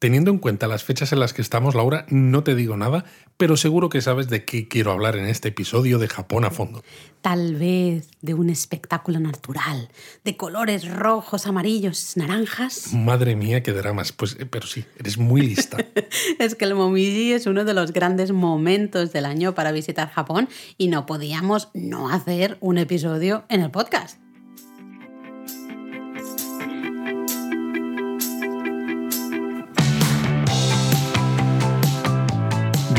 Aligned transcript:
Teniendo 0.00 0.30
en 0.30 0.38
cuenta 0.38 0.66
las 0.66 0.82
fechas 0.82 1.12
en 1.12 1.20
las 1.20 1.34
que 1.34 1.42
estamos, 1.42 1.74
Laura, 1.74 2.06
no 2.08 2.42
te 2.42 2.54
digo 2.54 2.74
nada, 2.74 3.04
pero 3.36 3.58
seguro 3.58 3.90
que 3.90 4.00
sabes 4.00 4.30
de 4.30 4.46
qué 4.46 4.66
quiero 4.66 4.92
hablar 4.92 5.14
en 5.14 5.26
este 5.26 5.48
episodio 5.48 5.98
de 5.98 6.08
Japón 6.08 6.46
a 6.46 6.50
fondo. 6.50 6.82
Tal 7.20 7.56
vez 7.56 8.08
de 8.22 8.32
un 8.32 8.48
espectáculo 8.48 9.20
natural, 9.20 9.90
de 10.24 10.38
colores 10.38 10.88
rojos, 10.88 11.46
amarillos, 11.46 12.16
naranjas. 12.16 12.94
Madre 12.94 13.36
mía, 13.36 13.62
qué 13.62 13.72
dramas. 13.72 14.12
Pues, 14.12 14.38
eh, 14.40 14.46
pero 14.46 14.66
sí, 14.66 14.86
eres 14.98 15.18
muy 15.18 15.42
lista. 15.42 15.76
es 16.38 16.54
que 16.54 16.64
el 16.64 16.74
Momiji 16.74 17.34
es 17.34 17.44
uno 17.44 17.66
de 17.66 17.74
los 17.74 17.92
grandes 17.92 18.32
momentos 18.32 19.12
del 19.12 19.26
año 19.26 19.54
para 19.54 19.70
visitar 19.70 20.08
Japón 20.08 20.48
y 20.78 20.88
no 20.88 21.04
podíamos 21.04 21.68
no 21.74 22.08
hacer 22.08 22.56
un 22.60 22.78
episodio 22.78 23.44
en 23.50 23.60
el 23.60 23.70
podcast. 23.70 24.18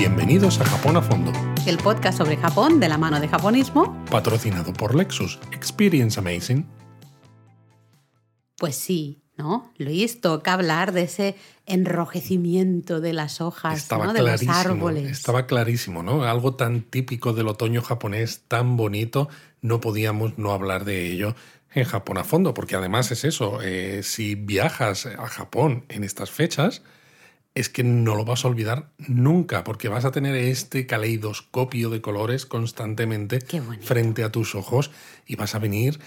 Bienvenidos 0.01 0.59
a 0.59 0.65
Japón 0.65 0.97
a 0.97 1.01
Fondo, 1.03 1.31
el 1.67 1.77
podcast 1.77 2.17
sobre 2.17 2.35
Japón 2.35 2.79
de 2.79 2.89
la 2.89 2.97
mano 2.97 3.19
de 3.19 3.27
japonismo, 3.27 4.03
patrocinado 4.09 4.73
por 4.73 4.95
Lexus. 4.95 5.37
Experience 5.51 6.19
Amazing. 6.19 6.65
Pues 8.57 8.75
sí, 8.75 9.21
¿no? 9.37 9.71
Luis, 9.77 10.19
toca 10.19 10.53
hablar 10.53 10.91
de 10.91 11.03
ese 11.03 11.35
enrojecimiento 11.67 12.99
de 12.99 13.13
las 13.13 13.41
hojas, 13.41 13.91
¿no? 13.91 14.11
de 14.11 14.23
los 14.23 14.47
árboles. 14.47 15.11
Estaba 15.11 15.45
clarísimo, 15.45 16.01
¿no? 16.01 16.23
Algo 16.23 16.55
tan 16.55 16.81
típico 16.81 17.33
del 17.33 17.47
otoño 17.47 17.83
japonés, 17.83 18.45
tan 18.47 18.77
bonito, 18.77 19.29
no 19.61 19.81
podíamos 19.81 20.35
no 20.39 20.51
hablar 20.51 20.83
de 20.83 21.11
ello 21.11 21.35
en 21.75 21.83
Japón 21.83 22.17
a 22.17 22.23
fondo, 22.23 22.55
porque 22.55 22.75
además 22.75 23.11
es 23.11 23.23
eso, 23.23 23.59
eh, 23.61 24.01
si 24.01 24.33
viajas 24.33 25.05
a 25.05 25.27
Japón 25.27 25.85
en 25.89 26.03
estas 26.03 26.31
fechas, 26.31 26.81
es 27.53 27.69
que 27.69 27.83
no 27.83 28.15
lo 28.15 28.23
vas 28.23 28.45
a 28.45 28.47
olvidar 28.47 28.89
nunca, 28.97 29.63
porque 29.63 29.89
vas 29.89 30.05
a 30.05 30.11
tener 30.11 30.35
este 30.35 30.85
caleidoscopio 30.85 31.89
de 31.89 32.01
colores 32.01 32.45
constantemente 32.45 33.39
frente 33.81 34.23
a 34.23 34.31
tus 34.31 34.55
ojos 34.55 34.91
y 35.25 35.35
vas 35.35 35.55
a 35.55 35.59
venir, 35.59 35.99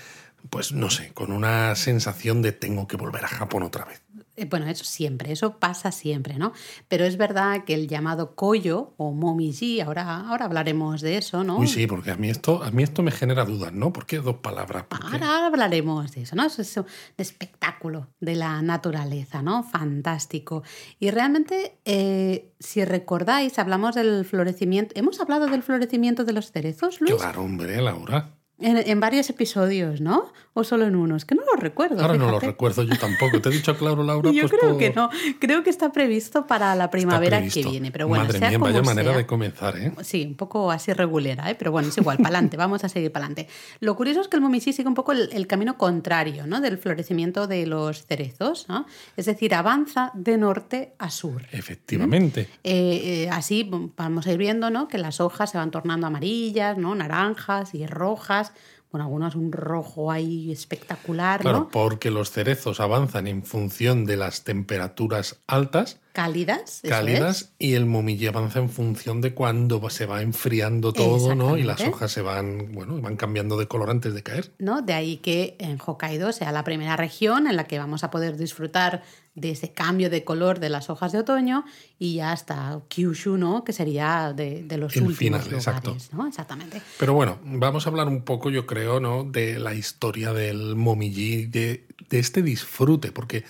pues 0.49 0.73
no 0.73 0.91
sé, 0.91 1.13
con 1.13 1.33
una 1.33 1.75
sensación 1.75 2.41
de 2.41 2.53
tengo 2.53 2.89
que 2.89 2.97
volver 2.97 3.25
a 3.25 3.29
Japón 3.29 3.63
otra 3.63 3.85
vez. 3.85 4.04
Eh, 4.37 4.47
bueno, 4.47 4.67
eso 4.67 4.85
siempre, 4.85 5.33
eso 5.33 5.59
pasa 5.59 5.93
siempre, 5.93 6.39
¿no? 6.39 6.53
Pero 6.89 7.05
es 7.05 7.17
verdad 7.17 7.65
que 7.65 7.75
el 7.75 7.87
llamado 7.87 8.35
koyo 8.35 8.95
o 8.97 9.13
momiji, 9.13 9.81
ahora, 9.81 10.27
ahora 10.29 10.47
hablaremos 10.47 11.01
de 11.01 11.19
eso, 11.19 11.45
¿no? 11.45 11.59
Uy, 11.59 11.69
sí, 11.69 11.87
porque 11.87 12.11
a 12.11 12.17
mí 12.17 12.31
esto, 12.31 12.63
a 12.63 12.71
mí 12.71 12.83
esto 12.83 13.03
me 13.03 13.13
genera 13.13 13.45
dudas, 13.45 13.73
¿no? 13.73 13.93
¿Por 13.93 14.07
qué 14.07 14.19
dos 14.19 14.37
palabras? 14.37 14.87
Ahora, 14.91 15.47
hablaremos 15.47 16.13
de 16.13 16.23
eso, 16.23 16.35
¿no? 16.35 16.47
Es 16.47 16.77
un 16.77 16.87
espectáculo 17.17 18.09
de 18.21 18.35
la 18.35 18.61
naturaleza, 18.63 19.43
¿no? 19.43 19.63
Fantástico. 19.63 20.63
Y 20.99 21.11
realmente, 21.11 21.79
eh, 21.85 22.53
si 22.59 22.85
recordáis, 22.85 23.59
hablamos 23.59 23.95
del 23.95 24.25
florecimiento. 24.25 24.95
¿Hemos 24.97 25.21
hablado 25.21 25.47
del 25.47 25.63
florecimiento 25.63 26.25
de 26.25 26.33
los 26.33 26.51
cerezos, 26.51 27.01
Luis? 27.01 27.15
Claro, 27.15 27.43
hombre, 27.43 27.81
Laura. 27.81 28.35
En, 28.59 29.01
varios 29.01 29.29
episodios, 29.31 30.01
¿no? 30.01 30.33
¿O 30.57 30.63
solo 30.63 30.87
en 30.87 30.95
unos? 30.95 31.25
Que 31.25 31.35
no 31.35 31.43
lo 31.45 31.61
recuerdo. 31.61 32.01
Ahora 32.01 32.17
no 32.17 32.31
lo 32.31 32.39
recuerdo 32.39 32.85
yo 32.85 32.97
tampoco. 32.97 33.41
¿Te 33.41 33.49
he 33.49 33.53
dicho 33.53 33.77
claro, 33.77 34.05
Laura? 34.05 34.31
yo 34.33 34.43
pues 34.49 34.53
creo 34.53 34.79
que 34.79 34.93
no. 34.93 35.11
Creo 35.41 35.65
que 35.65 35.71
está 35.71 35.91
previsto 35.91 36.47
para 36.47 36.77
la 36.77 36.91
primavera 36.91 37.43
que 37.43 37.63
viene. 37.65 37.91
Pero 37.91 38.07
bueno, 38.07 38.25
Madre 38.25 38.39
sea 38.39 38.51
mía, 38.51 38.59
como 38.61 38.73
vaya 38.73 38.83
manera 38.83 39.17
de 39.17 39.27
comenzar, 39.27 39.77
¿eh? 39.77 39.93
Sí, 40.05 40.25
un 40.25 40.37
poco 40.37 40.71
así 40.71 40.93
regulera, 40.93 41.51
¿eh? 41.51 41.57
Pero 41.57 41.73
bueno, 41.73 41.89
es 41.89 41.99
igual, 41.99 42.19
para 42.19 42.29
adelante, 42.29 42.57
vamos 42.65 42.85
a 42.85 42.89
seguir 42.89 43.11
para 43.11 43.27
adelante. 43.27 43.49
Lo 43.81 43.97
curioso 43.97 44.21
es 44.21 44.29
que 44.29 44.37
el 44.37 44.43
Momishi 44.43 44.73
sigue 44.73 44.87
un 44.87 44.95
poco 44.95 45.11
el, 45.11 45.47
camino 45.49 45.77
contrario, 45.77 46.47
¿no? 46.47 46.61
Del 46.61 46.79
florecimiento 46.79 47.49
de 47.49 47.67
los 47.67 48.07
cerezos, 48.07 48.69
¿no? 48.69 48.87
Es 49.17 49.27
decir, 49.27 49.57
avanza 49.57 50.13
de 50.15 50.39
norte 50.39 50.95
a 50.99 51.11
sur. 51.11 51.43
Efectivamente. 51.51 52.49
Eh, 52.63 53.25
eh, 53.25 53.29
así 53.33 53.69
vamos 53.97 54.29
a 54.29 54.33
ir 54.33 54.39
viendo, 54.39 54.71
¿no? 54.71 54.87
Que 54.87 54.99
las 54.99 55.21
hojas 55.21 55.51
se 55.51 55.59
van 55.59 55.73
tornando 55.73 56.07
amarillas, 56.07 56.79
¿no? 56.79 56.95
Naranjas 56.95 57.75
y 57.75 57.87
rojas 57.87 58.53
con 58.95 59.01
algunas 59.01 59.35
un 59.35 59.51
rojo 59.51 60.13
ahí 60.13 60.53
espectacular. 60.53 61.41
Claro, 61.41 61.69
porque 61.73 62.13
los 62.13 62.31
cerezos 62.31 62.79
avanzan 62.79 63.27
en 63.27 63.43
función 63.43 64.05
de 64.05 64.17
las 64.17 64.45
temperaturas 64.45 65.41
altas. 65.49 65.99
Cálidas. 66.15 66.81
Cálidas 66.89 67.55
y 67.59 67.75
el 67.75 67.87
momillo 67.87 68.29
avanza 68.29 68.61
en 68.61 68.71
función 68.71 69.21
de 69.21 69.35
cuando 69.35 69.91
se 69.91 70.07
va 70.07 70.23
enfriando 70.23 70.93
todo, 70.93 71.35
¿no? 71.35 71.57
Y 71.57 71.65
las 71.65 71.81
hojas 71.81 72.13
se 72.13 72.23
van, 72.23 72.71
bueno, 72.73 73.01
van 73.01 73.17
cambiando 73.17 73.57
de 73.57 73.67
color 73.67 73.91
antes 73.91 74.15
de 74.15 74.23
caer. 74.23 74.53
¿No? 74.61 74.81
De 74.81 74.93
ahí 74.93 75.17
que 75.17 75.57
en 75.59 75.77
Hokkaido 75.85 76.31
sea 76.31 76.53
la 76.53 76.63
primera 76.63 76.97
región 76.97 77.49
en 77.49 77.57
la 77.57 77.65
que 77.65 77.81
vamos 77.81 78.05
a 78.05 78.13
poder 78.13 78.37
disfrutar 78.37 79.03
de 79.35 79.51
ese 79.51 79.73
cambio 79.73 80.09
de 80.09 80.23
color 80.23 80.61
de 80.61 80.69
las 80.69 80.89
hojas 80.89 81.11
de 81.11 81.19
otoño 81.19 81.65
y 81.99 82.15
ya 82.15 82.31
hasta 82.31 82.81
Kyushu, 82.87 83.37
¿no? 83.37 83.65
Que 83.65 83.73
sería 83.73 84.33
de, 84.33 84.65
los 84.79 84.95
últimos 84.95 85.19
final, 85.19 85.53
exacto. 85.53 85.97
¿no? 86.13 86.29
Exactamente. 86.29 86.81
Pero 86.97 87.15
bueno, 87.15 87.41
vamos 87.43 87.89
a 87.89 87.91
hablar 87.91 88.07
un 88.07 88.23
poco, 88.23 88.51
yo 88.51 88.67
creo, 88.67 89.01
¿no? 89.01 89.25
De 89.25 89.59
la 89.59 89.75
historia 89.75 90.33
del 90.33 90.77
momiji, 90.77 91.47
de, 91.47 91.89
de 92.09 92.19
este 92.21 92.41
disfrute, 92.41 93.11
porque 93.11 93.43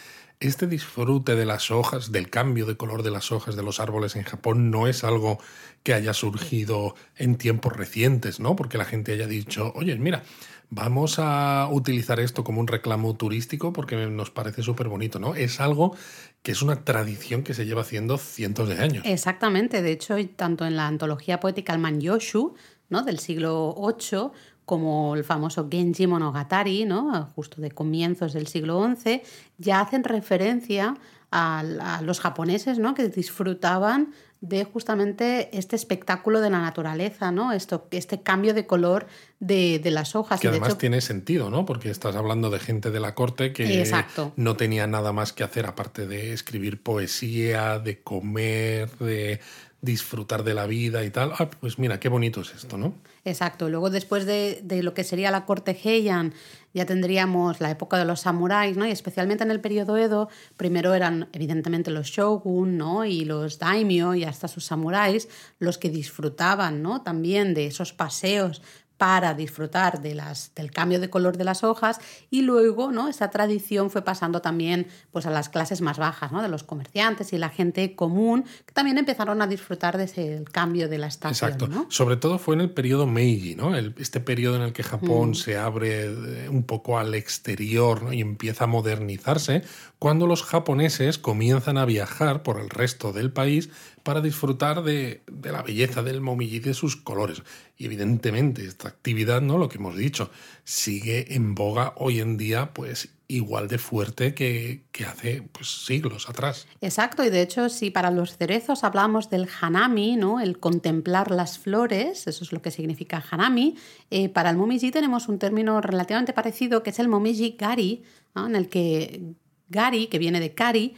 este 0.46 0.66
disfrute 0.66 1.34
de 1.34 1.46
las 1.46 1.70
hojas, 1.70 2.12
del 2.12 2.30
cambio 2.30 2.66
de 2.66 2.76
color 2.76 3.02
de 3.02 3.10
las 3.10 3.32
hojas 3.32 3.56
de 3.56 3.62
los 3.62 3.80
árboles 3.80 4.16
en 4.16 4.24
Japón, 4.24 4.70
no 4.70 4.86
es 4.86 5.04
algo 5.04 5.38
que 5.82 5.94
haya 5.94 6.14
surgido 6.14 6.94
en 7.16 7.36
tiempos 7.36 7.74
recientes, 7.74 8.40
¿no? 8.40 8.56
Porque 8.56 8.78
la 8.78 8.84
gente 8.84 9.12
haya 9.12 9.26
dicho, 9.26 9.72
oye, 9.74 9.96
mira, 9.96 10.22
vamos 10.70 11.18
a 11.18 11.68
utilizar 11.70 12.20
esto 12.20 12.44
como 12.44 12.60
un 12.60 12.66
reclamo 12.66 13.14
turístico 13.16 13.72
porque 13.72 13.96
nos 14.06 14.30
parece 14.30 14.62
súper 14.62 14.88
bonito, 14.88 15.18
¿no? 15.18 15.34
Es 15.34 15.60
algo 15.60 15.96
que 16.42 16.52
es 16.52 16.62
una 16.62 16.84
tradición 16.84 17.42
que 17.42 17.54
se 17.54 17.64
lleva 17.64 17.82
haciendo 17.82 18.18
cientos 18.18 18.68
de 18.68 18.78
años. 18.78 19.04
Exactamente, 19.06 19.82
de 19.82 19.92
hecho, 19.92 20.16
tanto 20.36 20.66
en 20.66 20.76
la 20.76 20.86
antología 20.86 21.40
poética 21.40 21.72
El 21.72 21.78
Manyoshu, 21.78 22.54
¿no? 22.88 23.02
del 23.02 23.18
siglo 23.18 23.74
VIII, 23.76 24.30
como 24.64 25.14
el 25.14 25.24
famoso 25.24 25.68
Genji 25.70 26.06
Monogatari, 26.06 26.84
¿no? 26.84 27.26
justo 27.34 27.60
de 27.60 27.70
comienzos 27.70 28.32
del 28.32 28.46
siglo 28.46 28.84
XI, 28.96 29.22
ya 29.58 29.80
hacen 29.80 30.04
referencia 30.04 30.96
a, 31.30 32.00
los 32.02 32.20
japoneses 32.20 32.78
¿no? 32.78 32.94
que 32.94 33.08
disfrutaban 33.08 34.12
de 34.40 34.64
justamente 34.64 35.56
este 35.56 35.74
espectáculo 35.74 36.42
de 36.42 36.50
la 36.50 36.60
naturaleza, 36.60 37.32
¿no? 37.32 37.52
Esto, 37.52 37.88
este 37.92 38.20
cambio 38.20 38.52
de 38.52 38.66
color 38.66 39.06
de, 39.40 39.80
las 39.84 40.14
hojas. 40.14 40.38
Que 40.38 40.48
además 40.48 40.76
tiene 40.76 41.00
sentido, 41.00 41.48
¿no? 41.48 41.64
Porque 41.64 41.88
estás 41.88 42.14
hablando 42.14 42.50
de 42.50 42.58
gente 42.58 42.90
de 42.90 43.00
la 43.00 43.14
corte 43.14 43.54
que 43.54 43.90
no 44.36 44.56
tenía 44.56 44.86
nada 44.86 45.12
más 45.12 45.32
que 45.32 45.44
hacer 45.44 45.64
aparte 45.64 46.06
de 46.06 46.34
escribir 46.34 46.82
poesía, 46.82 47.78
de 47.78 48.02
comer, 48.02 48.90
de 48.98 49.40
disfrutar 49.84 50.42
de 50.44 50.54
la 50.54 50.66
vida 50.66 51.04
y 51.04 51.10
tal. 51.10 51.32
Ah, 51.38 51.48
pues 51.48 51.78
mira, 51.78 52.00
qué 52.00 52.08
bonito 52.08 52.40
es 52.40 52.54
esto, 52.54 52.78
¿no? 52.78 52.94
Exacto. 53.24 53.68
Luego, 53.68 53.90
después 53.90 54.26
de, 54.26 54.62
lo 54.82 54.94
que 54.94 55.04
sería 55.04 55.30
la 55.30 55.44
corte 55.44 55.78
Heian, 55.82 56.32
ya 56.72 56.86
tendríamos 56.86 57.60
la 57.60 57.70
época 57.70 57.98
de 57.98 58.04
los 58.04 58.20
samuráis, 58.20 58.76
¿no? 58.76 58.86
Y 58.86 58.90
especialmente 58.90 59.44
en 59.44 59.50
el 59.50 59.60
periodo 59.60 59.96
Edo, 59.96 60.28
primero 60.56 60.94
eran 60.94 61.28
evidentemente 61.32 61.90
los 61.90 62.08
shogun, 62.08 62.76
¿no? 62.76 63.04
Y 63.04 63.24
los 63.24 63.58
daimyo 63.58 64.14
y 64.14 64.24
hasta 64.24 64.48
sus 64.48 64.64
samuráis 64.64 65.28
los 65.58 65.78
que 65.78 65.90
disfrutaban, 65.90 66.82
¿no? 66.82 67.02
También 67.02 67.54
de 67.54 67.66
esos 67.66 67.92
paseos 67.92 68.62
para 68.96 69.34
disfrutar 69.34 70.00
de 70.00 70.14
las, 70.14 70.52
del 70.54 70.70
cambio 70.70 71.00
de 71.00 71.10
color 71.10 71.36
de 71.36 71.44
las 71.44 71.64
hojas 71.64 72.00
y 72.30 72.42
luego 72.42 72.92
¿no? 72.92 73.08
esa 73.08 73.30
tradición 73.30 73.90
fue 73.90 74.02
pasando 74.02 74.40
también 74.40 74.86
pues, 75.10 75.26
a 75.26 75.30
las 75.30 75.48
clases 75.48 75.80
más 75.80 75.98
bajas, 75.98 76.30
¿no? 76.30 76.42
de 76.42 76.48
los 76.48 76.62
comerciantes 76.62 77.32
y 77.32 77.38
la 77.38 77.48
gente 77.48 77.96
común, 77.96 78.44
que 78.64 78.72
también 78.72 78.98
empezaron 78.98 79.42
a 79.42 79.46
disfrutar 79.46 79.98
de 79.98 80.04
ese 80.04 80.44
cambio 80.52 80.88
de 80.88 80.98
la 80.98 81.08
estación. 81.08 81.52
Exacto. 81.52 81.86
Sobre 81.88 82.16
todo 82.16 82.38
fue 82.38 82.54
en 82.54 82.60
el 82.60 82.70
periodo 82.70 83.06
Meiji, 83.06 83.56
¿no? 83.56 83.76
este 83.76 84.20
periodo 84.20 84.56
en 84.56 84.62
el 84.62 84.72
que 84.72 84.84
Japón 84.84 85.30
mm. 85.30 85.34
se 85.34 85.58
abre 85.58 86.04
eh, 86.04 86.48
un 86.48 86.62
poco 86.62 86.98
al 86.98 87.14
exterior 87.14 88.10
y 88.12 88.20
empieza 88.20 88.64
a 88.64 88.66
modernizarse, 88.68 89.62
cuando 89.98 90.26
los 90.26 90.42
japoneses 90.42 91.18
comienzan 91.18 91.78
a 91.78 91.84
viajar 91.84 92.42
por 92.42 92.60
el 92.60 92.70
resto 92.70 93.12
del 93.12 93.32
país 93.32 93.70
para 94.04 94.20
disfrutar 94.20 94.82
de, 94.82 95.22
la 95.42 95.62
belleza 95.62 96.02
del 96.02 96.20
momiji 96.20 96.56
y 96.56 96.60
de 96.60 96.74
sus 96.74 96.94
colores. 96.94 97.42
Y 97.76 97.86
evidentemente 97.86 98.64
esta 98.64 98.86
actividad, 98.88 99.40
¿no? 99.40 99.58
Lo 99.58 99.68
que 99.68 99.78
hemos 99.78 99.96
dicho, 99.96 100.30
sigue 100.62 101.34
en 101.34 101.54
boga 101.54 101.94
hoy 101.96 102.20
en 102.20 102.36
día, 102.36 102.72
pues 102.74 103.08
igual 103.28 103.66
de 103.66 103.78
fuerte 103.78 104.34
que, 104.34 104.84
hace 105.08 105.42
pues, 105.50 105.86
siglos 105.86 106.28
atrás. 106.28 106.66
Exacto, 106.82 107.24
y 107.24 107.30
de 107.30 107.40
hecho, 107.40 107.70
si 107.70 107.90
para 107.90 108.10
los 108.10 108.36
cerezos 108.36 108.84
hablamos 108.84 109.30
del 109.30 109.48
hanami, 109.60 110.16
¿no? 110.16 110.38
el 110.38 110.60
contemplar 110.60 111.30
las 111.30 111.58
flores, 111.58 112.26
eso 112.26 112.44
es 112.44 112.52
lo 112.52 112.60
que 112.60 112.70
significa 112.70 113.24
hanami, 113.30 113.76
eh, 114.10 114.28
para 114.28 114.50
el 114.50 114.58
momiji 114.58 114.90
tenemos 114.90 115.28
un 115.28 115.38
término 115.38 115.80
relativamente 115.80 116.34
parecido 116.34 116.82
que 116.82 116.90
es 116.90 116.98
el 116.98 117.08
momiji 117.08 117.56
gari, 117.58 118.04
en 118.36 118.54
el 118.54 118.68
que 118.68 119.34
gari, 119.68 120.08
que 120.08 120.18
viene 120.18 120.40
de 120.40 120.54
kari, 120.54 120.94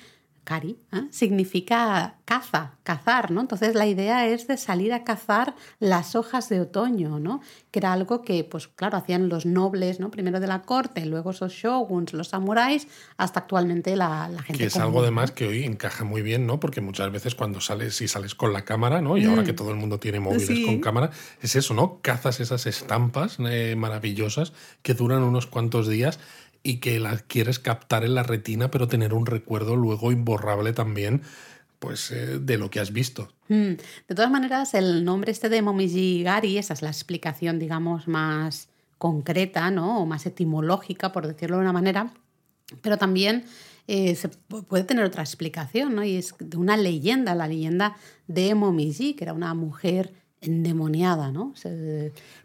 kari, 0.46 0.78
¿eh? 0.92 1.02
significa 1.10 2.14
caza, 2.24 2.76
cazar, 2.84 3.32
¿no? 3.32 3.40
Entonces 3.40 3.74
la 3.74 3.86
idea 3.86 4.26
es 4.28 4.46
de 4.46 4.56
salir 4.56 4.92
a 4.92 5.04
cazar 5.04 5.54
las 5.80 6.14
hojas 6.14 6.48
de 6.48 6.60
otoño, 6.60 7.18
¿no? 7.18 7.40
Que 7.70 7.80
era 7.80 7.92
algo 7.92 8.22
que, 8.22 8.44
pues 8.44 8.68
claro, 8.68 8.96
hacían 8.96 9.28
los 9.28 9.44
nobles, 9.44 10.00
¿no? 10.00 10.10
Primero 10.10 10.40
de 10.40 10.46
la 10.46 10.62
corte, 10.62 11.04
luego 11.04 11.32
esos 11.32 11.52
shoguns, 11.52 12.12
los 12.14 12.28
samuráis, 12.28 12.86
hasta 13.16 13.40
actualmente 13.40 13.96
la, 13.96 14.28
la 14.28 14.42
gente. 14.42 14.58
Que 14.58 14.66
es 14.66 14.76
algo 14.76 15.02
además 15.02 15.32
que 15.32 15.46
hoy 15.46 15.64
encaja 15.64 16.04
muy 16.04 16.22
bien, 16.22 16.46
¿no? 16.46 16.60
Porque 16.60 16.80
muchas 16.80 17.10
veces 17.10 17.34
cuando 17.34 17.60
sales, 17.60 17.96
si 17.96 18.06
sales 18.06 18.36
con 18.36 18.52
la 18.52 18.64
cámara, 18.64 19.02
¿no? 19.02 19.18
Y 19.18 19.24
ahora 19.24 19.42
que 19.42 19.52
mm. 19.52 19.56
todo 19.56 19.70
el 19.72 19.76
mundo 19.76 19.98
tiene 19.98 20.20
móviles 20.20 20.64
con 20.64 20.80
cámara, 20.80 21.10
es 21.42 21.56
eso, 21.56 21.74
¿no? 21.74 21.98
Cazas 22.00 22.40
esas 22.40 22.66
estampas 22.66 23.38
eh, 23.40 23.74
maravillosas 23.76 24.52
que 24.82 24.94
duran 24.94 25.24
unos 25.24 25.46
cuantos 25.46 25.88
días 25.88 26.20
y 26.66 26.78
que 26.78 26.98
las 26.98 27.22
quieres 27.22 27.60
captar 27.60 28.04
en 28.04 28.16
la 28.16 28.24
retina, 28.24 28.72
pero 28.72 28.88
tener 28.88 29.14
un 29.14 29.24
recuerdo 29.24 29.76
luego 29.76 30.10
imborrable 30.10 30.72
también 30.72 31.22
pues 31.78 32.10
eh, 32.10 32.38
de 32.40 32.58
lo 32.58 32.70
que 32.70 32.80
has 32.80 32.92
visto. 32.92 33.28
Mm. 33.48 33.74
De 34.08 34.14
todas 34.14 34.30
maneras, 34.30 34.74
el 34.74 35.04
nombre 35.04 35.30
este 35.30 35.48
de 35.48 35.62
Momiji 35.62 36.24
Gari, 36.24 36.58
esa 36.58 36.74
es 36.74 36.82
la 36.82 36.88
explicación, 36.88 37.60
digamos, 37.60 38.08
más 38.08 38.68
concreta, 38.98 39.70
¿no? 39.70 40.00
O 40.00 40.06
más 40.06 40.26
etimológica, 40.26 41.12
por 41.12 41.26
decirlo 41.26 41.56
de 41.56 41.62
una 41.62 41.72
manera. 41.72 42.12
Pero 42.82 42.98
también 42.98 43.44
eh, 43.86 44.16
se 44.16 44.28
puede 44.28 44.82
tener 44.82 45.04
otra 45.04 45.22
explicación, 45.22 45.94
¿no? 45.94 46.02
Y 46.02 46.16
es 46.16 46.34
de 46.38 46.56
una 46.56 46.76
leyenda, 46.76 47.34
la 47.36 47.46
leyenda 47.46 47.96
de 48.26 48.54
Momiji, 48.56 49.14
que 49.14 49.22
era 49.24 49.34
una 49.34 49.54
mujer 49.54 50.12
endemoniada, 50.40 51.32
¿no? 51.32 51.54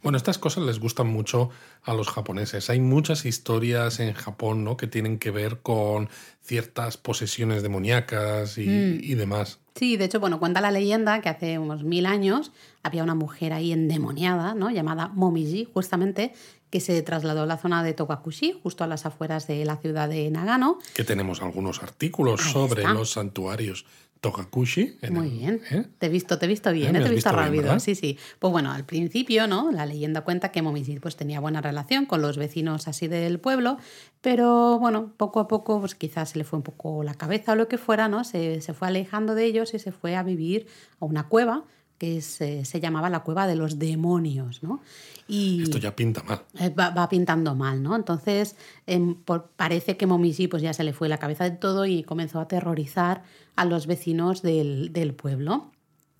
Bueno, 0.01 0.17
estas 0.17 0.37
cosas 0.37 0.63
les 0.63 0.79
gustan 0.79 1.07
mucho 1.07 1.49
a 1.83 1.93
los 1.93 2.09
japoneses. 2.09 2.69
Hay 2.69 2.79
muchas 2.79 3.25
historias 3.25 3.99
en 3.99 4.13
Japón, 4.13 4.63
¿no? 4.63 4.77
Que 4.77 4.87
tienen 4.87 5.19
que 5.19 5.31
ver 5.31 5.59
con 5.61 6.09
ciertas 6.41 6.97
posesiones 6.97 7.63
demoníacas 7.63 8.57
y, 8.57 8.67
mm. 8.67 8.99
y 9.01 9.15
demás. 9.15 9.59
Sí, 9.75 9.97
de 9.97 10.05
hecho, 10.05 10.19
bueno, 10.19 10.39
cuenta 10.39 10.61
la 10.61 10.71
leyenda 10.71 11.21
que 11.21 11.29
hace 11.29 11.57
unos 11.57 11.83
mil 11.83 12.05
años 12.05 12.51
había 12.83 13.03
una 13.03 13.15
mujer 13.15 13.53
ahí 13.53 13.71
endemoniada, 13.71 14.53
¿no? 14.53 14.69
Llamada 14.69 15.07
Momiji, 15.09 15.67
justamente, 15.73 16.33
que 16.69 16.79
se 16.79 17.01
trasladó 17.01 17.43
a 17.43 17.45
la 17.45 17.57
zona 17.57 17.83
de 17.83 17.93
Togakushi, 17.93 18.59
justo 18.63 18.83
a 18.83 18.87
las 18.87 19.05
afueras 19.05 19.47
de 19.47 19.63
la 19.65 19.77
ciudad 19.77 20.09
de 20.09 20.29
Nagano. 20.31 20.79
Que 20.93 21.03
tenemos 21.03 21.41
algunos 21.41 21.83
artículos 21.83 22.41
sobre 22.41 22.83
los 22.83 23.11
santuarios 23.11 23.85
Togakushi. 24.21 24.99
Muy 25.09 25.29
bien. 25.29 25.61
¿eh? 25.71 25.85
Te 25.97 26.05
he 26.05 26.09
visto, 26.09 26.37
te 26.37 26.45
he 26.45 26.47
visto 26.47 26.71
bien, 26.71 26.95
¿eh? 26.95 27.01
te 27.01 27.07
he 27.07 27.11
visto, 27.11 27.31
rápido. 27.31 27.79
sí, 27.79 27.95
sí. 27.95 28.19
Pues 28.37 28.51
bueno, 28.51 28.71
al 28.71 28.85
principio, 28.85 29.47
¿no? 29.47 29.71
La 29.71 29.87
leyenda 29.87 30.21
cuenta 30.21 30.51
que 30.51 30.61
Momiji 30.61 30.99
pues, 30.99 31.15
tenía 31.15 31.39
buena 31.39 31.59
relación 31.59 32.05
con 32.05 32.21
los 32.21 32.37
vecinos 32.37 32.87
así 32.87 33.07
del 33.07 33.39
pueblo, 33.39 33.77
pero 34.21 34.77
bueno, 34.77 35.11
poco 35.17 35.39
a 35.39 35.47
poco, 35.47 35.79
pues 35.79 35.95
quizás 35.95 36.29
se 36.29 36.37
le 36.37 36.43
fue 36.43 36.57
un 36.57 36.63
poco 36.63 37.03
la 37.03 37.15
cabeza 37.15 37.53
o 37.53 37.55
lo 37.55 37.67
que 37.67 37.79
fuera, 37.79 38.07
¿no? 38.07 38.23
Se, 38.23 38.61
se 38.61 38.73
fue 38.75 38.87
alejando 38.89 39.33
de 39.33 39.45
ellos 39.45 39.73
y 39.73 39.79
se 39.79 39.91
fue 39.91 40.15
a 40.15 40.21
vivir 40.21 40.67
a 40.99 41.05
una 41.05 41.27
cueva 41.27 41.65
que 42.01 42.19
se, 42.21 42.65
se, 42.65 42.79
llamaba 42.79 43.11
la 43.11 43.19
cueva 43.19 43.45
de 43.45 43.55
los 43.55 43.77
demonios, 43.77 44.63
¿no? 44.63 44.81
Y 45.27 45.61
Esto 45.61 45.77
ya 45.77 45.95
pinta 45.95 46.23
mal. 46.23 46.41
Eh, 46.59 46.69
va, 46.71 47.07
pintando 47.09 47.53
mal, 47.53 47.83
¿no? 47.83 47.95
Entonces 47.95 48.55
em, 48.87 49.17
parece 49.55 49.97
que 49.97 50.07
Momiji 50.07 50.47
pues 50.47 50.63
ya 50.63 50.73
se 50.73 50.83
le 50.83 50.93
fue 50.93 51.09
la 51.09 51.19
cabeza 51.19 51.43
de 51.43 51.57
todo 51.57 51.85
y 51.85 52.01
comenzó 52.01 52.39
a 52.39 52.43
aterrorizar 52.43 53.21
a 53.55 53.65
los 53.65 53.85
vecinos 53.85 54.41
del, 54.41 54.91
del 54.93 55.13
pueblo 55.13 55.69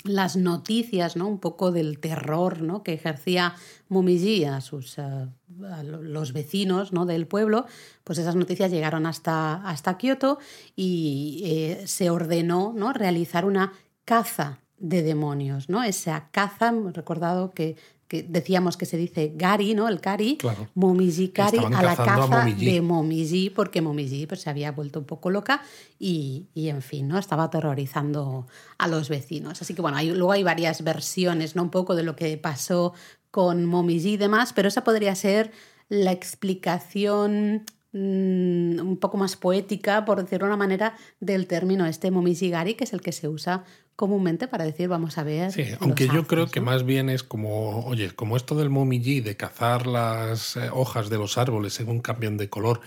las 0.04 0.36
noticias, 0.36 1.16
¿no? 1.16 1.28
Un 1.28 1.40
poco 1.40 1.72
del 1.72 2.00
terror, 2.00 2.62
¿no? 2.62 2.84
Que 2.84 2.94
ejercía 2.94 3.56
Momiji 3.90 4.46
a 4.46 4.62
sus 4.62 5.00
eh, 5.00 5.02
a 5.02 5.84
los 5.84 6.32
vecinos, 6.32 6.94
¿no? 6.94 7.08
Del 7.08 7.26
pueblo, 7.26 7.66
pues 8.04 8.20
esas 8.20 8.36
noticias 8.36 8.70
llegaron 8.70 9.08
hasta 9.08 9.68
hasta 9.68 9.98
Kioto 9.98 10.38
y 10.76 11.42
eh, 11.44 11.88
se 11.88 12.12
ordenó, 12.12 12.72
¿no? 12.76 12.94
Realizar 12.94 13.46
una 13.46 13.74
caza 14.06 14.60
de 14.82 15.04
demonios, 15.04 15.70
¿no? 15.70 15.84
Esa 15.84 16.30
caza, 16.32 16.74
recordado 16.94 17.52
que, 17.52 17.76
que, 18.08 18.24
decíamos 18.24 18.78
que 18.78 18.88
se 18.88 18.98
dice 18.98 19.32
Gari, 19.36 19.76
¿no? 19.76 19.88
El 19.88 20.00
Gari, 20.00 20.38
claro. 20.38 20.68
Momiji 20.74 21.32
Gari 21.34 21.60
a 21.60 21.84
la 21.84 21.96
caza 21.96 22.46
de 22.46 22.82
Momiji, 22.82 23.52
porque 23.52 23.82
Momiji 23.82 24.26
pues, 24.26 24.42
se 24.42 24.50
había 24.50 24.72
vuelto 24.72 25.00
un 25.00 25.06
poco 25.06 25.30
loca 25.30 25.62
y, 26.00 26.48
y, 26.56 26.70
en 26.70 26.82
fin, 26.82 27.08
¿no? 27.08 27.20
Estaba 27.20 27.44
aterrorizando 27.44 28.48
a 28.80 28.88
los 28.88 29.08
vecinos. 29.08 29.62
Así 29.62 29.76
que 29.76 29.84
bueno, 29.84 29.98
hay, 29.98 30.10
luego 30.10 30.32
hay 30.32 30.44
varias 30.44 30.84
versiones, 30.84 31.56
¿no? 31.56 31.62
Un 31.62 31.70
poco 31.70 31.96
de 31.96 32.04
lo 32.04 32.16
que 32.16 32.36
pasó 32.38 32.94
con 33.30 33.66
Momiji 33.66 34.14
y 34.14 34.18
demás, 34.18 34.52
pero 34.52 34.68
esa 34.68 34.84
podría 34.84 35.14
ser 35.16 35.52
la 35.90 36.12
explicación 36.12 37.66
mm, 37.94 38.80
un 38.80 38.98
poco 39.00 39.18
más 39.18 39.36
poética, 39.36 40.06
por 40.06 40.24
decirlo 40.24 40.48
de 40.48 40.54
una 40.54 40.58
manera, 40.58 40.96
del 41.20 41.46
término 41.46 41.86
este 41.86 42.10
Gari, 42.10 42.74
que 42.74 42.86
es 42.86 42.94
el 42.94 43.02
que 43.02 43.12
se 43.12 43.28
usa 43.28 43.64
comúnmente 43.96 44.48
para 44.48 44.66
decir 44.66 44.88
vamos 44.88 45.18
a 45.18 45.24
ver. 45.24 45.52
Sí, 45.52 45.66
aunque 45.80 46.08
yo 46.08 46.26
creo 46.28 46.48
que 46.48 46.62
más 46.62 46.84
bien 46.84 47.10
es 47.10 47.24
como, 47.24 47.86
oye, 47.86 48.12
como 48.12 48.38
esto 48.38 48.56
del 48.56 48.70
momiji, 48.70 49.22
de 49.22 49.38
cazar 49.38 49.88
las 49.88 50.58
eh, 50.58 50.70
hojas 50.72 51.10
de 51.10 51.18
los 51.18 51.38
árboles 51.38 51.74
según 51.74 52.02
cambian 52.02 52.38
de 52.38 52.50
color, 52.50 52.82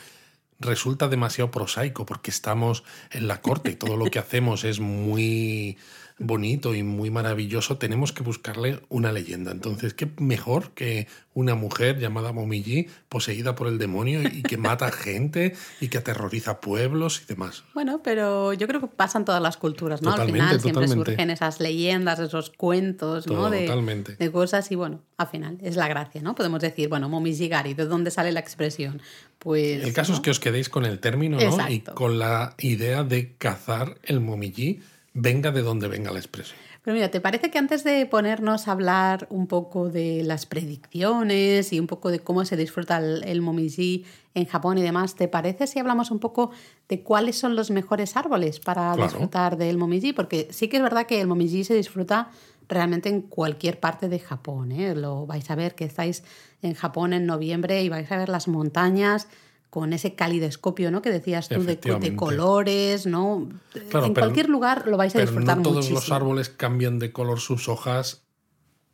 resulta 0.59 1.09
demasiado 1.09 1.51
prosaico 1.51 2.07
porque 2.07 2.31
estamos 2.31 2.85
en 3.11 3.29
la 3.29 3.41
corte 3.41 3.73
y 3.73 3.77
todo 3.77 3.97
lo 3.97 4.07
que 4.07 4.19
hacemos 4.19 4.65
es 4.65 4.81
muy 4.81 5.77
bonito 6.19 6.75
y 6.75 6.83
muy 6.85 7.11
maravilloso, 7.11 7.77
tenemos 7.77 8.13
que 8.13 8.23
buscarle 8.23 8.81
una 8.89 9.11
leyenda. 9.11 9.51
Entonces, 9.51 9.95
¿qué 9.95 10.09
mejor 10.19 10.71
que 10.71 11.09
una 11.33 11.57
mujer 11.57 11.99
llamada 11.99 12.33
Momiji, 12.33 12.87
poseída 13.09 13.57
por 13.57 13.67
el 13.67 13.79
demonio 13.79 14.23
y 14.23 14.43
que 14.43 14.57
mata 14.57 14.93
gente 14.93 15.57
y 15.81 15.89
que 15.89 15.99
aterroriza 15.99 16.61
pueblos 16.61 17.23
y 17.23 17.27
demás? 17.27 17.65
Bueno, 17.75 18.01
pero 18.05 18.53
yo 18.53 18.69
creo 18.69 18.81
que 18.81 18.87
pasan 18.87 19.25
todas 19.25 19.43
las 19.43 19.57
culturas, 19.57 20.03
¿no? 20.03 20.13
al 20.13 20.27
final 20.27 20.61
siempre 20.61 20.87
surgen 20.87 21.31
esas 21.31 21.59
leyendas, 21.59 22.21
esos 22.21 22.51
cuentos, 22.51 23.27
¿no? 23.27 23.51
De, 23.51 23.69
de, 24.19 24.33
cosas 24.33 24.71
y 24.71 24.77
bueno, 24.77 25.01
al 25.17 25.27
final 25.27 25.59
es 25.63 25.75
la 25.75 25.89
gracia, 25.89 26.23
¿no? 26.23 26.37
Podemos 26.37 26.61
decir, 26.61 26.89
bueno, 26.89 27.09
Momiji 27.09 27.49
Gari, 27.49 27.75
¿de 27.75 27.87
dónde 27.87 28.13
sale 28.13 28.31
la 28.31 28.41
expresión? 28.41 29.03
Pues, 29.41 29.83
el 29.85 29.93
caso 29.93 30.15
es 30.15 30.21
que 30.21 30.31
os 30.31 30.39
quedéis 30.39 30.69
con 30.69 30.85
el 30.85 31.01
término, 31.01 31.39
¿no? 31.39 31.69
Y 31.69 31.81
con 31.81 32.19
la 32.21 32.55
idea 32.59 33.03
de 33.03 33.35
cazar 33.37 33.99
el 34.05 34.21
Momiji 34.21 34.81
venga 35.15 35.53
de 35.53 35.63
donde 35.63 35.89
venga 35.89 36.13
la 36.13 36.19
expresión. 36.19 36.59
Pero 36.83 36.97
mira, 36.97 37.11
¿te 37.11 37.21
parece 37.21 37.51
que 37.51 37.57
antes 37.57 37.83
de 37.83 38.05
ponernos 38.05 38.69
a 38.69 38.73
hablar 38.73 39.27
un 39.31 39.47
poco 39.47 39.89
de 39.89 40.23
las 40.23 40.45
predicciones 40.45 41.73
y 41.73 41.81
un 41.81 41.87
poco 41.87 42.11
de 42.11 42.19
cómo 42.19 42.45
se 42.45 42.59
disfruta 42.59 42.99
el, 42.99 43.41
momiji 43.41 44.05
en 44.35 44.45
Japón 44.45 44.77
y 44.77 44.83
demás, 44.83 45.15
¿te 45.15 45.27
parece 45.27 45.67
si 45.67 45.79
hablamos 45.79 46.11
un 46.11 46.19
poco 46.19 46.51
de 46.89 47.03
cuáles 47.03 47.39
son 47.39 47.57
los 47.57 47.71
mejores 47.71 48.19
árboles 48.19 48.61
para 48.61 48.95
disfrutar 48.97 49.57
del 49.57 49.79
momiji? 49.79 50.13
Porque 50.13 50.49
sí 50.51 50.69
que 50.69 50.77
es 50.77 50.83
verdad 50.83 51.07
que 51.07 51.23
el 51.23 51.27
momiji 51.27 51.65
se 51.65 51.75
disfruta 51.75 52.29
realmente 52.69 53.09
en 53.09 53.23
cualquier 53.23 53.81
parte 53.81 54.11
de 54.11 54.19
Japón. 54.19 54.73
¿eh? 54.73 54.95
Lo 54.95 55.25
vais 55.25 55.51
a 55.51 55.55
ver 55.55 55.75
que 55.75 55.85
estáis 55.85 56.23
en 56.61 56.75
Japón 56.75 57.15
en 57.15 57.25
noviembre 57.25 57.83
y 57.83 57.89
vais 57.89 58.11
a 58.13 58.19
ver 58.19 58.29
las 58.29 58.47
montañas 58.47 59.29
con 59.75 59.93
ese 59.93 60.15
calidoscopio, 60.15 60.93
¿no? 60.93 61.03
Que 61.03 61.11
decías 61.11 61.49
tú 61.49 61.65
de, 61.65 62.15
colores, 62.15 63.07
¿no? 63.07 63.49
en 63.75 64.15
cualquier 64.15 64.49
lugar 64.49 64.87
lo 64.87 64.97
vais 64.97 65.17
a 65.17 65.21
disfrutar 65.21 65.57
no 65.57 65.65
todos 65.65 65.91
los 65.91 66.13
árboles 66.13 66.49
cambian 66.49 67.01
de 67.01 67.11
color 67.11 67.41
sus 67.41 67.69
hojas 67.69 68.23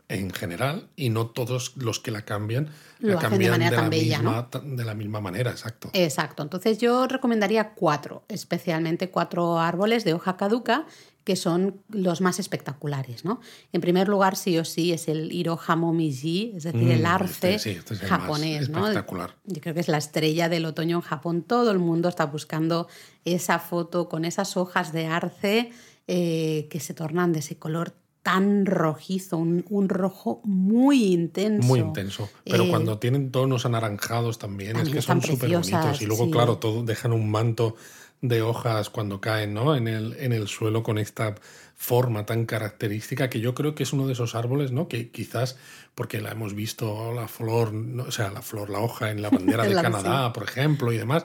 en 0.09 0.31
general 0.31 0.89
y 0.97 1.11
no 1.11 1.27
todos 1.27 1.77
los 1.77 2.01
que 2.01 2.11
la 2.11 2.23
cambian 2.23 2.71
lo 2.99 3.13
la 3.13 3.21
cambian 3.21 3.41
de, 3.43 3.51
manera 3.51 3.77
tan 3.77 3.91
bella, 3.91 4.23
¿no? 4.23 4.49
de 4.51 4.85
la 4.87 4.95
misma 4.95 5.21
manera, 5.21 5.51
exacto. 5.51 5.91
Exacto. 5.93 6.43
Entonces 6.43 6.79
yo 6.79 7.07
recomendaría 7.07 7.75
cuatro, 7.75 8.25
especialmente 8.29 9.11
cuatro 9.11 9.59
árboles 9.59 10.05
de 10.05 10.15
hoja 10.15 10.39
caduca 10.39 10.87
que 11.25 11.37
son 11.37 11.83
los 11.89 12.21
más 12.21 12.39
espectaculares. 12.39 13.25
¿no? 13.25 13.41
En 13.73 13.81
primer 13.81 14.09
lugar, 14.09 14.37
sí 14.37 14.59
o 14.59 14.65
sí, 14.65 14.93
es 14.93 15.09
el 15.09 15.33
Iroha 15.33 15.77
Momiji, 15.77 16.53
es 16.57 16.65
decir, 16.65 16.91
el 16.91 17.03
mm, 17.03 17.07
arce 17.07 17.55
este, 17.55 17.73
este 17.73 17.97
japonés. 17.97 18.63
Espectacular. 18.63 19.37
Yo 19.45 19.61
creo 19.61 19.75
que 19.75 19.81
es 19.81 19.89
la 19.89 19.99
estrella 19.99 20.49
del 20.49 20.65
otoño 20.65 20.97
en 20.97 21.03
Japón. 21.03 21.43
Todo 21.43 21.71
el 21.71 21.79
mundo 21.79 22.09
está 22.09 22.27
buscando 22.27 22.89
esa 23.25 23.59
foto 23.59 24.09
con 24.09 24.25
esas 24.25 24.57
hojas 24.57 24.93
de 24.93 25.07
arce 25.07 25.73
eh, 26.07 26.67
que 26.71 26.81
se 26.81 26.95
tornan 26.95 27.33
de 27.33 27.41
ese 27.41 27.59
color 27.59 27.95
tan 28.23 28.67
rojizo, 28.67 29.39
un, 29.39 29.89
rojo 29.89 30.41
muy 30.45 31.05
intenso. 31.05 31.67
Muy 31.67 31.81
intenso. 31.81 32.29
Pero 32.45 32.65
eh, 32.65 32.69
cuando 32.69 32.99
tienen 32.99 33.31
tonos 33.31 33.65
anaranjados 33.65 34.39
también, 34.39 34.77
es 34.77 34.91
que 34.91 35.01
son 35.01 35.23
súper 35.23 35.51
bonitos. 35.51 36.03
Y 36.03 36.07
luego, 36.07 36.31
claro, 36.31 36.59
todo, 36.59 36.83
dejan 36.83 37.13
un 37.13 37.31
manto 37.31 37.77
de 38.23 38.43
hojas 38.43 38.91
cuando 38.91 39.21
caen 39.21 39.55
¿no? 39.55 39.77
en, 39.77 39.89
el, 39.89 40.17
en 40.19 40.33
el 40.33 40.49
suelo 40.49 40.83
con 40.83 40.99
esta 40.99 41.35
forma 41.75 42.27
tan 42.27 42.45
característica 42.45 43.31
que 43.31 43.41
yo 43.41 43.55
creo 43.55 43.75
que 43.75 43.85
es 43.85 43.93
uno 43.95 44.07
de 44.07 44.13
esos 44.13 44.35
árboles 44.35 44.71
¿no? 44.71 44.89
que 44.89 45.11
quizás 45.11 45.57
porque 45.95 46.21
la 46.21 46.33
hemos 46.33 46.55
visto 46.55 47.15
la 47.15 47.27
flor 47.27 47.73
o 48.07 48.11
sea 48.11 48.31
la 48.31 48.43
flor 48.43 48.69
la 48.69 48.81
hoja 48.81 49.11
en 49.11 49.23
la 49.23 49.31
bandera 49.31 49.65
de 49.69 49.75
Canadá 49.75 50.33
por 50.35 50.43
ejemplo 50.43 50.93
y 50.93 50.99
demás 50.99 51.25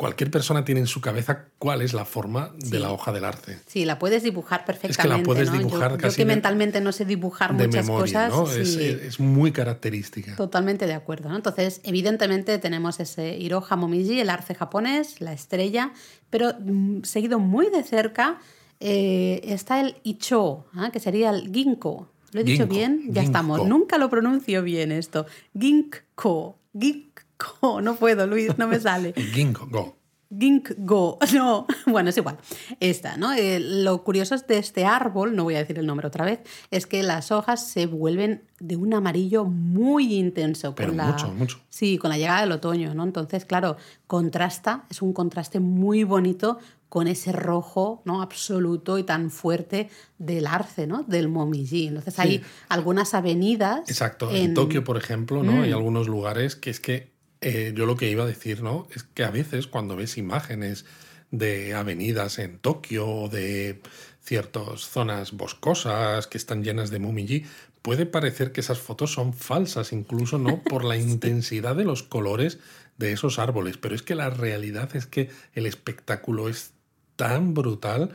cualquier 0.00 0.30
persona 0.30 0.64
tiene 0.64 0.80
en 0.80 0.86
su 0.86 1.02
cabeza 1.02 1.44
cuál 1.58 1.82
es 1.82 1.92
la 1.92 2.06
forma 2.06 2.54
de 2.56 2.80
la 2.80 2.90
hoja 2.90 3.12
del 3.12 3.26
arce. 3.26 3.58
Sí, 3.66 3.84
la 3.84 3.98
puedes 3.98 4.22
dibujar 4.22 4.64
perfectamente. 4.64 5.02
Es 5.02 5.02
que 5.02 5.08
la 5.08 5.22
puedes 5.22 5.52
dibujar 5.52 5.98
casi. 5.98 6.14
Yo 6.14 6.16
que 6.16 6.24
mentalmente 6.24 6.80
no 6.80 6.90
sé 6.92 7.04
dibujar 7.04 7.52
muchas 7.52 7.86
cosas. 7.86 8.32
Es, 8.56 9.20
muy 9.20 9.52
característica. 9.52 10.36
Totalmente 10.36 10.86
de 10.86 10.94
acuerdo. 10.94 11.28
¿no? 11.28 11.36
Entonces, 11.36 11.82
evidentemente 11.84 12.56
tenemos 12.56 12.98
ese 12.98 13.36
Hiroha 13.36 13.76
Momiji, 13.76 14.20
el 14.20 14.30
arce 14.30 14.54
japonés, 14.54 15.20
la 15.20 15.34
estrella, 15.34 15.92
pero 16.30 16.54
mm, 16.58 17.02
seguido 17.02 17.38
muy 17.38 17.68
de 17.68 17.82
cerca 17.82 18.38
eh, 18.80 19.42
está 19.44 19.80
el 19.80 19.96
Icho, 20.02 20.64
¿ah? 20.72 20.90
que 20.90 20.98
sería 20.98 21.28
el 21.28 21.52
Ginkgo. 21.52 22.08
¿Lo 22.32 22.40
he 22.40 22.44
dicho 22.44 22.66
bien? 22.66 23.08
Ya 23.10 23.22
estamos. 23.22 23.66
Nunca 23.66 23.98
lo 23.98 24.08
pronuncio 24.08 24.62
bien 24.62 24.92
esto. 24.92 25.26
Ginkgo. 25.52 26.56
Ginkgo. 26.72 27.09
No 27.82 27.94
puedo, 27.96 28.26
Luis, 28.26 28.56
no 28.58 28.66
me 28.66 28.80
sale. 28.80 29.12
Ginkgo. 29.34 29.96
Ginkgo. 30.36 31.18
No, 31.34 31.66
bueno, 31.86 32.10
es 32.10 32.16
igual. 32.16 32.38
Esta, 32.78 33.16
¿no? 33.16 33.32
Eh, 33.32 33.58
lo 33.60 34.02
curioso 34.04 34.36
de 34.36 34.58
este 34.58 34.84
árbol, 34.84 35.34
no 35.34 35.44
voy 35.44 35.56
a 35.56 35.58
decir 35.58 35.78
el 35.78 35.86
nombre 35.86 36.06
otra 36.06 36.24
vez, 36.24 36.40
es 36.70 36.86
que 36.86 37.02
las 37.02 37.32
hojas 37.32 37.68
se 37.68 37.86
vuelven 37.86 38.44
de 38.58 38.76
un 38.76 38.94
amarillo 38.94 39.44
muy 39.44 40.14
intenso. 40.14 40.74
Pero 40.74 40.92
mucho, 40.92 41.28
mucho. 41.32 41.60
Sí, 41.68 41.98
con 41.98 42.10
la 42.10 42.18
llegada 42.18 42.42
del 42.42 42.52
otoño, 42.52 42.94
¿no? 42.94 43.04
Entonces, 43.04 43.44
claro, 43.44 43.76
contrasta, 44.06 44.84
es 44.90 45.02
un 45.02 45.12
contraste 45.12 45.60
muy 45.60 46.04
bonito 46.04 46.58
con 46.90 47.06
ese 47.06 47.30
rojo 47.32 48.02
¿no? 48.04 48.20
absoluto 48.20 48.98
y 48.98 49.04
tan 49.04 49.30
fuerte 49.30 49.88
del 50.18 50.46
arce, 50.46 50.86
¿no? 50.88 51.04
del 51.04 51.28
momiji. 51.28 51.86
Entonces 51.86 52.18
hay 52.18 52.42
algunas 52.68 53.14
avenidas. 53.14 53.88
Exacto. 53.88 54.28
En, 54.30 54.54
Tokio, 54.54 54.82
por 54.82 54.96
ejemplo, 54.96 55.42
¿no? 55.44 55.62
hay 55.62 55.70
mm. 55.70 55.74
algunos 55.74 56.08
lugares 56.08 56.56
que 56.56 56.68
es 56.68 56.80
que 56.80 57.09
eh, 57.40 57.72
yo 57.74 57.86
lo 57.86 57.96
que 57.96 58.10
iba 58.10 58.24
a 58.24 58.26
decir, 58.26 58.62
¿no? 58.62 58.86
Es 58.94 59.02
que 59.02 59.24
a 59.24 59.30
veces 59.30 59.66
cuando 59.66 59.96
ves 59.96 60.18
imágenes 60.18 60.84
de 61.30 61.74
avenidas 61.74 62.38
en 62.38 62.58
Tokio 62.58 63.08
o 63.08 63.28
de 63.28 63.80
ciertas 64.22 64.82
zonas 64.82 65.32
boscosas 65.32 66.26
que 66.26 66.38
están 66.38 66.62
llenas 66.62 66.90
de 66.90 66.98
momiji, 66.98 67.44
puede 67.82 68.04
parecer 68.06 68.52
que 68.52 68.60
esas 68.60 68.78
fotos 68.78 69.12
son 69.12 69.32
falsas, 69.32 69.92
incluso 69.92 70.38
no 70.38 70.62
por 70.64 70.84
la 70.84 70.96
intensidad 70.96 71.76
de 71.76 71.84
los 71.84 72.02
colores 72.02 72.58
de 72.98 73.12
esos 73.12 73.38
árboles, 73.38 73.78
pero 73.78 73.94
es 73.94 74.02
que 74.02 74.14
la 74.14 74.28
realidad 74.28 74.94
es 74.94 75.06
que 75.06 75.30
el 75.54 75.66
espectáculo 75.66 76.48
es 76.48 76.72
tan 77.16 77.54
brutal 77.54 78.10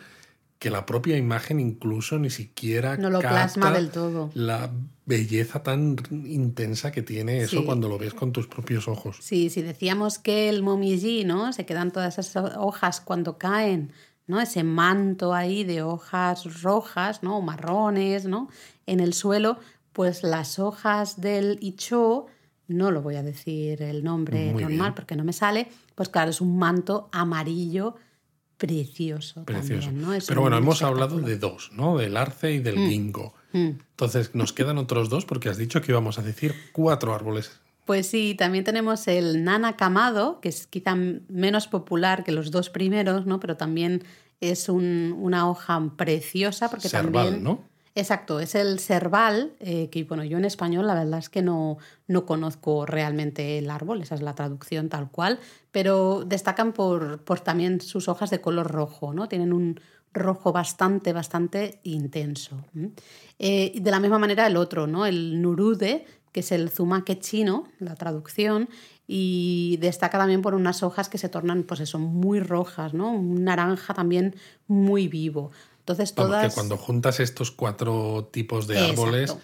que 0.66 0.72
la 0.72 0.88
propia 0.88 1.16
imagen 1.16 1.60
incluso 1.60 2.18
ni 2.18 2.32
siquiera 2.32 2.98
no 2.98 3.12
lo 3.12 3.20
plasma 3.20 3.70
del 3.70 3.92
todo. 3.92 4.32
La 4.34 4.72
belleza 5.06 5.62
tan 5.62 5.96
intensa 6.26 6.92
que 6.92 7.04
tiene 7.04 7.44
eso 7.44 7.64
cuando 7.64 7.88
lo 7.88 8.00
ves 8.00 8.16
con 8.16 8.32
tus 8.32 8.48
propios 8.48 8.88
ojos. 8.88 9.18
Sí, 9.22 9.52
si 9.52 9.62
decíamos 9.62 10.18
que 10.18 10.50
el 10.50 10.64
momiji, 10.64 11.24
¿no? 11.24 11.54
Se 11.54 11.68
quedan 11.68 11.92
todas 11.92 12.18
esas 12.18 12.56
hojas 12.58 13.00
cuando 13.00 13.38
caen, 13.38 13.92
¿no? 14.26 14.42
Ese 14.42 14.64
manto 14.64 15.36
ahí 15.36 15.64
de 15.64 15.84
hojas 15.84 16.64
rojas, 16.64 17.22
¿no? 17.22 17.38
O 17.38 17.42
marrones, 17.44 18.26
¿no? 18.26 18.50
En 18.88 19.02
el 19.02 19.14
suelo, 19.14 19.60
pues 19.94 20.24
las 20.24 20.58
hojas 20.58 21.22
del 21.22 21.60
icho, 21.62 22.26
no 22.68 22.90
lo 22.90 23.04
voy 23.04 23.18
a 23.18 23.22
decir 23.22 23.84
el 23.84 24.04
nombre 24.04 24.52
normal 24.52 24.96
porque 24.96 25.16
no 25.16 25.24
me 25.24 25.34
sale, 25.34 25.68
pues 25.94 26.10
claro, 26.10 26.32
es 26.32 26.42
un 26.42 26.58
manto 26.58 27.08
amarillo 27.12 27.98
precioso. 28.58 29.44
Precioso. 29.44 29.90
Pero 30.28 30.42
bueno, 30.42 30.58
hemos 30.58 30.82
hablado 30.82 31.20
de 31.20 31.38
dos, 31.38 31.72
¿no? 31.74 31.98
Del 31.98 32.18
arce 32.18 32.54
y 32.54 32.60
del 32.60 32.78
mm. 32.78 33.12
Mm. 33.54 33.80
Entonces, 33.92 34.36
nos 34.36 34.54
quedan 34.54 34.78
otros 34.78 35.10
dos 35.10 35.26
porque 35.26 35.50
has 35.50 35.58
dicho 35.58 35.82
que 35.82 35.92
íbamos 35.92 36.20
a 36.20 36.22
decir 36.22 36.54
cuatro 36.72 37.14
árboles. 37.14 37.60
Pues 37.86 38.08
sí, 38.08 38.36
también 38.38 38.64
tenemos 38.64 39.08
el 39.08 39.44
nana 39.44 39.76
camado, 39.76 40.40
que 40.42 40.50
es 40.50 40.66
quizá 40.68 40.96
menos 40.96 41.68
popular 41.68 42.24
que 42.24 42.32
los 42.32 42.50
dos 42.50 42.70
primeros, 42.70 43.26
¿no? 43.26 43.40
Pero 43.40 43.58
también 43.58 44.04
es 44.42 44.70
una 44.70 45.50
hoja 45.50 45.92
preciosa 45.96 46.70
porque 46.70 46.90
también... 46.90 47.44
¿no? 47.44 47.64
Exacto, 47.98 48.42
es 48.42 48.56
el 48.56 48.80
cerval, 48.80 49.54
eh, 49.62 49.90
que 49.90 50.04
bueno, 50.04 50.26
yo 50.26 50.38
en 50.38 50.44
español 50.44 50.86
la 50.86 50.96
verdad 50.96 51.18
es 51.20 51.30
que 51.30 51.42
no, 51.42 51.78
no 52.08 52.26
conozco 52.26 52.86
realmente 52.86 53.58
el 53.58 53.70
árbol, 53.70 54.02
esa 54.02 54.16
es 54.16 54.22
la 54.22 54.36
traducción 54.36 54.90
tal 54.90 55.10
cual, 55.10 55.40
pero 55.72 56.26
destacan 56.26 56.74
por, 56.74 57.24
por 57.24 57.40
también 57.40 57.80
sus 57.80 58.10
hojas 58.10 58.30
de 58.32 58.42
color 58.42 58.70
rojo, 58.70 59.14
¿no? 59.14 59.30
Tienen 59.30 59.54
un 59.54 59.80
rojo 60.12 60.52
bastante, 60.52 61.14
bastante 61.14 61.80
intenso. 61.84 62.58
Eh, 63.40 63.74
de 63.80 63.92
la 63.92 64.02
misma 64.02 64.20
manera 64.20 64.46
el 64.46 64.58
otro, 64.58 64.88
¿no? 64.88 65.06
El 65.06 65.42
nurude, 65.42 66.06
que 66.34 66.42
es 66.42 66.52
el 66.52 66.70
zumaque 66.70 67.20
chino, 67.20 67.70
la 67.80 67.96
traducción, 67.96 68.68
y 69.08 69.78
destaca 69.80 70.18
también 70.18 70.42
por 70.42 70.54
unas 70.56 70.84
hojas 70.84 71.08
que 71.10 71.18
se 71.18 71.30
tornan, 71.30 71.64
pues 71.64 71.80
eso, 71.80 72.00
muy 72.00 72.40
rojas, 72.40 72.94
¿no? 72.94 73.12
Un 73.14 73.44
naranja 73.46 73.94
también 73.94 74.36
muy 74.68 75.08
vivo. 75.08 75.52
Entonces 75.86 76.16
todas... 76.16 76.52
cuando 76.56 76.78
juntas 76.78 77.20
estos 77.20 77.52
cuatro 77.52 78.28
tipos 78.34 78.66
de 78.66 78.80
árboles, 78.80 79.36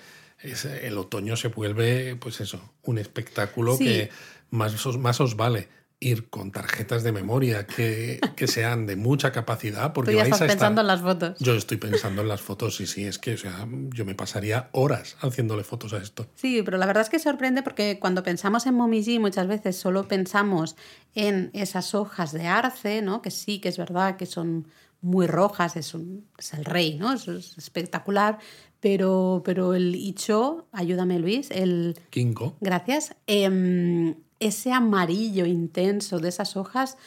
el 0.42 0.98
otoño 0.98 1.36
se 1.36 1.50
vuelve, 1.50 2.16
pues 2.16 2.42
eso, 2.42 2.60
un 2.82 2.98
espectáculo 2.98 3.78
que 3.78 4.10
más, 4.50 4.74
más 4.98 5.22
os 5.22 5.36
vale 5.36 5.70
ir 6.00 6.30
con 6.32 6.52
tarjetas 6.52 7.04
de 7.04 7.12
memoria 7.12 7.68
que, 7.68 8.20
que 8.36 8.48
sean 8.48 8.88
de 8.88 8.96
mucha 8.96 9.32
capacidad. 9.32 9.94
Porque 9.94 10.14
Tú 10.14 10.18
ya 10.18 10.24
vais 10.24 10.34
estás 10.34 10.48
pensando 10.50 10.82
en 10.82 10.88
las 10.88 11.02
fotos. 11.02 11.38
Yo 11.38 11.54
estoy 11.54 11.78
pensando 11.78 12.24
en 12.24 12.28
las 12.28 12.42
fotos 12.42 12.82
y 12.82 12.88
sí, 12.88 13.06
es 13.06 13.20
que 13.20 13.36
o 13.36 13.38
sea, 13.38 13.68
yo 13.94 14.04
me 14.04 14.16
pasaría 14.16 14.70
horas 14.72 15.16
haciéndole 15.22 15.64
fotos 15.64 15.94
a 15.94 15.98
esto. 15.98 16.26
Sí, 16.34 16.64
pero 16.64 16.80
la 16.80 16.88
verdad 16.88 17.04
es 17.04 17.10
que 17.10 17.20
sorprende 17.20 17.62
porque 17.62 18.00
cuando 18.00 18.24
pensamos 18.24 18.66
en 18.66 18.74
Momiji 18.74 19.20
muchas 19.20 19.46
veces 19.46 19.78
solo 19.78 20.08
pensamos 20.08 20.76
en 21.14 21.52
esas 21.54 21.94
hojas 21.94 22.32
de 22.32 22.48
arce, 22.48 23.04
¿no? 23.04 23.22
que 23.22 23.30
sí, 23.30 23.60
que 23.60 23.70
es 23.70 23.78
verdad 23.78 24.18
que 24.18 24.26
son 24.26 24.68
muy 25.02 25.28
rojas, 25.28 25.76
es, 25.76 25.94
un, 25.94 26.26
es 26.38 26.54
el 26.54 26.66
rey, 26.66 26.96
¿no? 26.98 27.14
Es, 27.14 27.28
espectacular. 27.28 28.40
Pero, 28.80 29.44
pero 29.46 29.76
el 29.76 29.96
Icho, 29.96 30.68
ayúdame 30.72 31.20
Luis, 31.20 31.52
el... 31.52 32.00
Kinko. 32.10 32.56
Gracias. 32.62 33.16
Em, 33.28 34.16
ese 34.40 34.72
amarillo 34.72 35.46
intenso 35.46 36.20
de 36.20 36.30
esas 36.30 36.58
hojas 36.58 36.98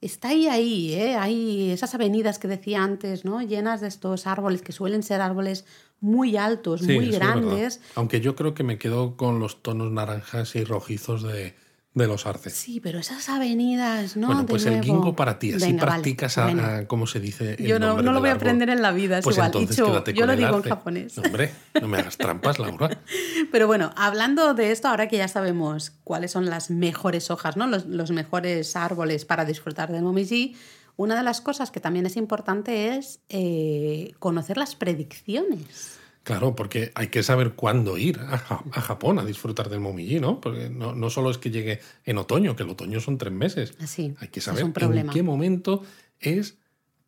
está 0.00 0.28
ahí, 0.28 0.46
ahí, 0.46 0.92
¿eh? 0.92 1.16
Hay 1.16 1.70
esas 1.70 1.94
avenidas 1.94 2.38
que 2.38 2.46
decía 2.46 2.84
antes, 2.84 3.24
¿no? 3.24 3.42
Llenas 3.42 3.80
de 3.80 3.88
estos 3.88 4.28
árboles 4.28 4.62
que 4.62 4.70
suelen 4.70 5.02
ser 5.02 5.20
árboles 5.20 5.64
muy 6.00 6.36
altos, 6.36 6.82
muy 6.82 7.10
grandes. 7.10 7.80
Aunque 7.96 8.20
yo 8.20 8.36
creo 8.36 8.54
que 8.54 8.62
me 8.62 8.78
quedo 8.78 9.16
con 9.16 9.40
los 9.40 9.62
tonos 9.62 9.90
naranjas 9.90 10.54
y 10.54 10.62
rojizos 10.62 11.22
de, 11.22 11.54
de 11.94 12.08
los 12.08 12.26
arces. 12.26 12.52
Sí, 12.52 12.80
pero 12.80 12.98
esas 12.98 13.28
avenidas, 13.28 14.16
¿no? 14.16 14.26
Bueno, 14.26 14.46
pues 14.46 14.66
el 14.66 14.82
ginkgo 14.82 15.14
para 15.14 15.38
ti, 15.38 15.52
así 15.52 15.72
practicas 15.74 16.38
a, 16.38 16.86
¿cómo 16.86 17.06
se 17.06 17.20
dice? 17.20 17.56
yo 17.60 17.78
no, 17.78 18.02
no 18.02 18.12
lo 18.12 18.20
voy 18.20 18.30
a 18.30 18.34
aprender 18.34 18.68
en 18.68 18.82
la 18.82 18.90
vida, 18.90 19.18
es 19.18 19.24
pues 19.24 19.36
igual. 19.36 19.52
Entonces, 19.54 19.76
yo 20.14 20.26
lo 20.26 20.36
digo 20.36 20.56
en 20.56 20.62
japonés. 20.62 21.16
No, 21.16 21.22
hombre, 21.22 21.52
no 21.80 21.86
me 21.86 21.98
hagas 21.98 22.16
trampas, 22.16 22.58
Laura. 22.58 23.00
pero 23.52 23.66
bueno, 23.66 23.92
hablando 23.96 24.54
de 24.54 24.72
esto, 24.72 24.88
ahora 24.88 25.08
que 25.08 25.16
ya 25.16 25.28
sabemos 25.28 25.92
cuáles 26.02 26.32
son 26.32 26.46
las 26.46 26.70
mejores 26.70 27.30
hojas, 27.30 27.56
¿no? 27.56 27.66
Los, 27.68 27.86
los 27.86 28.10
mejores 28.10 28.74
árboles 28.74 29.24
para 29.24 29.44
disfrutar 29.44 29.92
del 29.92 30.02
momiji, 30.02 30.56
una 30.96 31.16
de 31.16 31.22
las 31.22 31.40
cosas 31.40 31.70
que 31.70 31.80
también 31.80 32.06
es 32.06 32.16
importante 32.16 32.96
es 32.96 33.20
eh, 33.28 34.12
conocer 34.18 34.56
las 34.56 34.74
predicciones. 34.74 35.98
Claro, 36.24 36.56
porque 36.56 36.90
hay 36.94 37.08
que 37.08 37.22
saber 37.22 37.52
cuándo 37.52 37.98
ir 37.98 38.18
a, 38.18 38.38
Japón 38.38 39.18
a 39.18 39.24
disfrutar 39.26 39.68
del 39.68 39.80
momiji, 39.80 40.20
¿no? 40.20 40.40
Porque 40.40 40.70
no, 40.70 40.94
no, 40.94 41.10
solo 41.10 41.30
es 41.30 41.36
que 41.36 41.50
llegue 41.50 41.80
en 42.06 42.16
otoño, 42.16 42.56
que 42.56 42.62
el 42.62 42.70
otoño 42.70 42.98
son 43.00 43.18
tres 43.18 43.32
meses. 43.32 43.74
Así. 43.78 44.14
Hay 44.18 44.28
que 44.28 44.40
saber 44.40 44.72
en 44.74 45.08
qué 45.10 45.22
momento 45.22 45.82
es 46.20 46.56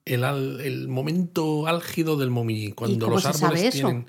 el, 0.04 0.22
el 0.22 0.88
momento 0.88 1.66
álgido 1.66 2.18
del 2.18 2.30
momiji. 2.30 2.72
Cuando 2.72 3.08
los 3.08 3.24
árboles 3.24 3.70
tienen. 3.72 4.06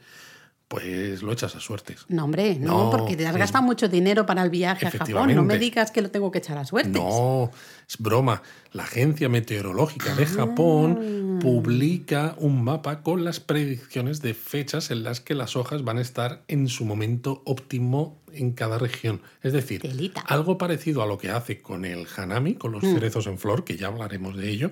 Pues 0.68 1.22
lo 1.22 1.32
echas 1.32 1.56
a 1.56 1.62
suertes. 1.62 2.06
No, 2.10 2.26
hombre, 2.26 2.58
no, 2.60 2.90
porque 2.92 3.16
te 3.16 3.26
has 3.26 3.38
gastado 3.38 3.64
mucho 3.64 3.88
dinero 3.88 4.26
para 4.26 4.44
el 4.44 4.50
viaje 4.50 4.88
a 4.88 4.92
Japón. 4.92 5.34
No 5.34 5.44
me 5.44 5.58
digas 5.58 5.92
que 5.92 6.02
lo 6.02 6.12
tengo 6.12 6.30
que 6.30 6.40
echar 6.40 6.58
a 6.58 6.66
suertes. 6.66 7.02
No, 7.02 7.52
es 7.88 7.98
broma. 7.98 8.42
La 8.74 8.84
Agencia 8.84 9.30
Meteorológica 9.30 10.14
de 10.16 10.26
Japón 10.26 11.38
ah. 11.38 11.40
publica 11.42 12.36
un 12.38 12.66
mapa 12.66 13.02
con 13.02 13.24
las 13.24 13.40
predicciones 13.40 14.22
de 14.22 14.34
fechas 14.34 14.92
en 14.92 15.04
las 15.04 15.22
que 15.22 15.36
las 15.36 15.56
hojas 15.56 15.86
van 15.86 16.00
a 16.00 16.02
estar 16.02 16.44
en 16.50 16.68
su 16.68 16.84
momento 16.84 17.44
óptimo 17.46 18.22
en 18.34 18.52
cada 18.52 18.78
región. 18.78 19.22
Es 19.44 19.54
decir, 19.54 19.82
algo 20.26 20.58
parecido 20.58 21.02
a 21.02 21.06
lo 21.06 21.18
que 21.18 21.30
hace 21.30 21.62
con 21.62 21.86
el 21.86 22.08
hanami, 22.18 22.56
con 22.56 22.74
los 22.74 22.84
mm. 22.84 22.94
cerezos 22.94 23.28
en 23.28 23.38
flor, 23.38 23.64
que 23.64 23.78
ya 23.78 23.88
hablaremos 23.88 24.36
de 24.36 24.50
ello, 24.50 24.72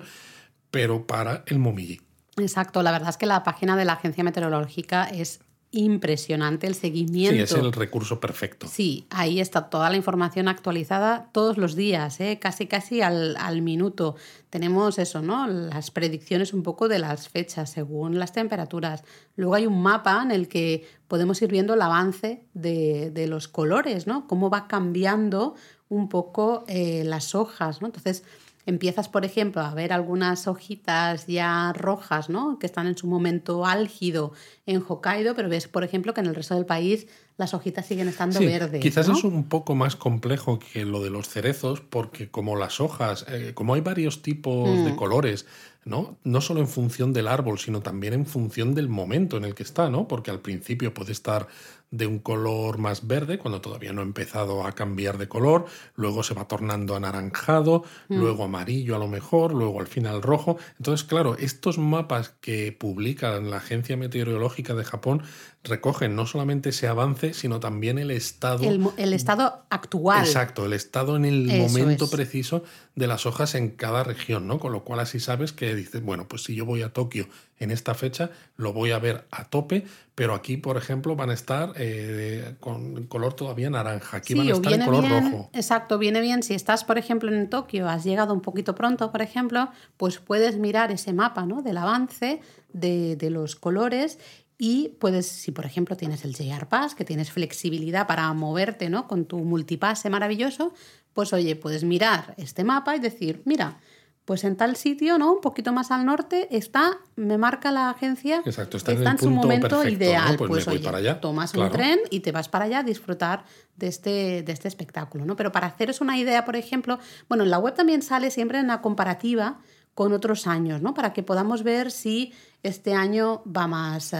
pero 0.70 1.06
para 1.06 1.42
el 1.46 1.58
momiji. 1.58 2.02
Exacto, 2.36 2.82
la 2.82 2.92
verdad 2.92 3.08
es 3.08 3.16
que 3.16 3.24
la 3.24 3.42
página 3.42 3.76
de 3.78 3.86
la 3.86 3.94
Agencia 3.94 4.22
Meteorológica 4.22 5.04
es 5.04 5.40
impresionante 5.72 6.66
el 6.66 6.74
seguimiento. 6.74 7.34
Sí, 7.34 7.42
es 7.42 7.52
el 7.52 7.72
recurso 7.72 8.20
perfecto. 8.20 8.66
Sí, 8.68 9.06
ahí 9.10 9.40
está 9.40 9.68
toda 9.68 9.90
la 9.90 9.96
información 9.96 10.48
actualizada 10.48 11.28
todos 11.32 11.58
los 11.58 11.74
días, 11.74 12.20
¿eh? 12.20 12.38
casi 12.40 12.66
casi 12.66 13.02
al, 13.02 13.62
minuto. 13.62 14.16
Tenemos 14.50 14.98
eso, 14.98 15.22
¿no? 15.22 15.46
Las 15.46 15.90
predicciones 15.90 16.52
un 16.54 16.62
poco 16.62 16.88
de 16.88 16.98
las 16.98 17.28
fechas 17.28 17.70
según 17.70 18.18
las 18.18 18.32
temperaturas. 18.32 19.04
Luego 19.34 19.54
hay 19.54 19.66
un 19.66 19.82
mapa 19.82 20.22
en 20.22 20.30
el 20.30 20.48
que 20.48 20.86
podemos 21.08 21.40
ir 21.42 21.50
viendo 21.50 21.74
el 21.74 21.82
avance 21.82 22.44
de, 22.54 23.26
los 23.28 23.48
colores, 23.48 24.06
¿no? 24.06 24.26
Cómo 24.28 24.50
va 24.50 24.68
cambiando 24.68 25.54
un 25.88 26.08
poco 26.08 26.64
eh, 26.68 27.02
las 27.04 27.34
hojas, 27.34 27.80
¿no? 27.80 27.88
Entonces, 27.88 28.24
empiezas, 28.66 29.08
por 29.08 29.24
ejemplo, 29.24 29.62
a 29.62 29.72
ver 29.74 29.92
algunas 29.92 30.46
hojitas 30.48 31.26
ya 31.26 31.72
rojas, 31.72 32.28
¿no? 32.28 32.58
Que 32.58 32.66
están 32.66 32.86
en 32.86 32.98
su 32.98 33.06
momento 33.06 33.64
álgido 33.64 34.32
en 34.66 34.82
Hokkaido, 34.86 35.34
pero 35.34 35.48
ves, 35.48 35.68
por 35.68 35.84
ejemplo, 35.84 36.12
que 36.12 36.20
en 36.20 36.26
el 36.26 36.34
resto 36.34 36.54
del 36.56 36.66
país 36.66 37.06
las 37.36 37.54
hojitas 37.54 37.86
siguen 37.86 38.08
estando 38.08 38.40
verdes. 38.40 38.80
Quizás 38.80 39.08
¿no? 39.08 39.16
es 39.16 39.24
un 39.24 39.44
poco 39.48 39.74
más 39.74 39.94
complejo 39.94 40.58
que 40.58 40.84
lo 40.84 41.02
de 41.02 41.10
los 41.10 41.28
cerezos, 41.28 41.80
porque 41.80 42.28
como 42.30 42.56
las 42.56 42.80
hojas, 42.80 43.24
eh, 43.28 43.52
como 43.54 43.74
hay 43.74 43.82
varios 43.82 44.22
tipos 44.22 44.84
de 44.84 44.92
Mm. 44.92 44.96
colores, 44.96 45.46
¿no? 45.84 46.16
No 46.24 46.40
solo 46.40 46.60
en 46.60 46.66
función 46.66 47.12
del 47.12 47.28
árbol, 47.28 47.58
sino 47.58 47.80
también 47.82 48.14
en 48.14 48.26
función 48.26 48.74
del 48.74 48.88
momento 48.88 49.36
en 49.36 49.44
el 49.44 49.54
que 49.54 49.62
está, 49.62 49.88
¿no? 49.90 50.08
Porque 50.08 50.30
al 50.32 50.40
principio 50.40 50.92
puede 50.94 51.12
estar 51.12 51.46
de 51.92 52.06
un 52.06 52.18
color 52.18 52.78
más 52.78 53.06
verde, 53.06 53.38
cuando 53.38 53.60
todavía 53.60 53.92
no 53.92 54.00
ha 54.00 54.04
empezado 54.04 54.66
a 54.66 54.72
cambiar 54.72 55.18
de 55.18 55.28
color, 55.28 55.66
luego 55.94 56.22
se 56.22 56.34
va 56.34 56.48
tornando 56.48 56.96
anaranjado, 56.96 57.84
Mm. 58.08 58.16
luego 58.18 58.44
amarillo 58.44 58.96
a 58.96 58.98
lo 58.98 59.08
mejor, 59.08 59.52
luego 59.54 59.80
al 59.80 59.86
final 59.86 60.20
rojo. 60.20 60.58
Entonces, 60.78 61.06
claro, 61.06 61.36
estos 61.38 61.78
mapas 61.78 62.30
que 62.40 62.72
publica 62.72 63.38
la 63.40 63.58
Agencia 63.58 63.96
Meteorológica 63.96 64.74
de 64.74 64.84
Japón 64.84 65.22
recogen 65.64 66.14
no 66.14 66.26
solamente 66.26 66.68
ese 66.68 66.86
avance, 66.86 67.34
sino 67.34 67.58
también 67.60 67.98
el 67.98 68.10
estado 68.10 68.62
El, 68.96 69.12
estado 69.12 69.64
actual. 69.70 70.24
Exacto, 70.24 70.64
el 70.66 70.72
estado 70.72 71.16
en 71.16 71.24
el 71.24 71.50
Eso 71.50 71.68
momento 71.68 72.04
es. 72.04 72.10
preciso 72.10 72.62
de 72.94 73.06
las 73.06 73.26
hojas 73.26 73.54
en 73.54 73.70
cada 73.70 74.04
región, 74.04 74.46
¿no? 74.46 74.58
Con 74.60 74.72
lo 74.72 74.84
cual 74.84 75.00
así 75.00 75.18
sabes 75.20 75.52
que 75.52 75.74
dices, 75.74 76.02
bueno, 76.02 76.28
pues 76.28 76.44
si 76.44 76.54
yo 76.54 76.64
voy 76.64 76.82
a 76.82 76.92
Tokio 76.92 77.26
en 77.58 77.70
esta 77.70 77.94
fecha, 77.94 78.30
lo 78.56 78.72
voy 78.72 78.90
a 78.90 78.98
ver 78.98 79.26
a 79.30 79.44
tope, 79.44 79.86
pero 80.14 80.34
aquí, 80.34 80.56
por 80.56 80.76
ejemplo, 80.76 81.16
van 81.16 81.30
a 81.30 81.34
estar 81.34 81.72
eh, 81.76 82.54
con 82.60 83.06
color 83.06 83.34
todavía 83.34 83.70
naranja, 83.70 84.18
aquí 84.18 84.34
van 84.34 84.48
a 84.48 84.52
estar 84.52 84.72
en 84.72 84.84
color 84.84 85.02
bien, 85.06 85.32
rojo. 85.32 85.50
Exacto, 85.52 85.98
viene 85.98 86.20
bien. 86.20 86.42
Si 86.42 86.54
estás, 86.54 86.84
por 86.84 86.98
ejemplo, 86.98 87.32
en 87.32 87.48
Tokio, 87.48 87.88
has 87.88 88.04
llegado 88.04 88.34
un 88.34 88.40
poquito 88.40 88.74
pronto, 88.74 89.10
por 89.10 89.22
ejemplo, 89.22 89.70
pues 89.96 90.18
puedes 90.18 90.58
mirar 90.58 90.90
ese 90.90 91.12
mapa 91.12 91.46
¿no? 91.46 91.62
del 91.62 91.78
avance 91.78 92.40
de, 92.72 93.16
de 93.16 93.30
los 93.30 93.56
colores 93.56 94.18
y 94.58 94.96
puedes, 95.00 95.26
si 95.26 95.52
por 95.52 95.66
ejemplo 95.66 95.96
tienes 95.96 96.24
el 96.24 96.34
JR 96.34 96.66
Pass, 96.66 96.94
que 96.94 97.04
tienes 97.04 97.30
flexibilidad 97.30 98.06
para 98.06 98.32
moverte 98.32 98.88
¿no? 98.88 99.06
con 99.06 99.26
tu 99.26 99.38
multipase 99.38 100.08
maravilloso, 100.08 100.72
pues 101.12 101.32
oye, 101.32 101.56
puedes 101.56 101.84
mirar 101.84 102.34
este 102.38 102.64
mapa 102.64 102.96
y 102.96 103.00
decir, 103.00 103.42
mira, 103.44 103.78
pues 104.26 104.44
en 104.44 104.56
tal 104.56 104.76
sitio, 104.76 105.16
¿no? 105.18 105.32
Un 105.32 105.40
poquito 105.40 105.72
más 105.72 105.90
al 105.90 106.04
norte 106.04 106.48
está, 106.54 106.98
me 107.14 107.38
marca 107.38 107.70
la 107.70 107.88
agencia, 107.90 108.42
Exacto, 108.44 108.76
está 108.76 108.92
en 108.92 109.06
el 109.06 109.18
su 109.18 109.30
momento 109.30 109.68
perfecto, 109.68 109.84
¿no? 109.84 109.88
ideal. 109.90 110.36
Pues 110.36 110.50
me 110.50 110.64
voy 110.64 110.74
oye, 110.76 110.84
para 110.84 110.98
allá, 110.98 111.20
tomas 111.20 111.52
claro. 111.52 111.70
un 111.70 111.76
tren 111.76 111.98
y 112.10 112.20
te 112.20 112.32
vas 112.32 112.48
para 112.48 112.64
allá 112.66 112.80
a 112.80 112.82
disfrutar 112.82 113.44
de 113.76 113.86
este, 113.86 114.42
de 114.42 114.52
este 114.52 114.68
espectáculo, 114.68 115.24
¿no? 115.24 115.36
Pero 115.36 115.52
para 115.52 115.68
haceros 115.68 116.00
una 116.00 116.18
idea, 116.18 116.44
por 116.44 116.56
ejemplo, 116.56 116.98
bueno, 117.28 117.44
en 117.44 117.50
la 117.50 117.58
web 117.58 117.74
también 117.74 118.02
sale 118.02 118.30
siempre 118.30 118.58
en 118.58 118.66
la 118.66 118.82
comparativa 118.82 119.58
con 119.94 120.12
otros 120.12 120.46
años, 120.46 120.82
¿no? 120.82 120.92
Para 120.92 121.12
que 121.12 121.22
podamos 121.22 121.62
ver 121.62 121.90
si 121.90 122.32
este 122.64 122.94
año 122.94 123.42
va 123.46 123.66
más, 123.68 124.12
eh, 124.12 124.16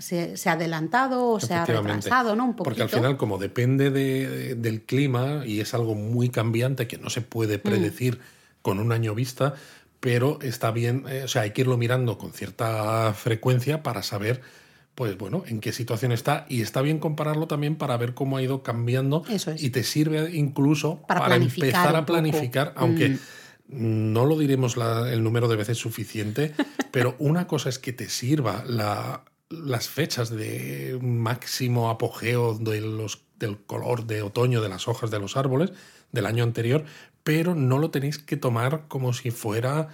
se, 0.00 0.36
se 0.36 0.48
ha 0.50 0.52
adelantado 0.52 1.26
o 1.30 1.40
se 1.40 1.54
ha 1.54 1.64
retrasado, 1.64 2.36
¿no? 2.36 2.44
Un 2.44 2.50
poquito. 2.52 2.64
Porque 2.64 2.82
al 2.82 2.88
final, 2.90 3.16
como 3.16 3.38
depende 3.38 3.90
de- 3.90 4.54
del 4.54 4.82
clima 4.82 5.42
y 5.46 5.60
es 5.60 5.72
algo 5.72 5.94
muy 5.94 6.28
cambiante 6.28 6.86
que 6.86 6.98
no 6.98 7.08
se 7.10 7.22
puede 7.22 7.56
Mm. 7.56 7.62
Con 8.62 8.78
un 8.78 8.92
año 8.92 9.14
vista, 9.14 9.54
pero 10.00 10.38
está 10.42 10.70
bien, 10.70 11.04
eh, 11.08 11.22
o 11.24 11.28
sea, 11.28 11.42
hay 11.42 11.50
que 11.52 11.62
irlo 11.62 11.76
mirando 11.76 12.16
con 12.18 12.32
cierta 12.32 13.12
frecuencia 13.14 13.82
para 13.82 14.02
saber, 14.02 14.40
pues 14.94 15.16
bueno, 15.18 15.44
en 15.46 15.60
qué 15.60 15.72
situación 15.72 16.12
está 16.12 16.46
y 16.48 16.62
está 16.62 16.80
bien 16.82 16.98
compararlo 16.98 17.46
también 17.46 17.76
para 17.76 17.96
ver 17.96 18.14
cómo 18.14 18.36
ha 18.36 18.42
ido 18.42 18.62
cambiando 18.62 19.22
Eso 19.28 19.50
es. 19.52 19.62
y 19.62 19.70
te 19.70 19.82
sirve 19.82 20.30
incluso 20.36 21.02
Para 21.06 21.36
empezar 21.36 21.96
a 21.96 22.06
planificar, 22.06 22.72
aunque 22.76 23.10
Mm. 23.72 24.12
no 24.12 24.26
lo 24.26 24.36
diremos 24.38 24.76
la- 24.76 25.12
el 25.12 25.22
número 25.22 25.46
de 25.48 25.56
veces 25.56 25.78
suficiente, 25.78 26.52
pero 26.92 27.14
una 27.18 27.46
cosa 27.46 27.68
es 27.68 27.78
que 27.78 27.92
te 27.92 28.08
sirva 28.08 28.64
la- 28.66 29.24
las 29.48 29.88
fechas 29.88 30.30
de 30.30 30.98
máximo 31.02 31.90
apogeo 31.90 32.56
de 32.58 32.80
los, 32.80 33.22
del 33.38 33.58
color 33.58 34.06
de 34.06 34.22
otoño 34.22 34.60
de 34.62 34.68
las 34.68 34.86
hojas 34.88 35.10
de 35.10 35.18
los 35.18 35.36
árboles 35.36 35.72
del 36.12 36.26
año 36.26 36.42
anterior, 36.44 36.84
pero 37.30 37.54
no 37.54 37.78
lo 37.78 37.92
tenéis 37.92 38.18
que 38.18 38.36
tomar 38.36 38.88
como 38.88 39.12
si 39.12 39.30
fuera 39.30 39.86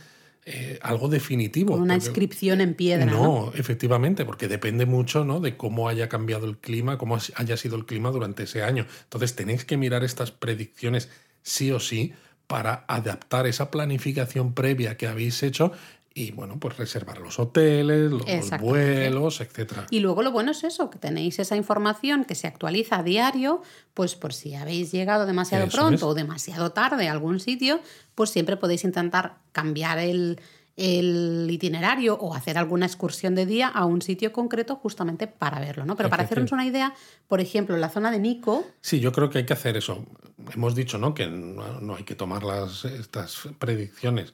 eh, 0.47 0.79
algo 0.81 1.09
definitivo. 1.09 1.75
Una 1.75 1.95
porque- 1.95 2.07
inscripción 2.07 2.63
en 2.63 2.73
piedra, 2.75 3.05
¿no? 3.05 3.23
no, 3.23 3.53
efectivamente, 3.55 4.25
porque 4.25 4.49
depende 4.49 4.87
mucho 4.87 5.25
¿no? 5.25 5.41
de 5.41 5.57
cómo 5.59 5.89
haya 5.91 6.09
cambiado 6.09 6.47
el 6.47 6.57
clima, 6.57 6.97
cómo 6.97 7.19
haya 7.35 7.57
sido 7.59 7.77
el 7.77 7.85
clima 7.85 8.11
durante 8.11 8.45
ese 8.45 8.63
año. 8.63 8.87
Entonces 9.03 9.35
tenéis 9.37 9.67
que 9.67 9.77
mirar 9.77 10.03
estas 10.03 10.31
predicciones 10.31 11.11
sí 11.43 11.73
o 11.73 11.79
sí 11.79 12.15
para 12.47 12.85
adaptar 12.89 13.47
esa 13.47 13.71
planificación 13.71 14.55
previa 14.55 14.97
que 14.97 15.07
habéis 15.09 15.43
hecho 15.43 15.73
y, 16.19 16.31
bueno, 16.31 16.59
pues 16.59 16.79
reservar 16.79 17.19
los 17.19 17.39
hoteles, 17.39 18.11
los 18.11 18.25
vuelos, 18.59 19.43
etcétera. 19.43 19.87
Y 19.91 20.01
luego 20.01 20.23
lo 20.23 20.33
bueno 20.33 20.53
es 20.53 20.65
eso, 20.65 20.89
que 20.89 20.99
tenéis 20.99 21.39
esa 21.39 21.57
información 21.57 22.25
que 22.25 22.35
se 22.35 22.47
actualiza 22.47 23.01
a 23.01 23.03
diario, 23.03 23.61
pues 23.93 24.15
por 24.15 24.33
si 24.33 24.55
habéis 24.55 24.93
llegado 24.93 25.27
demasiado 25.27 25.67
Eso 25.67 25.77
pronto 25.77 25.95
es. 25.95 26.03
o 26.05 26.15
demasiado 26.15 26.73
tarde 26.73 27.09
a 27.09 27.13
algún 27.13 27.39
sitio, 27.39 27.81
pues 28.15 28.31
siempre 28.31 28.57
podéis 28.57 28.85
intentar 28.85 29.41
cambiar 29.53 29.99
el, 29.99 30.41
el 30.77 31.49
itinerario 31.51 32.15
o 32.15 32.35
hacer 32.35 32.57
alguna 32.57 32.87
excursión 32.87 33.35
de 33.35 33.45
día 33.45 33.69
a 33.69 33.85
un 33.85 34.01
sitio 34.01 34.33
concreto 34.33 34.77
justamente 34.77 35.27
para 35.27 35.61
verlo, 35.61 35.85
¿no? 35.85 35.97
Pero 35.97 36.09
para 36.09 36.23
hacernos 36.23 36.51
una 36.51 36.65
idea, 36.65 36.95
por 37.29 37.43
ejemplo, 37.43 37.75
en 37.75 37.83
la 37.83 37.91
zona 37.91 38.11
de 38.11 38.21
Nico, 38.21 38.65
Sí, 38.81 39.01
yo 39.01 39.13
creo 39.13 39.29
que 39.29 39.37
hay 39.37 39.45
que 39.45 39.53
hacer 39.53 39.77
eso. 39.77 40.07
Hemos 40.55 40.75
dicho 40.75 40.97
¿no? 40.97 41.13
que 41.13 41.27
no, 41.27 41.79
no 41.83 41.97
hay 41.97 42.05
que 42.05 42.15
tomar 42.15 42.43
las, 42.43 42.87
estas 42.87 43.51
predicciones 43.59 44.33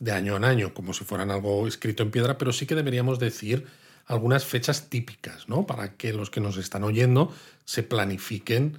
de 0.00 0.12
año 0.12 0.36
en 0.36 0.44
año 0.44 0.74
como 0.74 0.92
si 0.92 1.04
fueran 1.04 1.30
algo 1.30 1.68
escrito 1.68 2.02
en 2.02 2.10
piedra, 2.10 2.36
pero 2.38 2.52
sí 2.52 2.66
que 2.66 2.74
deberíamos 2.74 3.18
decir 3.20 3.66
algunas 4.06 4.44
fechas 4.44 4.88
típicas, 4.88 5.48
¿no? 5.48 5.66
Para 5.66 5.96
que 5.96 6.12
los 6.12 6.30
que 6.30 6.40
nos 6.40 6.56
están 6.56 6.82
oyendo 6.82 7.32
se 7.64 7.84
planifiquen 7.84 8.78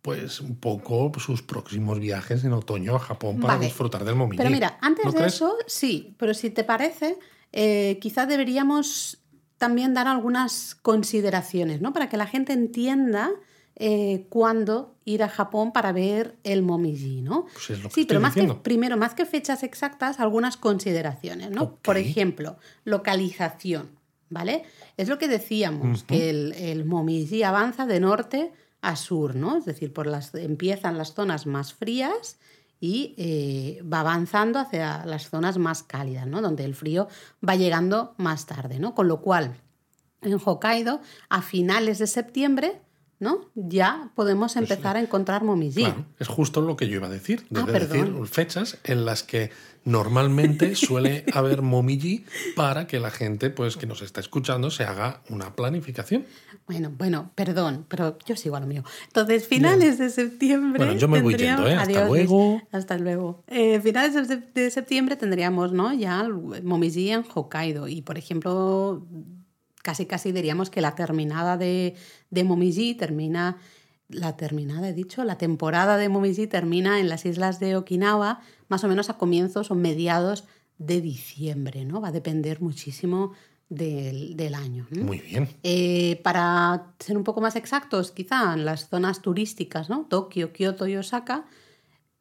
pues 0.00 0.40
un 0.40 0.56
poco 0.56 1.12
sus 1.20 1.42
próximos 1.42 2.00
viajes 2.00 2.42
en 2.42 2.52
otoño 2.52 2.96
a 2.96 2.98
Japón 2.98 3.38
para 3.38 3.54
Vale. 3.54 3.66
disfrutar 3.66 4.04
del 4.04 4.16
Momiji. 4.16 4.38
Pero 4.38 4.50
mira, 4.50 4.78
antes 4.80 5.04
¿No 5.04 5.12
de 5.12 5.18
crees? 5.18 5.34
eso, 5.34 5.54
sí, 5.68 6.16
pero 6.18 6.34
si 6.34 6.50
te 6.50 6.64
parece, 6.64 7.16
eh, 7.52 7.98
quizá 8.00 8.26
deberíamos 8.26 9.18
también 9.58 9.94
dar 9.94 10.08
algunas 10.08 10.74
consideraciones, 10.74 11.80
¿no? 11.80 11.92
Para 11.92 12.08
que 12.08 12.16
la 12.16 12.26
gente 12.26 12.52
entienda 12.52 13.30
eh, 13.76 14.26
cuándo 14.28 14.94
ir 15.04 15.22
a 15.22 15.28
Japón 15.28 15.72
para 15.72 15.92
ver 15.92 16.36
el 16.44 16.62
Momiji, 16.62 17.22
¿no? 17.22 17.46
Pues 17.52 17.70
es 17.70 17.82
lo 17.82 17.88
que 17.88 17.94
sí, 17.94 18.04
pero 18.04 18.20
más 18.20 18.34
que, 18.34 18.46
primero, 18.62 18.96
más 18.96 19.14
que 19.14 19.26
fechas 19.26 19.62
exactas, 19.62 20.20
algunas 20.20 20.56
consideraciones, 20.56 21.50
¿no? 21.50 21.76
Por 21.76 21.96
ejemplo, 21.96 22.56
localización, 22.84 23.90
¿vale? 24.28 24.64
Es 24.96 25.08
lo 25.08 25.18
que 25.18 25.28
decíamos, 25.28 26.04
que 26.04 26.30
el, 26.30 26.52
el 26.52 26.84
Momiji 26.84 27.42
avanza 27.42 27.86
de 27.86 28.00
norte 28.00 28.52
a 28.82 28.96
sur, 28.96 29.34
¿no? 29.34 29.56
Es 29.56 29.64
decir, 29.64 29.92
por 29.92 30.06
las, 30.06 30.34
empiezan 30.34 30.98
las 30.98 31.14
zonas 31.14 31.46
más 31.46 31.72
frías 31.72 32.36
y 32.80 33.14
eh, 33.16 33.80
va 33.82 34.00
avanzando 34.00 34.58
hacia 34.58 35.06
las 35.06 35.30
zonas 35.30 35.56
más 35.56 35.84
cálidas, 35.84 36.26
¿no? 36.26 36.42
Donde 36.42 36.64
el 36.64 36.74
frío 36.74 37.06
va 37.48 37.54
llegando 37.54 38.14
más 38.18 38.44
tarde, 38.46 38.80
¿no? 38.80 38.94
Con 38.96 39.06
lo 39.06 39.20
cual, 39.20 39.54
en 40.20 40.36
Hokkaido, 40.44 41.00
a 41.28 41.42
finales 41.42 41.98
de 41.98 42.08
septiembre, 42.08 42.82
¿no? 43.22 43.46
Ya 43.54 44.10
podemos 44.16 44.56
empezar 44.56 44.96
a 44.96 45.00
encontrar 45.00 45.44
Momiji. 45.44 45.84
Claro, 45.84 46.04
es 46.18 46.26
justo 46.28 46.60
lo 46.60 46.76
que 46.76 46.88
yo 46.88 46.96
iba 46.96 47.06
a 47.06 47.10
decir. 47.10 47.44
Ah, 47.54 47.62
Debe 47.64 47.72
decir 47.80 48.04
perdón. 48.06 48.26
fechas 48.26 48.78
en 48.82 49.04
las 49.04 49.22
que 49.22 49.50
normalmente 49.84 50.74
suele 50.74 51.24
haber 51.32 51.62
momiji 51.62 52.24
para 52.56 52.86
que 52.86 52.98
la 53.00 53.10
gente 53.10 53.50
pues, 53.50 53.76
que 53.76 53.86
nos 53.86 54.02
está 54.02 54.20
escuchando 54.20 54.70
se 54.70 54.84
haga 54.84 55.22
una 55.28 55.54
planificación. 55.54 56.24
Bueno, 56.66 56.92
bueno, 56.96 57.30
perdón, 57.34 57.86
pero 57.88 58.18
yo 58.26 58.34
sigo 58.36 58.56
a 58.56 58.60
lo 58.60 58.66
mío. 58.66 58.82
Entonces, 59.06 59.46
finales 59.46 59.98
de 59.98 60.10
septiembre. 60.10 60.78
Bueno, 60.84 60.98
yo 60.98 61.08
me 61.08 61.20
voy 61.22 61.34
yendo, 61.36 61.66
¿eh? 61.66 61.74
Hasta 61.74 61.82
Adiós, 62.00 62.08
luego. 62.08 62.62
Hasta 62.72 62.98
luego. 62.98 63.42
Eh, 63.48 63.80
finales 63.80 64.14
de, 64.14 64.22
sep- 64.22 64.52
de 64.52 64.70
septiembre 64.70 65.16
tendríamos, 65.16 65.72
¿no? 65.72 65.92
Ya 65.92 66.20
el 66.20 66.62
Momiji 66.62 67.10
en 67.10 67.24
Hokkaido. 67.34 67.88
Y, 67.88 68.02
por 68.02 68.16
ejemplo, 68.18 69.04
casi 69.82 70.06
casi 70.06 70.32
diríamos 70.32 70.70
que 70.70 70.80
la 70.80 70.94
terminada 70.94 71.56
de, 71.56 71.94
de 72.30 72.44
Momiji 72.44 72.94
termina. 72.94 73.58
La 74.08 74.36
terminada, 74.36 74.90
he 74.90 74.92
dicho, 74.92 75.24
la 75.24 75.38
temporada 75.38 75.96
de 75.96 76.10
Momiji 76.10 76.46
termina 76.46 77.00
en 77.00 77.08
las 77.08 77.24
islas 77.24 77.60
de 77.60 77.76
Okinawa, 77.76 78.40
más 78.68 78.84
o 78.84 78.88
menos 78.88 79.08
a 79.08 79.16
comienzos 79.16 79.70
o 79.70 79.74
mediados 79.74 80.44
de 80.76 81.00
diciembre, 81.00 81.86
¿no? 81.86 82.02
Va 82.02 82.08
a 82.08 82.12
depender 82.12 82.60
muchísimo 82.60 83.32
del, 83.68 84.36
del 84.36 84.54
año. 84.54 84.86
¿no? 84.90 85.04
Muy 85.04 85.18
bien. 85.18 85.48
Eh, 85.62 86.20
para 86.22 86.94
ser 86.98 87.16
un 87.16 87.24
poco 87.24 87.40
más 87.40 87.56
exactos, 87.56 88.10
quizá 88.10 88.52
en 88.54 88.64
las 88.64 88.88
zonas 88.88 89.22
turísticas, 89.22 89.88
¿no? 89.88 90.06
Tokio, 90.08 90.52
Kioto 90.52 90.86
y 90.86 90.96
Osaka, 90.96 91.46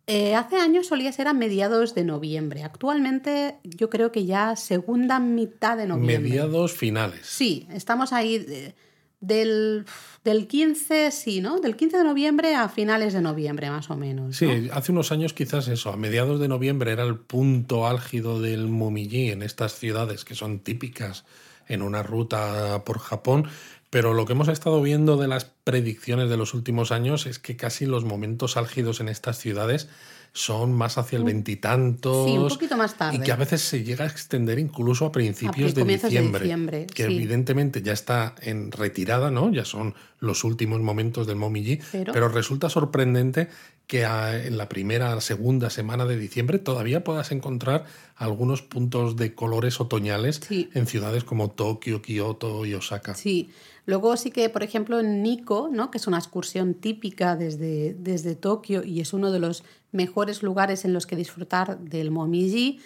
eh, 0.07 0.35
hace 0.35 0.57
años 0.57 0.87
solía 0.87 1.11
ser 1.11 1.27
a 1.27 1.33
mediados 1.33 1.95
de 1.95 2.03
noviembre. 2.03 2.63
Actualmente 2.63 3.57
yo 3.63 3.89
creo 3.89 4.11
que 4.11 4.25
ya 4.25 4.55
segunda 4.55 5.19
mitad 5.19 5.77
de 5.77 5.87
noviembre. 5.87 6.19
Mediados 6.19 6.73
finales. 6.73 7.25
Sí, 7.25 7.67
estamos 7.71 8.11
ahí. 8.13 8.73
del, 9.19 9.85
del 10.23 10.47
15, 10.47 11.11
sí, 11.11 11.41
¿no? 11.41 11.59
Del 11.59 11.75
15 11.75 11.97
de 11.97 12.03
noviembre 12.03 12.55
a 12.55 12.67
finales 12.69 13.13
de 13.13 13.21
noviembre, 13.21 13.69
más 13.69 13.89
o 13.89 13.95
menos. 13.95 14.35
Sí, 14.35 14.69
hace 14.73 14.91
unos 14.91 15.11
años 15.11 15.33
quizás 15.33 15.67
eso, 15.67 15.91
a 15.91 15.97
mediados 15.97 16.39
de 16.39 16.47
noviembre 16.47 16.91
era 16.91 17.03
el 17.03 17.17
punto 17.17 17.87
álgido 17.87 18.41
del 18.41 18.67
momiji 18.67 19.29
en 19.29 19.43
estas 19.43 19.77
ciudades 19.77 20.25
que 20.25 20.33
son 20.33 20.59
típicas 20.59 21.23
en 21.67 21.81
una 21.81 22.03
ruta 22.03 22.83
por 22.83 22.99
Japón, 22.99 23.47
pero 23.91 24.13
lo 24.13 24.25
que 24.25 24.33
hemos 24.33 24.47
estado 24.47 24.81
viendo 24.81 25.17
de 25.17 25.27
las 25.27 25.45
predicciones 25.45 26.29
de 26.29 26.37
los 26.37 26.55
últimos 26.55 26.91
años 26.91 27.27
es 27.27 27.39
que 27.39 27.57
casi 27.57 27.85
los 27.85 28.05
momentos 28.05 28.57
álgidos 28.57 29.01
en 29.01 29.09
estas 29.09 29.37
ciudades 29.37 29.89
son 30.33 30.71
más 30.71 30.97
hacia 30.97 31.17
el 31.17 31.25
veintitantos. 31.25 32.25
Sí, 32.25 32.37
un 32.37 32.47
poquito 32.47 32.77
más 32.77 32.97
tarde. 32.97 33.17
Y 33.17 33.19
que 33.19 33.33
a 33.33 33.35
veces 33.35 33.61
se 33.61 33.83
llega 33.83 34.05
a 34.05 34.07
extender 34.07 34.59
incluso 34.59 35.05
a 35.05 35.11
principios 35.11 35.75
de, 35.75 35.83
diciembre, 35.83 36.87
Que 36.87 37.03
evidentemente 37.03 37.81
ya 37.81 37.91
está 37.91 38.35
en 38.41 38.71
retirada, 38.71 39.29
¿no? 39.29 39.51
Ya 39.51 39.65
son 39.65 39.93
los 40.19 40.45
últimos 40.45 40.79
momentos 40.79 41.27
del 41.27 41.35
Momiji. 41.35 41.79
Pero, 41.91 42.29
resulta 42.29 42.69
sorprendente 42.69 43.49
que 43.87 44.03
en 44.03 44.57
la 44.57 44.69
primera, 44.69 45.19
segunda 45.19 45.69
semana 45.69 46.05
de 46.05 46.15
diciembre 46.15 46.59
todavía 46.59 47.03
puedas 47.03 47.33
encontrar 47.33 47.83
algunos 48.15 48.61
puntos 48.61 49.17
de 49.17 49.35
colores 49.35 49.81
otoñales 49.81 50.39
en 50.49 50.87
ciudades 50.87 51.25
como 51.25 51.51
Tokio, 51.51 52.01
Kioto 52.01 52.65
y 52.65 52.73
Osaka. 52.73 53.15
Sí. 53.15 53.51
Luego 53.85 54.15
sí 54.17 54.31
que, 54.31 54.49
por 54.49 54.63
ejemplo, 54.63 54.99
en 54.99 55.23
Nikko, 55.23 55.69
¿no? 55.71 55.91
que 55.91 55.97
es 55.97 56.07
una 56.07 56.17
excursión 56.17 56.75
típica 56.75 57.35
desde, 57.35 57.95
desde 57.95 58.35
Tokio 58.35 58.83
y 58.83 59.01
es 59.01 59.13
uno 59.13 59.31
de 59.31 59.39
los 59.39 59.63
mejores 59.91 60.43
lugares 60.43 60.85
en 60.85 60.93
los 60.93 61.05
que 61.05 61.15
disfrutar 61.15 61.79
del 61.79 62.11
Momiji, 62.11 62.79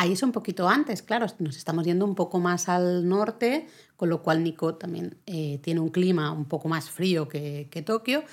ahí 0.00 0.12
es 0.12 0.22
un 0.22 0.32
poquito 0.32 0.68
antes, 0.68 1.02
claro, 1.02 1.26
nos 1.38 1.56
estamos 1.56 1.84
yendo 1.84 2.06
un 2.06 2.14
poco 2.14 2.40
más 2.40 2.70
al 2.70 3.06
norte, 3.06 3.66
con 3.96 4.08
lo 4.08 4.22
cual 4.22 4.42
Nikko 4.42 4.76
también 4.76 5.18
eh, 5.26 5.60
tiene 5.62 5.80
un 5.80 5.90
clima 5.90 6.32
un 6.32 6.46
poco 6.46 6.68
más 6.68 6.88
frío 6.88 7.28
que, 7.28 7.68
que 7.70 7.82
Tokio. 7.82 8.24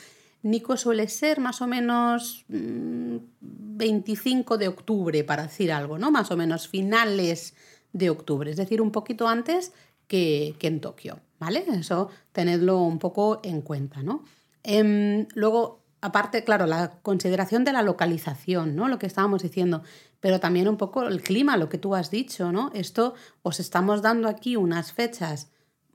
Nikko 0.44 0.78
suele 0.78 1.10
ser 1.10 1.42
más 1.42 1.62
o 1.62 1.68
menos 1.68 2.46
25 2.48 4.56
mm, 4.56 4.58
de 4.58 4.68
octubre, 4.70 5.24
para 5.26 5.44
decir 5.44 5.74
algo, 5.74 5.98
¿no? 5.98 6.10
Más 6.10 6.32
o 6.32 6.38
menos 6.38 6.70
finales 6.70 7.54
de 7.92 8.10
octubre, 8.10 8.50
es 8.50 8.58
decir, 8.58 8.82
un 8.82 8.92
poquito 8.92 9.28
antes 9.28 9.74
que, 10.08 10.56
que 10.60 10.68
en 10.68 10.80
Tokio. 10.80 11.20
¿Vale? 11.40 11.66
Eso 11.68 12.10
tenedlo 12.32 12.82
un 12.82 13.00
poco 13.00 13.40
en 13.44 13.62
cuenta, 13.62 14.04
¿no? 14.04 14.24
Em, 14.64 15.28
luego, 15.34 15.84
aparte, 16.02 16.44
claro, 16.44 16.66
la 16.66 17.00
consideración 17.02 17.64
de 17.64 17.74
la 17.74 17.82
localización, 17.82 18.76
¿no? 18.76 18.88
Lo 18.88 19.00
que 19.00 19.08
estábamos 19.08 19.44
diciendo, 19.44 19.84
pero 20.20 20.40
también 20.40 20.68
un 20.68 20.78
poco 20.78 21.04
el 21.04 21.22
clima, 21.22 21.58
lo 21.58 21.70
que 21.70 21.78
tú 21.78 21.96
has 21.96 22.12
dicho, 22.12 22.52
¿no? 22.52 22.72
Esto 22.74 23.14
os 23.44 23.60
estamos 23.60 24.02
dando 24.02 24.28
aquí 24.28 24.56
unas 24.56 24.92
fechas 24.92 25.50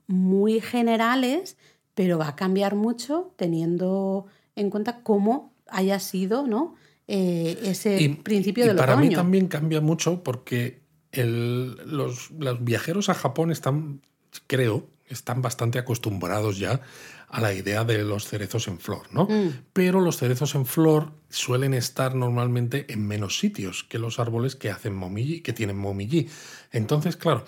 muy 0.07 0.59
generales, 0.59 1.57
pero 1.93 2.17
va 2.17 2.29
a 2.29 2.35
cambiar 2.35 2.75
mucho 2.75 3.33
teniendo 3.35 4.25
en 4.55 4.69
cuenta 4.69 5.01
cómo 5.03 5.53
haya 5.67 5.99
sido, 5.99 6.47
¿no? 6.47 6.75
Eh, 7.07 7.59
ese 7.63 8.17
principio 8.23 8.65
del 8.65 8.77
para 8.77 8.95
mí 8.95 9.09
también 9.09 9.47
cambia 9.47 9.81
mucho 9.81 10.23
porque 10.23 10.81
los, 11.11 12.31
los 12.31 12.63
viajeros 12.63 13.09
a 13.09 13.13
Japón 13.13 13.51
están, 13.51 14.01
creo, 14.47 14.87
están 15.07 15.41
bastante 15.41 15.79
acostumbrados 15.79 16.57
ya 16.57 16.81
a 17.29 17.41
la 17.41 17.53
idea 17.53 17.83
de 17.83 18.03
los 18.03 18.27
cerezos 18.27 18.67
en 18.67 18.79
flor, 18.79 19.03
¿no? 19.11 19.25
Mm. 19.25 19.63
Pero 19.73 20.01
los 20.01 20.17
cerezos 20.17 20.55
en 20.55 20.65
flor 20.65 21.11
suelen 21.29 21.73
estar 21.73 22.15
normalmente 22.15 22.85
en 22.93 23.07
menos 23.07 23.39
sitios 23.39 23.83
que 23.83 23.99
los 23.99 24.19
árboles 24.19 24.55
que 24.55 24.69
hacen 24.69 24.93
momiji, 24.93 25.41
que 25.41 25.53
tienen 25.53 25.77
momiji. 25.77 26.29
Entonces, 26.71 27.15
claro, 27.15 27.43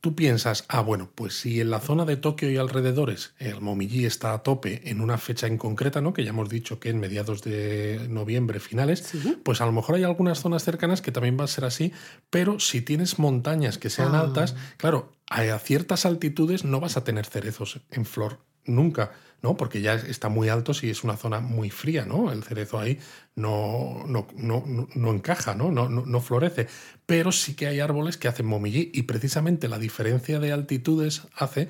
tú 0.00 0.14
piensas, 0.14 0.64
ah, 0.68 0.80
bueno, 0.80 1.10
pues 1.14 1.38
si 1.38 1.60
en 1.60 1.70
la 1.70 1.80
zona 1.80 2.04
de 2.04 2.16
Tokio 2.16 2.50
y 2.50 2.56
alrededores 2.56 3.34
el 3.38 3.60
momiji 3.60 4.06
está 4.06 4.32
a 4.32 4.42
tope 4.42 4.88
en 4.88 5.00
una 5.00 5.18
fecha 5.18 5.46
en 5.46 5.58
concreta, 5.58 6.00
¿no? 6.00 6.12
Que 6.12 6.24
ya 6.24 6.30
hemos 6.30 6.48
dicho 6.48 6.78
que 6.78 6.90
en 6.90 7.00
mediados 7.00 7.42
de 7.42 8.06
noviembre, 8.08 8.60
finales, 8.60 9.12
pues 9.42 9.60
a 9.60 9.66
lo 9.66 9.72
mejor 9.72 9.96
hay 9.96 10.04
algunas 10.04 10.40
zonas 10.40 10.62
cercanas 10.62 11.02
que 11.02 11.12
también 11.12 11.38
va 11.38 11.44
a 11.44 11.48
ser 11.48 11.64
así, 11.64 11.92
pero 12.30 12.60
si 12.60 12.80
tienes 12.80 13.18
montañas 13.18 13.78
que 13.78 13.90
sean 13.90 14.14
ah. 14.14 14.20
altas, 14.20 14.54
claro, 14.76 15.12
a 15.30 15.58
ciertas 15.58 16.06
altitudes 16.06 16.64
no 16.64 16.80
vas 16.80 16.96
a 16.96 17.04
tener 17.04 17.26
cerezos 17.26 17.80
en 17.90 18.04
flor 18.04 18.40
nunca, 18.68 19.12
¿no? 19.42 19.56
Porque 19.56 19.80
ya 19.80 19.94
está 19.94 20.28
muy 20.28 20.48
alto 20.48 20.74
si 20.74 20.90
es 20.90 21.04
una 21.04 21.16
zona 21.16 21.40
muy 21.40 21.70
fría, 21.70 22.04
¿no? 22.04 22.30
El 22.32 22.42
cerezo 22.42 22.78
ahí 22.78 22.98
no, 23.34 24.04
no, 24.06 24.26
no, 24.36 25.10
encaja, 25.12 25.54
¿no? 25.54 25.70
No, 25.70 25.88
¿no? 25.88 26.20
florece. 26.20 26.68
Pero 27.06 27.32
sí 27.32 27.54
que 27.54 27.66
hay 27.66 27.80
árboles 27.80 28.16
que 28.16 28.28
hacen 28.28 28.46
momillí 28.46 28.90
y 28.92 29.02
precisamente 29.02 29.68
la 29.68 29.78
diferencia 29.78 30.38
de 30.38 30.52
altitudes 30.52 31.22
hace 31.34 31.68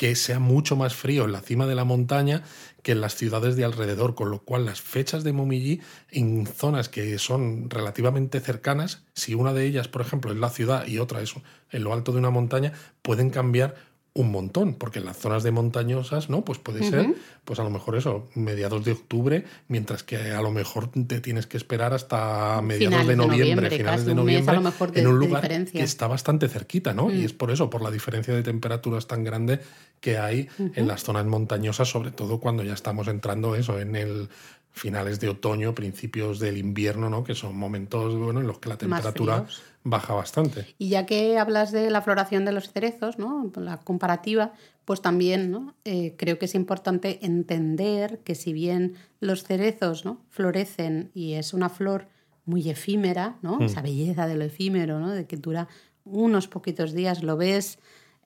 que 0.00 0.16
sea 0.16 0.38
mucho 0.38 0.76
más 0.76 0.94
frío 0.94 1.26
en 1.26 1.32
la 1.32 1.42
cima 1.42 1.66
de 1.66 1.74
la 1.74 1.84
montaña 1.84 2.42
que 2.82 2.92
en 2.92 3.02
las 3.02 3.16
ciudades 3.16 3.54
de 3.56 3.66
alrededor, 3.66 4.14
con 4.14 4.30
lo 4.30 4.38
cual 4.38 4.64
las 4.64 4.80
fechas 4.80 5.24
de 5.24 5.34
Momiji 5.34 5.82
en 6.10 6.46
zonas 6.46 6.88
que 6.88 7.18
son 7.18 7.68
relativamente 7.68 8.40
cercanas, 8.40 9.02
si 9.12 9.34
una 9.34 9.52
de 9.52 9.66
ellas, 9.66 9.88
por 9.88 10.00
ejemplo, 10.00 10.32
es 10.32 10.38
la 10.38 10.48
ciudad 10.48 10.86
y 10.86 11.00
otra 11.00 11.20
es 11.20 11.34
en 11.70 11.84
lo 11.84 11.92
alto 11.92 12.12
de 12.12 12.18
una 12.18 12.30
montaña, 12.30 12.72
pueden 13.02 13.28
cambiar 13.28 13.74
un 14.12 14.32
montón, 14.32 14.74
porque 14.74 14.98
en 14.98 15.04
las 15.04 15.16
zonas 15.18 15.44
de 15.44 15.52
montañosas, 15.52 16.30
¿no? 16.30 16.44
Pues 16.44 16.58
puede 16.58 16.82
ser, 16.82 17.14
pues 17.44 17.60
a 17.60 17.62
lo 17.62 17.70
mejor 17.70 17.96
eso, 17.96 18.28
mediados 18.34 18.84
de 18.84 18.92
octubre, 18.92 19.44
mientras 19.68 20.02
que 20.02 20.16
a 20.16 20.42
lo 20.42 20.50
mejor 20.50 20.90
te 20.90 21.20
tienes 21.20 21.46
que 21.46 21.56
esperar 21.56 21.94
hasta 21.94 22.60
mediados 22.60 23.06
de 23.06 23.16
noviembre, 23.16 23.70
finales 23.70 24.04
de 24.04 24.14
noviembre, 24.14 24.56
en 24.94 25.06
un 25.06 25.18
lugar 25.18 25.64
que 25.66 25.82
está 25.82 26.08
bastante 26.08 26.48
cerquita, 26.48 26.92
¿no? 26.92 27.12
Y 27.12 27.18
mm. 27.18 27.24
es 27.24 27.32
por 27.32 27.52
eso, 27.52 27.70
por 27.70 27.82
la 27.82 27.90
diferencia 27.90 28.34
de 28.34 28.42
temperaturas 28.42 29.06
tan 29.06 29.22
grande 29.22 29.60
que 30.00 30.18
hay 30.18 30.48
en 30.58 30.88
las 30.88 31.04
zonas 31.04 31.26
montañosas, 31.26 31.88
sobre 31.88 32.10
todo 32.10 32.40
cuando 32.40 32.64
ya 32.64 32.74
estamos 32.74 33.06
entrando 33.06 33.54
eso 33.54 33.78
en 33.78 33.94
el 33.94 34.28
finales 34.72 35.20
de 35.20 35.28
otoño, 35.28 35.74
principios 35.74 36.38
del 36.38 36.56
invierno, 36.56 37.10
¿no? 37.10 37.24
que 37.24 37.34
son 37.34 37.56
momentos 37.56 38.14
bueno, 38.14 38.40
en 38.40 38.46
los 38.46 38.58
que 38.58 38.68
la 38.68 38.78
temperatura 38.78 39.46
baja 39.82 40.14
bastante. 40.14 40.66
Y 40.78 40.90
ya 40.90 41.06
que 41.06 41.38
hablas 41.38 41.72
de 41.72 41.90
la 41.90 42.02
floración 42.02 42.44
de 42.44 42.52
los 42.52 42.70
cerezos, 42.70 43.18
¿no? 43.18 43.50
la 43.56 43.78
comparativa, 43.78 44.52
pues 44.84 45.00
también 45.00 45.50
¿no? 45.50 45.74
Eh, 45.84 46.14
creo 46.16 46.38
que 46.38 46.46
es 46.46 46.54
importante 46.54 47.24
entender 47.24 48.20
que 48.24 48.34
si 48.34 48.52
bien 48.52 48.94
los 49.20 49.44
cerezos 49.44 50.04
¿no? 50.04 50.20
florecen 50.28 51.10
y 51.14 51.34
es 51.34 51.54
una 51.54 51.68
flor 51.68 52.08
muy 52.44 52.68
efímera, 52.68 53.36
¿no? 53.42 53.58
Mm. 53.58 53.62
esa 53.62 53.82
belleza 53.82 54.26
de 54.26 54.36
lo 54.36 54.44
efímero, 54.44 54.98
¿no? 54.98 55.10
de 55.10 55.26
que 55.26 55.36
dura 55.36 55.68
unos 56.04 56.48
poquitos 56.48 56.92
días, 56.92 57.22
lo 57.22 57.36
ves 57.36 57.78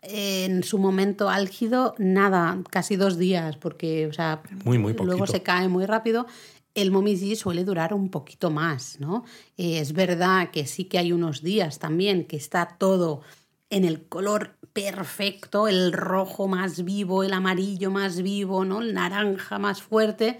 en 0.06 0.62
su 0.62 0.78
momento 0.78 1.30
álgido, 1.30 1.94
nada, 1.98 2.58
casi 2.70 2.96
dos 2.96 3.16
días, 3.16 3.56
porque 3.56 4.06
o 4.06 4.12
sea, 4.12 4.42
luego 4.64 5.26
se 5.26 5.42
cae 5.42 5.68
muy 5.68 5.86
rápido. 5.86 6.26
El 6.74 6.90
momiji 6.90 7.36
suele 7.36 7.64
durar 7.64 7.94
un 7.94 8.10
poquito 8.10 8.50
más, 8.50 8.98
¿no? 8.98 9.24
Eh, 9.56 9.78
es 9.78 9.92
verdad 9.92 10.50
que 10.50 10.66
sí 10.66 10.84
que 10.86 10.98
hay 10.98 11.12
unos 11.12 11.42
días 11.42 11.78
también 11.78 12.24
que 12.24 12.36
está 12.36 12.76
todo 12.78 13.22
en 13.70 13.84
el 13.84 14.08
color 14.08 14.56
perfecto, 14.72 15.68
el 15.68 15.92
rojo 15.92 16.48
más 16.48 16.84
vivo, 16.84 17.22
el 17.22 17.32
amarillo 17.32 17.90
más 17.90 18.22
vivo, 18.22 18.64
¿no? 18.64 18.82
El 18.82 18.92
naranja 18.94 19.58
más 19.58 19.82
fuerte, 19.82 20.38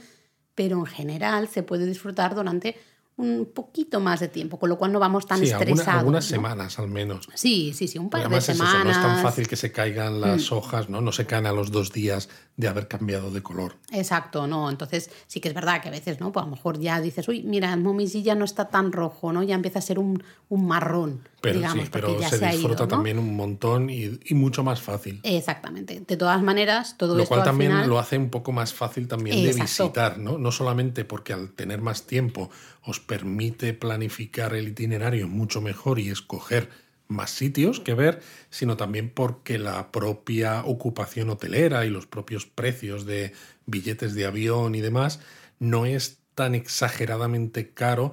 pero 0.55 0.79
en 0.79 0.87
general 0.87 1.49
se 1.49 1.63
puede 1.63 1.87
disfrutar 1.87 2.35
durante 2.35 2.77
un 3.17 3.49
poquito 3.55 4.01
más 4.01 4.19
de 4.19 4.29
tiempo, 4.29 4.59
con 4.59 4.69
lo 4.69 4.77
cual 4.77 4.93
no 4.93 4.99
vamos 4.99 5.27
tan 5.27 5.41
estresados. 5.41 5.87
Algunas, 5.87 6.25
semanas 6.25 6.79
al 6.81 6.89
menos. 6.89 7.29
Sí, 7.35 7.73
sí, 7.73 7.87
sí, 7.87 7.99
un 7.99 8.11
par 8.11 8.29
de 8.29 8.41
semanas. 8.41 8.85
no 8.85 8.91
es 8.91 9.01
tan 9.01 9.23
fácil 9.23 9.47
que 9.47 9.55
se 9.57 9.71
caigan 9.71 10.21
las 10.21 10.51
mm. 10.51 10.55
hojas, 10.55 10.89
¿no? 10.89 11.01
No 11.01 11.13
se 11.13 11.25
caen 11.25 11.47
a 11.47 11.53
los 11.53 11.71
dos 11.71 11.93
días 11.93 12.29
de 12.57 12.69
haber 12.69 12.89
cambiado 12.89 13.31
de 13.31 13.43
color. 13.43 13.77
Exacto, 13.93 14.47
no. 14.47 14.69
Entonces 14.69 15.11
sí 15.29 15.41
que 15.41 15.49
es 15.49 15.55
verdad 15.55 15.81
que 15.81 15.89
a 15.89 15.91
veces, 15.93 16.19
¿no? 16.21 16.33
Pues 16.33 16.43
a 16.43 16.47
lo 16.47 16.57
mejor 16.57 16.81
ya 16.81 17.01
dices, 17.01 17.29
uy, 17.29 17.43
mira, 17.43 17.73
el 17.73 17.81
momiji 17.81 18.23
ya 18.23 18.35
no 18.35 18.45
está 18.45 18.69
tan 18.69 18.91
rojo, 18.91 19.33
¿no? 19.33 19.43
Ya 19.43 19.55
empieza 19.55 19.79
a 19.79 19.83
ser 19.83 19.99
un, 19.99 20.23
un 20.49 20.67
marrón. 20.67 21.29
Pero 21.41 21.59
digamos, 21.59 21.85
sí, 21.85 21.91
pero 21.93 22.23
se, 22.23 22.39
disfruta 22.49 22.89
también 22.89 23.19
un 23.19 23.37
montón 23.37 23.91
y, 23.91 24.19
y, 24.25 24.35
mucho 24.35 24.65
más 24.65 24.81
fácil. 24.81 25.21
Exactamente. 25.25 26.01
De 26.01 26.17
todas 26.17 26.43
maneras, 26.43 26.97
todo 26.97 27.15
lo 27.15 27.27
cual 27.27 27.45
también 27.45 27.87
lo 27.87 27.99
hace 27.99 28.17
un 28.17 28.31
poco 28.31 28.51
más 28.51 28.73
fácil 28.73 29.09
también 29.09 29.45
de 29.45 29.53
visitar, 29.53 30.19
¿no? 30.19 30.39
No 30.39 30.51
solamente 30.51 31.05
porque 31.05 31.35
al 31.35 31.51
tener 31.51 31.83
más 31.83 32.07
tiempo 32.07 32.51
os 32.87 32.99
permite 33.07 33.73
planificar 33.75 34.55
el 34.55 34.69
itinerario 34.69 35.29
mucho 35.29 35.61
mejor 35.61 35.99
y 35.99 36.11
escoger 36.11 36.69
más 37.09 37.31
sitios 37.31 37.81
que 37.81 37.95
ver, 37.95 38.21
sino 38.51 38.77
también 38.77 39.11
porque 39.11 39.59
la 39.59 39.93
propia 39.93 40.65
ocupación 40.65 41.31
hotelera 41.31 41.85
y 41.85 41.91
los 41.91 42.07
propios 42.07 42.47
precios 42.47 43.05
de 43.05 43.33
billetes 43.67 44.15
de 44.15 44.27
avión 44.27 44.75
y 44.75 44.81
demás 44.81 45.21
no 45.59 45.87
es 45.87 46.19
tan 46.35 46.55
exageradamente 46.55 47.71
caro 47.71 48.13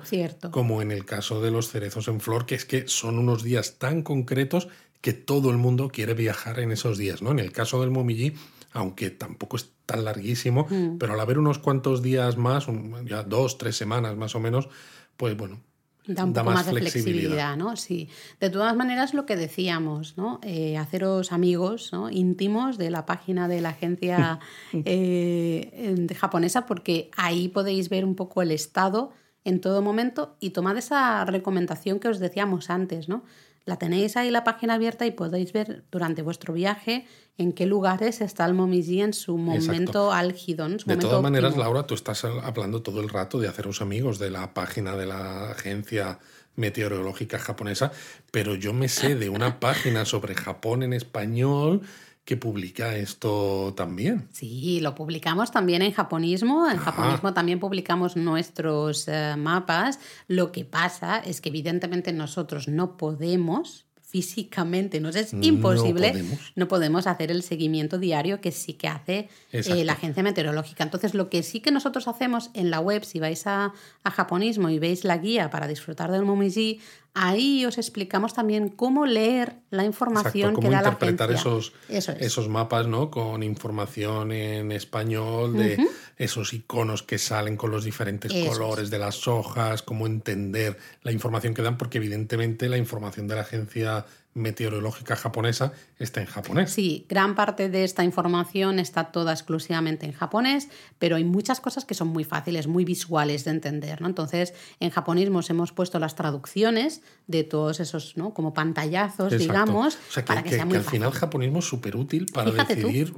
como 0.51 0.81
en 0.81 0.91
el 0.91 1.05
caso 1.05 1.41
de 1.41 1.51
los 1.51 1.69
cerezos 1.69 2.07
en 2.07 2.21
flor, 2.21 2.45
que 2.45 2.55
es 2.55 2.65
que 2.65 2.87
son 2.87 3.17
unos 3.17 3.43
días 3.43 3.79
tan 3.79 4.03
concretos 4.03 4.67
que 5.01 5.13
todo 5.13 5.49
el 5.49 5.57
mundo 5.57 5.89
quiere 5.89 6.13
viajar 6.13 6.59
en 6.59 6.71
esos 6.71 6.97
días, 6.97 7.23
¿no? 7.23 7.31
En 7.31 7.39
el 7.39 7.51
caso 7.51 7.81
del 7.81 7.89
Momiji, 7.89 8.33
aunque 8.73 9.09
tampoco 9.09 9.57
es 9.57 9.71
tan 9.85 10.05
larguísimo, 10.05 10.67
mm. 10.69 10.97
pero 10.97 11.13
al 11.13 11.19
haber 11.19 11.37
unos 11.37 11.59
cuantos 11.59 12.01
días 12.01 12.37
más, 12.37 12.67
ya 13.05 13.23
dos, 13.23 13.57
tres 13.57 13.75
semanas 13.75 14.15
más 14.15 14.35
o 14.35 14.39
menos, 14.39 14.69
pues 15.17 15.35
bueno, 15.35 15.61
da 16.07 16.25
un 16.25 16.33
Da 16.33 16.41
poco 16.41 16.53
más 16.53 16.65
más, 16.65 16.65
de 16.65 16.71
flexibilidad. 16.79 17.13
flexibilidad, 17.13 17.57
¿no? 17.57 17.75
Sí. 17.75 18.09
De 18.39 18.49
todas 18.49 18.75
maneras, 18.75 19.13
lo 19.13 19.25
que 19.25 19.35
decíamos, 19.35 20.17
¿no? 20.17 20.39
Eh, 20.43 20.77
haceros 20.77 21.31
amigos 21.31 21.91
¿no? 21.91 22.09
íntimos 22.09 22.77
de 22.77 22.89
la 22.89 23.05
página 23.05 23.47
de 23.47 23.61
la 23.61 23.69
agencia 23.69 24.39
eh, 24.73 26.07
japonesa, 26.17 26.65
porque 26.65 27.11
ahí 27.17 27.49
podéis 27.49 27.89
ver 27.89 28.05
un 28.05 28.15
poco 28.15 28.41
el 28.41 28.51
estado 28.51 29.11
en 29.43 29.59
todo 29.59 29.81
momento 29.81 30.37
y 30.39 30.51
tomad 30.51 30.77
esa 30.77 31.25
recomendación 31.25 31.99
que 31.99 32.07
os 32.07 32.19
decíamos 32.19 32.69
antes, 32.69 33.09
¿no? 33.09 33.23
La 33.65 33.77
tenéis 33.77 34.17
ahí 34.17 34.31
la 34.31 34.43
página 34.43 34.73
abierta 34.73 35.05
y 35.05 35.11
podéis 35.11 35.53
ver 35.53 35.83
durante 35.91 36.23
vuestro 36.23 36.53
viaje 36.53 37.05
en 37.37 37.53
qué 37.53 37.65
lugares 37.65 38.21
está 38.21 38.45
el 38.45 38.53
Momiji 38.53 39.01
en 39.01 39.13
su 39.13 39.37
momento 39.37 39.81
Exacto. 39.81 40.11
álgido, 40.13 40.65
en 40.65 40.79
su 40.79 40.87
De 40.87 40.95
momento 40.95 41.07
todas 41.09 41.23
maneras. 41.23 41.57
Laura, 41.57 41.85
tú 41.85 41.93
estás 41.93 42.25
hablando 42.25 42.81
todo 42.81 43.01
el 43.01 43.09
rato 43.09 43.39
de 43.39 43.47
haceros 43.47 43.81
amigos 43.81 44.17
de 44.17 44.31
la 44.31 44.53
página 44.53 44.95
de 44.95 45.05
la 45.05 45.51
agencia 45.51 46.19
meteorológica 46.55 47.39
japonesa, 47.39 47.91
pero 48.31 48.55
yo 48.55 48.73
me 48.73 48.89
sé 48.89 49.15
de 49.15 49.29
una 49.29 49.59
página 49.59 50.05
sobre 50.05 50.35
Japón 50.35 50.83
en 50.83 50.93
español 50.93 51.81
que 52.25 52.37
publica 52.37 52.95
esto 52.95 53.73
también. 53.75 54.27
Sí, 54.31 54.79
lo 54.81 54.93
publicamos 54.95 55.51
también 55.51 55.81
en 55.81 55.91
japonismo. 55.91 56.69
En 56.69 56.77
Ah. 56.77 56.81
japonismo 56.81 57.33
también 57.33 57.59
publicamos 57.59 58.15
nuestros 58.15 59.07
eh, 59.07 59.35
mapas. 59.37 59.99
Lo 60.27 60.51
que 60.51 60.63
pasa 60.63 61.17
es 61.19 61.41
que 61.41 61.49
evidentemente 61.49 62.13
nosotros 62.13 62.67
no 62.67 62.95
podemos 62.97 63.85
físicamente, 64.01 64.99
nos 64.99 65.15
es 65.15 65.33
No 65.33 65.41
imposible, 65.41 66.09
podemos. 66.09 66.39
no 66.57 66.67
podemos 66.67 67.07
hacer 67.07 67.31
el 67.31 67.43
seguimiento 67.43 67.97
diario 67.97 68.41
que 68.41 68.51
sí 68.51 68.73
que 68.73 68.89
hace 68.89 69.29
eh, 69.53 69.85
la 69.85 69.93
agencia 69.93 70.21
meteorológica. 70.21 70.83
Entonces, 70.83 71.13
lo 71.13 71.29
que 71.29 71.43
sí 71.43 71.61
que 71.61 71.71
nosotros 71.71 72.09
hacemos 72.09 72.49
en 72.53 72.69
la 72.71 72.81
web, 72.81 73.05
si 73.05 73.19
vais 73.21 73.47
a, 73.47 73.71
a 74.03 74.11
japonismo 74.11 74.69
y 74.69 74.79
veis 74.79 75.05
la 75.05 75.17
guía 75.17 75.49
para 75.49 75.65
disfrutar 75.65 76.11
del 76.11 76.23
Momiji, 76.25 76.81
ahí 77.13 77.65
os 77.65 77.77
explicamos 77.77 78.33
también 78.33 78.69
cómo 78.69 79.05
leer 79.05 79.57
la 79.69 79.83
información 79.83 80.51
Exacto, 80.51 80.61
que 80.61 80.67
cómo 80.67 80.71
da 80.71 80.81
la 80.81 80.89
interpretar 80.89 81.29
agencia. 81.29 81.51
esos, 81.51 81.73
Eso 81.89 82.11
es. 82.13 82.21
esos 82.21 82.47
mapas, 82.47 82.87
¿no? 82.87 83.11
Con 83.11 83.43
información 83.43 84.31
en 84.31 84.71
español, 84.71 85.57
de 85.57 85.77
esos 86.17 86.53
iconos 86.53 87.03
que 87.03 87.17
salen 87.17 87.57
con 87.57 87.71
los 87.71 87.83
diferentes 87.83 88.33
Eso 88.33 88.51
colores 88.51 88.89
de 88.89 88.99
las 88.99 89.27
hojas, 89.27 89.81
cómo 89.81 90.07
entender 90.07 90.77
la 91.03 91.11
información 91.11 91.53
que 91.53 91.61
dan, 91.61 91.77
porque 91.77 91.97
evidentemente 91.97 92.69
la 92.69 92.77
información 92.77 93.27
de 93.27 93.35
la 93.35 93.41
agencia 93.41 94.05
meteorológica 94.33 95.15
japonesa 95.15 95.73
está 95.99 96.21
en 96.21 96.27
japonés. 96.27 96.71
Sí, 96.71 97.05
gran 97.09 97.35
parte 97.35 97.69
de 97.69 97.83
esta 97.83 98.03
información 98.03 98.79
está 98.79 99.11
toda 99.11 99.33
exclusivamente 99.33 100.05
en 100.05 100.13
japonés, 100.13 100.69
pero 100.99 101.17
hay 101.17 101.23
muchas 101.25 101.59
cosas 101.59 101.83
que 101.85 101.93
son 101.93 102.07
muy 102.07 102.23
fáciles, 102.23 102.67
muy 102.67 102.85
visuales 102.85 103.43
de 103.43 103.51
entender, 103.51 104.01
¿no? 104.01 104.07
Entonces, 104.07 104.53
en 104.79 104.89
japonismos 104.89 105.49
hemos 105.49 105.73
puesto 105.73 105.99
las 105.99 106.15
traducciones 106.15 107.01
de 107.27 107.43
todos 107.43 107.79
esos, 107.81 108.15
¿no? 108.15 108.33
Como 108.33 108.53
pantallazos, 108.53 109.33
Exacto. 109.33 109.37
digamos, 109.53 109.95
o 109.95 110.11
sea, 110.11 110.23
que, 110.23 110.27
para 110.27 110.43
que, 110.43 110.49
que- 110.49 110.55
sea 110.55 110.63
que 110.63 110.69
muy 110.69 110.77
al 110.77 110.83
final 110.83 111.11
japonismo 111.11 111.59
es 111.59 111.65
súper 111.65 111.95
útil 111.97 112.27
para 112.33 112.51
Fíjate 112.51 112.75
decidir 112.75 113.13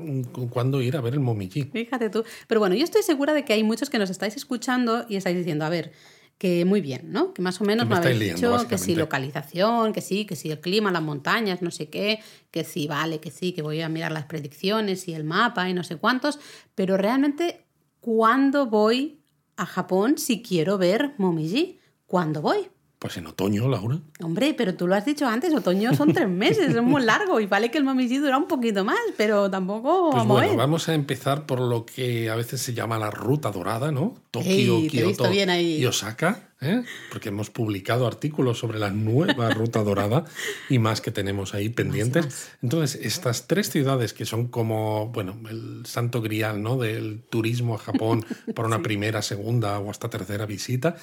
cuándo 0.50 0.82
ir 0.82 0.98
a 0.98 1.02
ver 1.02 1.14
el 1.14 1.20
momiji. 1.20 1.64
Fíjate 1.66 2.10
tú. 2.10 2.24
Pero 2.48 2.60
bueno, 2.60 2.76
yo 2.76 2.84
estoy 2.84 3.04
segura 3.04 3.34
de 3.34 3.46
que 3.46 3.54
hay 3.54 3.64
muchos 3.64 3.90
que 3.90 4.00
nos 4.00 4.10
estáis 4.10 4.36
escuchando 4.36 5.06
y 5.08 5.16
estáis 5.18 5.38
diciendo, 5.38 5.64
a 5.66 5.70
ver, 5.70 5.92
que 6.38 6.66
muy 6.66 6.82
bien, 6.82 7.12
¿no? 7.12 7.34
Que 7.34 7.42
más 7.42 7.62
o 7.62 7.64
menos 7.64 7.88
me 7.88 7.96
habéis 7.96 8.20
liando, 8.20 8.52
dicho 8.52 8.68
que 8.68 8.78
sí, 8.78 8.96
básicamente. 8.96 9.00
localización, 9.00 9.94
que 9.94 10.02
sí, 10.02 10.26
que 10.26 10.36
sí, 10.36 10.52
el 10.52 10.60
clima, 10.60 10.92
las 10.92 11.02
montañas, 11.02 11.62
no 11.62 11.72
sé 11.72 11.90
qué, 11.90 12.20
que 12.52 12.64
sí, 12.64 12.88
vale, 12.88 13.20
que 13.20 13.32
sí, 13.32 13.54
que 13.54 13.62
voy 13.62 13.82
a 13.82 13.90
mirar 13.90 14.12
las 14.12 14.26
predicciones 14.26 15.08
y 15.08 15.14
el 15.14 15.24
mapa 15.24 15.70
y 15.70 15.74
no 15.74 15.84
sé 15.84 15.96
cuántos, 15.96 16.40
pero 16.76 16.98
realmente, 16.98 17.66
¿cuándo 18.02 18.66
voy 18.66 19.22
a 19.56 19.66
Japón 19.66 20.18
si 20.18 20.42
quiero 20.42 20.78
ver 20.78 21.14
Momiji? 21.18 21.80
¿Cuándo 22.08 22.42
voy? 22.42 22.68
Pues 23.04 23.18
en 23.18 23.28
otoño, 23.28 23.68
Laura. 23.68 24.00
Hombre, 24.22 24.54
pero 24.54 24.76
tú 24.76 24.88
lo 24.88 24.96
has 24.96 25.04
dicho 25.04 25.28
antes, 25.28 25.54
otoño 25.54 25.94
son 25.94 26.14
tres 26.14 26.30
meses, 26.30 26.74
es 26.74 26.82
muy 26.82 27.04
largo 27.04 27.42
y 27.42 27.48
vale 27.48 27.70
que 27.70 27.78
el 27.78 27.84
Momiji 27.84 28.20
dura 28.20 28.38
un 28.38 28.48
poquito 28.48 28.86
más, 28.86 28.98
pero 29.18 29.52
tampoco 29.52 30.12
Pues 30.12 30.24
vamos 30.24 30.38
bueno, 30.38 30.56
vamos 30.56 30.88
a 30.88 30.94
empezar 30.94 31.46
por 31.46 31.60
lo 31.60 31.86
que 31.86 32.30
a 32.30 32.36
veces 32.36 32.62
se 32.62 32.74
llama 32.74 32.98
la 32.98 33.12
ruta 33.12 33.52
dorada, 33.52 33.92
¿no? 33.92 34.16
Tokio, 34.32 34.88
Kioto 34.88 35.30
y 35.34 35.86
Osaka, 35.86 36.53
¿eh? 36.66 36.84
porque 37.12 37.30
hemos 37.30 37.50
publicado 37.50 38.08
artículos 38.08 38.60
sobre 38.60 38.80
la 38.80 38.90
nueva 38.90 39.50
ruta 39.52 39.84
dorada 39.84 40.26
y 40.70 40.80
más 40.80 41.02
que 41.02 41.12
tenemos 41.12 41.54
ahí 41.54 41.70
pendientes. 41.70 42.26
más. 42.26 42.52
Entonces, 42.62 43.00
estas 43.04 43.48
tres 43.48 43.70
ciudades 43.70 44.14
que 44.14 44.26
son 44.26 44.48
como, 44.48 45.10
bueno, 45.10 45.40
el 45.50 45.86
santo 45.86 46.22
grial, 46.22 46.62
¿no? 46.62 46.78
Del 46.78 47.24
turismo 47.30 47.76
a 47.76 47.78
Japón 47.78 48.26
para 48.56 48.68
una 48.68 48.82
primera, 48.82 49.22
segunda 49.22 49.80
o 49.80 49.90
hasta 49.90 50.10
tercera 50.10 50.46
visita, 50.46 50.96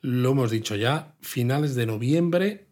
lo 0.00 0.30
hemos 0.30 0.50
dicho 0.50 0.76
ya, 0.76 1.14
finales 1.20 1.74
de 1.74 1.86
noviembre, 1.86 2.66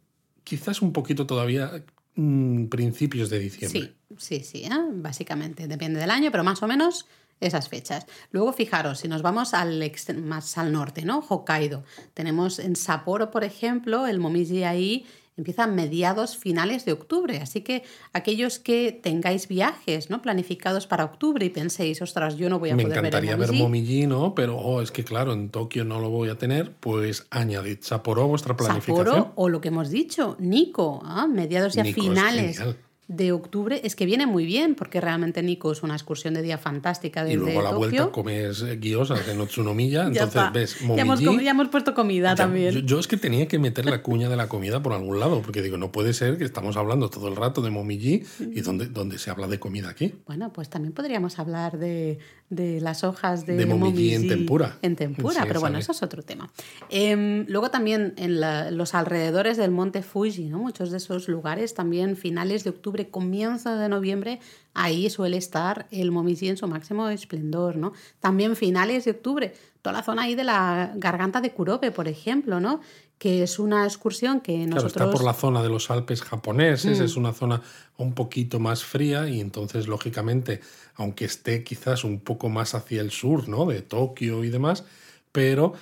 quizás 0.44 0.82
un 0.82 0.92
poquito 0.92 1.26
todavía 1.26 1.84
mm, 2.14 2.66
principios 2.66 3.30
de 3.30 3.38
diciembre. 3.38 3.94
Sí, 4.18 4.40
sí, 4.40 4.44
sí, 4.44 4.64
¿eh? 4.64 4.70
básicamente. 4.92 5.66
Depende 5.66 6.00
del 6.00 6.10
año, 6.10 6.30
pero 6.30 6.44
más 6.44 6.62
o 6.62 6.66
menos 6.66 7.06
esas 7.40 7.68
fechas. 7.68 8.06
Luego, 8.30 8.52
fijaros, 8.52 9.00
si 9.00 9.08
nos 9.08 9.22
vamos 9.22 9.54
al 9.54 9.92
más 10.22 10.58
al 10.58 10.72
norte, 10.72 11.04
¿no? 11.04 11.24
Hokkaido. 11.28 11.84
Tenemos 12.14 12.58
en 12.58 12.76
Sapporo, 12.76 13.30
por 13.30 13.44
ejemplo, 13.44 14.06
el 14.06 14.18
Momiji 14.18 14.64
ahí 14.64 15.06
empieza 15.36 15.64
a 15.64 15.66
mediados 15.66 16.36
finales 16.36 16.84
de 16.84 16.92
octubre. 16.92 17.38
Así 17.38 17.62
que 17.62 17.82
aquellos 18.12 18.58
que 18.58 18.92
tengáis 18.92 19.48
viajes 19.48 20.10
¿no? 20.10 20.22
planificados 20.22 20.86
para 20.86 21.04
octubre 21.04 21.44
y 21.44 21.50
penséis, 21.50 22.00
ostras, 22.02 22.36
yo 22.36 22.48
no 22.48 22.58
voy 22.58 22.70
a 22.70 22.76
Me 22.76 22.84
poder 22.84 22.98
encantaría 22.98 23.36
ver 23.36 23.40
ver 23.48 23.56
el 23.56 23.62
Momiji. 23.62 24.02
Momiji, 24.02 24.06
¿no? 24.06 24.34
Pero 24.34 24.56
oh, 24.56 24.80
es 24.80 24.92
que 24.92 25.04
claro, 25.04 25.32
en 25.32 25.50
Tokio 25.50 25.84
no 25.84 26.00
lo 26.00 26.10
voy 26.10 26.28
a 26.28 26.38
tener, 26.38 26.72
pues 26.78 27.26
añadid 27.30 27.78
Sapporo 27.80 28.22
a 28.22 28.26
vuestra 28.26 28.56
planificación. 28.56 29.06
Sapporo 29.06 29.32
o 29.34 29.48
lo 29.48 29.60
que 29.60 29.68
hemos 29.68 29.90
dicho, 29.90 30.36
Nico, 30.38 31.00
¿ah? 31.04 31.26
mediados 31.26 31.74
ya 31.74 31.82
Nico 31.82 32.00
es 32.00 32.06
finales. 32.06 32.62
De 33.06 33.32
octubre. 33.32 33.80
Es 33.84 33.94
que 33.96 34.06
viene 34.06 34.26
muy 34.26 34.46
bien 34.46 34.74
porque 34.74 35.00
realmente 35.00 35.42
Nico 35.42 35.70
es 35.72 35.82
una 35.82 35.94
excursión 35.94 36.32
de 36.34 36.42
día 36.42 36.56
fantástica 36.58 37.22
desde 37.22 37.34
y 37.34 37.36
luego 37.38 37.60
a 37.60 37.62
la 37.64 37.70
Tokio. 37.70 37.88
vuelta 37.90 38.10
comes 38.12 38.62
eh, 38.62 38.78
gyozas 38.80 39.28
en 39.28 39.40
Otsunomiya, 39.40 40.02
Ya 40.12 40.22
entonces 40.22 40.26
está. 40.36 40.50
ves 40.50 40.78
ya, 40.80 41.02
hemos, 41.02 41.20
Momiji. 41.20 41.44
ya 41.44 41.50
hemos 41.50 41.68
puesto 41.68 41.94
comida 41.94 42.30
Ya, 42.30 42.36
también. 42.36 42.72
Yo, 42.72 42.80
yo 42.80 42.98
es 43.00 43.06
que 43.06 43.16
tenía 43.16 43.46
que 43.46 43.58
meter 43.58 43.84
la 43.86 44.00
cuña 44.02 44.28
de 44.28 44.36
la 44.36 44.48
comida 44.48 44.82
por 44.82 44.92
algún 44.94 45.20
lado, 45.20 45.42
porque 45.42 45.60
digo, 45.60 45.76
no 45.76 45.92
puede 45.92 46.14
ser 46.14 46.38
que 46.38 46.44
estamos 46.44 46.76
hablando 46.76 47.10
todo 47.10 47.28
el 47.28 47.36
rato 47.36 47.60
de 47.60 47.70
Momiji 47.70 48.22
y 48.52 48.60
donde, 48.62 48.86
donde 48.86 49.18
se 49.18 49.30
habla 49.30 49.48
de 49.48 49.58
comida 49.58 49.90
aquí. 49.90 50.14
Bueno, 50.26 50.52
pues 50.52 50.70
también 50.70 50.94
podríamos 50.94 51.38
hablar 51.38 51.78
de, 51.78 52.18
de 52.54 52.80
las 52.80 53.04
hojas 53.04 53.46
de, 53.46 53.56
De 53.56 53.66
momiji 53.66 54.14
en 54.14 54.28
tempura. 54.28 54.78
En 54.82 54.96
tempura, 54.96 55.42
Sí, 55.42 55.46
pero 55.48 55.60
bueno, 55.60 55.78
eso 55.78 55.92
es 55.92 56.02
otro 56.02 56.22
tema. 56.22 56.50
Em, 56.90 57.46
luego 57.48 57.70
también 57.70 58.14
en 58.16 58.40
la- 58.40 58.70
los 58.70 58.94
alrededores 58.94 59.56
del 59.56 59.70
monte 59.70 60.02
Fuji, 60.02 60.44
¿no? 60.48 60.58
muchos 60.58 60.90
de 60.90 60.98
esos 60.98 61.28
lugares, 61.28 61.74
también 61.74 62.16
finales 62.16 62.64
de 62.64 62.70
octubre, 62.70 63.08
comienzo 63.08 63.76
de 63.76 63.88
noviembre, 63.88 64.40
ahí 64.74 65.08
suele 65.10 65.36
estar 65.36 65.86
el 65.90 66.10
momiji 66.10 66.48
en 66.48 66.56
su 66.56 66.66
máximo 66.68 67.08
esplendor. 67.08 67.76
¿no? 67.76 67.92
También 68.20 68.56
finales 68.56 69.04
de 69.04 69.12
octubre, 69.12 69.54
toda 69.82 69.94
la 69.98 70.02
zona 70.02 70.22
ahí 70.22 70.34
de 70.34 70.44
la 70.44 70.92
garganta 70.96 71.40
de 71.40 71.50
Kurobe, 71.52 71.90
por 71.90 72.08
ejemplo, 72.08 72.58
¿no? 72.60 72.80
Que 73.24 73.42
es 73.42 73.58
una 73.58 73.84
excursión 73.86 74.42
que 74.42 74.52
Claro, 74.52 74.68
nosotros... 74.82 74.92
está 74.92 75.10
por 75.10 75.24
la 75.24 75.32
zona 75.32 75.62
de 75.62 75.70
los 75.70 75.90
Alpes 75.90 76.20
japoneses, 76.20 77.00
Mm. 77.00 77.04
es 77.04 77.16
una 77.16 77.32
zona 77.32 77.62
un 77.96 78.12
poquito 78.12 78.60
más 78.60 78.84
fría 78.84 79.26
y 79.30 79.40
entonces, 79.40 79.86
lógicamente, 79.88 80.60
aunque 80.96 81.24
esté 81.24 81.64
quizás 81.64 82.04
un 82.04 82.20
poco 82.20 82.50
más 82.50 82.74
hacia 82.74 83.00
el 83.00 83.10
sur, 83.10 83.48
¿no? 83.48 83.64
De 83.64 83.80
Tokio 83.80 84.44
y 84.44 84.50
demás, 84.50 84.84
pero 85.32 85.72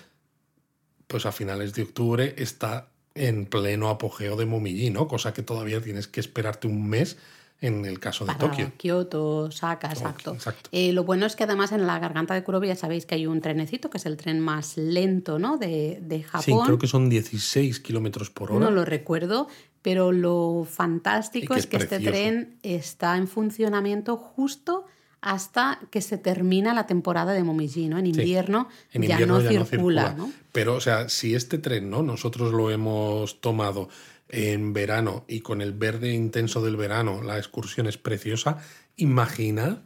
pues 1.09 1.27
a 1.27 1.33
finales 1.33 1.75
de 1.75 1.83
octubre 1.83 2.33
está 2.39 2.87
en 3.17 3.47
pleno 3.47 3.89
apogeo 3.89 4.37
de 4.37 4.47
Momiji, 4.47 4.91
¿no? 4.91 5.09
Cosa 5.09 5.33
que 5.35 5.43
todavía 5.43 5.81
tienes 5.81 6.07
que 6.07 6.21
esperarte 6.21 6.69
un 6.69 6.89
mes 6.89 7.17
en 7.62 7.85
el 7.87 7.98
caso 8.01 8.25
de 8.25 8.35
para 8.35 8.51
Tokio. 8.51 8.72
Kioto, 8.77 9.37
Osaka, 9.44 9.88
exacto. 9.88 10.35
exacto. 10.35 10.68
Eh, 10.72 10.92
lo 10.92 11.05
bueno 11.05 11.25
es 11.25 11.37
que 11.37 11.44
además 11.44 11.72
en 11.72 11.87
la 11.87 11.98
garganta 11.98 12.35
de 12.35 12.42
Kurobe 12.42 12.66
ya 12.66 12.77
sabéis 12.77 13.07
que 13.07 13.14
hay 13.14 13.27
un 13.27 13.40
trenecito, 13.40 13.88
que 13.88 13.98
es 13.98 14.07
el 14.07 14.16
tren 14.16 14.40
más 14.40 14.77
lento 14.77 15.38
¿no? 15.38 15.57
de, 15.57 16.01
de 16.03 16.22
Japón. 16.22 16.42
Sí, 16.44 16.55
creo 16.66 16.79
que 16.79 16.88
son 16.88 17.09
16 17.09 17.81
kilómetros 17.81 18.31
por 18.31 18.51
hora. 18.53 18.64
No 18.64 18.70
lo 18.70 18.85
recuerdo, 18.85 19.48
pero 19.81 20.12
lo 20.12 20.66
fantástico 20.68 21.55
que 21.55 21.61
es 21.61 21.64
es 21.64 21.70
que 21.70 21.77
este 21.77 22.01
tren 22.01 22.57
está 22.62 23.16
en 23.16 23.29
funcionamiento 23.29 24.16
justo 24.16 24.87
hasta 25.22 25.79
que 25.90 26.01
se 26.01 26.18
termina 26.18 26.75
la 26.75 26.87
temporada 26.88 27.33
de 27.33 27.44
Momiji, 27.44 27.88
¿no? 27.88 27.96
En 27.96 28.07
invierno, 28.07 28.68
En 28.92 29.03
ya, 29.03 29.11
invierno 29.11 29.38
no, 29.38 29.40
ya 29.40 29.64
circula, 29.64 30.03
no 30.03 30.09
circula. 30.09 30.14
¿no? 30.14 30.33
Pero, 30.51 30.75
o 30.75 30.81
sea, 30.81 31.09
si 31.09 31.37
este 31.37 31.59
tren, 31.59 31.88
¿no? 31.90 32.03
Nosotros 32.03 32.53
lo 32.53 32.72
hemos 32.72 33.40
tomado 33.40 33.88
en 34.33 34.73
verano 34.73 35.25
y 35.29 35.40
con 35.40 35.61
el 35.61 35.73
verde 35.75 36.12
intenso 36.12 36.62
del 36.64 36.77
verano, 36.77 37.23
la 37.23 37.38
excursión 37.38 37.87
es 37.87 37.99
preciosa. 37.99 38.59
Imagina 38.97 39.83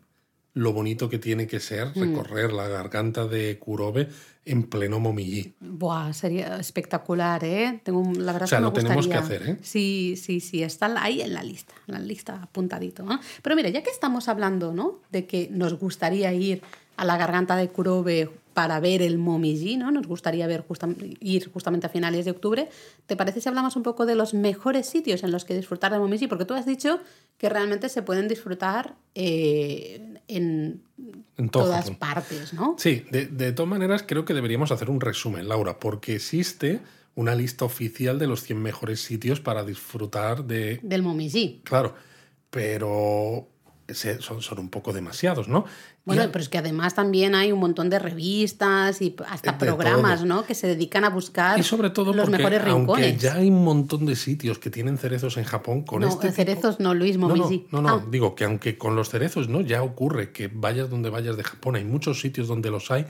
lo 0.54 0.72
bonito 0.72 1.11
que 1.11 1.18
tiene 1.18 1.46
que 1.46 1.61
ser 1.61 1.88
Mm. 1.88 2.00
recorrer 2.00 2.52
la 2.52 2.66
garganta 2.68 3.26
de 3.26 3.59
Kurobe 3.59 4.09
en 4.46 4.62
pleno 4.62 5.00
Momiji. 5.00 5.54
Buah, 5.61 6.12
sería 6.14 6.59
espectacular, 6.59 7.44
¿eh? 7.44 7.80
Tengo, 7.82 8.02
la 8.14 8.32
verdad 8.32 8.44
O 8.44 8.46
sea, 8.46 8.59
que 8.59 8.62
me 8.62 8.68
lo 8.68 8.72
tenemos 8.72 9.06
que 9.09 9.14
hacer, 9.14 9.42
¿eh? 9.48 9.59
Sí, 9.61 10.14
sí, 10.16 10.40
sí, 10.40 10.62
está 10.62 10.87
ahí 11.02 11.20
en 11.20 11.35
la 11.35 11.42
lista, 11.42 11.74
en 11.88 11.94
la 11.94 12.00
lista 12.00 12.40
apuntadito. 12.42 13.04
Pero 13.42 13.56
mira, 13.56 13.68
ya 13.68 13.82
que 13.82 13.90
estamos 13.90 14.28
hablando, 14.28 14.72
¿no? 14.72 15.00
De 15.11 15.26
que 15.26 15.48
nos 15.50 15.74
gustaría 15.74 16.32
ir 16.32 16.62
a 16.96 17.04
la 17.04 17.16
garganta 17.16 17.56
de 17.56 17.68
Kurobe 17.68 18.30
para 18.54 18.80
ver 18.80 19.02
el 19.02 19.18
Momiji, 19.18 19.76
¿no? 19.76 19.90
Nos 19.90 20.06
gustaría 20.06 20.46
ver 20.46 20.64
ir 21.20 21.50
justamente 21.52 21.87
a 21.87 21.90
finales 21.90 22.24
de 22.24 22.30
octubre. 22.30 22.70
¿Te 23.04 23.14
parece 23.14 23.42
si 23.42 23.48
hablamos 23.50 23.76
un 23.76 23.82
poco 23.82 24.06
de 24.06 24.14
los 24.14 24.32
mejores 24.32 24.87
sitios 24.87 25.22
en 25.24 25.30
los 25.30 25.44
que 25.44 25.54
disfrutar 25.54 25.92
de 25.92 25.98
Momiji? 25.98 26.26
Porque 26.26 26.46
tú 26.46 26.54
has 26.54 26.64
dicho 26.64 26.98
que 27.37 27.50
realmente 27.50 27.90
se 27.90 28.00
pueden 28.00 28.28
disfrutar 28.28 28.94
eh, 29.14 30.20
en, 30.26 30.80
todas 31.50 31.90
partes, 31.90 32.54
¿no? 32.54 32.76
Sí, 32.78 33.04
de, 33.11 33.26
de 33.26 33.52
todas 33.52 33.68
maneras 33.68 34.04
creo 34.06 34.24
que 34.24 34.32
deberíamos 34.32 34.72
hacer 34.72 34.88
un 34.88 35.02
resumen, 35.02 35.48
Laura, 35.48 35.78
porque 35.78 36.14
existe 36.14 36.80
una 37.14 37.35
lista 37.35 37.64
oficial 37.64 38.18
de 38.18 38.26
los 38.26 38.42
100 38.42 38.62
mejores 38.62 39.00
sitios 39.00 39.40
para 39.40 39.64
disfrutar 39.64 40.44
de... 40.44 40.80
Del 40.82 41.02
Momiji. 41.02 41.61
Claro, 41.64 41.94
pero 42.50 43.48
son, 43.92 44.42
son 44.42 44.59
un 44.59 44.68
poco 44.68 44.92
demasiados, 44.92 45.48
¿no? 45.48 45.64
Bueno, 46.07 46.23
pero 46.31 46.40
es 46.40 46.49
que 46.49 46.59
además 46.59 46.95
también 46.95 47.35
hay 47.35 47.51
un 47.51 47.59
montón 47.59 47.90
de 47.90 47.99
revistas 47.99 49.03
y 49.03 49.16
hasta 49.29 49.59
programas, 49.59 50.25
¿no? 50.25 50.45
Que 50.45 50.55
se 50.55 50.69
dedican 50.69 51.05
a 51.05 51.11
buscar 51.11 51.59
y 51.59 51.64
sobre 51.64 51.90
todo 51.90 52.14
los 52.14 52.31
mejores 52.31 52.62
rincones. 52.62 53.07
Aunque 53.07 53.21
ya 53.21 53.35
hay 53.35 53.49
un 53.49 53.64
montón 53.64 54.07
de 54.07 54.14
sitios 54.14 54.61
que 54.61 54.71
tienen 54.71 54.99
cerezos 54.99 55.37
en 55.37 55.42
Japón 55.42 55.83
con 55.83 56.03
no, 56.03 56.09
este 56.09 56.31
cerezos 56.31 56.79
no, 56.79 56.95
Luis 56.95 57.19
Momiji. 57.19 57.66
No, 57.73 57.83
no, 57.83 57.88
no, 57.88 57.95
ah. 57.97 58.07
digo 58.09 58.37
que 58.37 58.45
aunque 58.45 58.79
con 58.79 58.95
los 58.95 59.09
cerezos 59.09 59.49
no 59.49 59.62
ya 59.62 59.83
ocurre 59.83 60.31
que 60.31 60.47
vayas 60.47 60.88
donde 60.90 61.11
vayas 61.11 61.37
de 61.37 61.42
Japón, 61.42 61.75
hay 61.75 61.85
muchos 61.85 62.21
sitios 62.21 62.47
donde 62.47 62.71
los 62.71 62.92
hay 62.92 63.07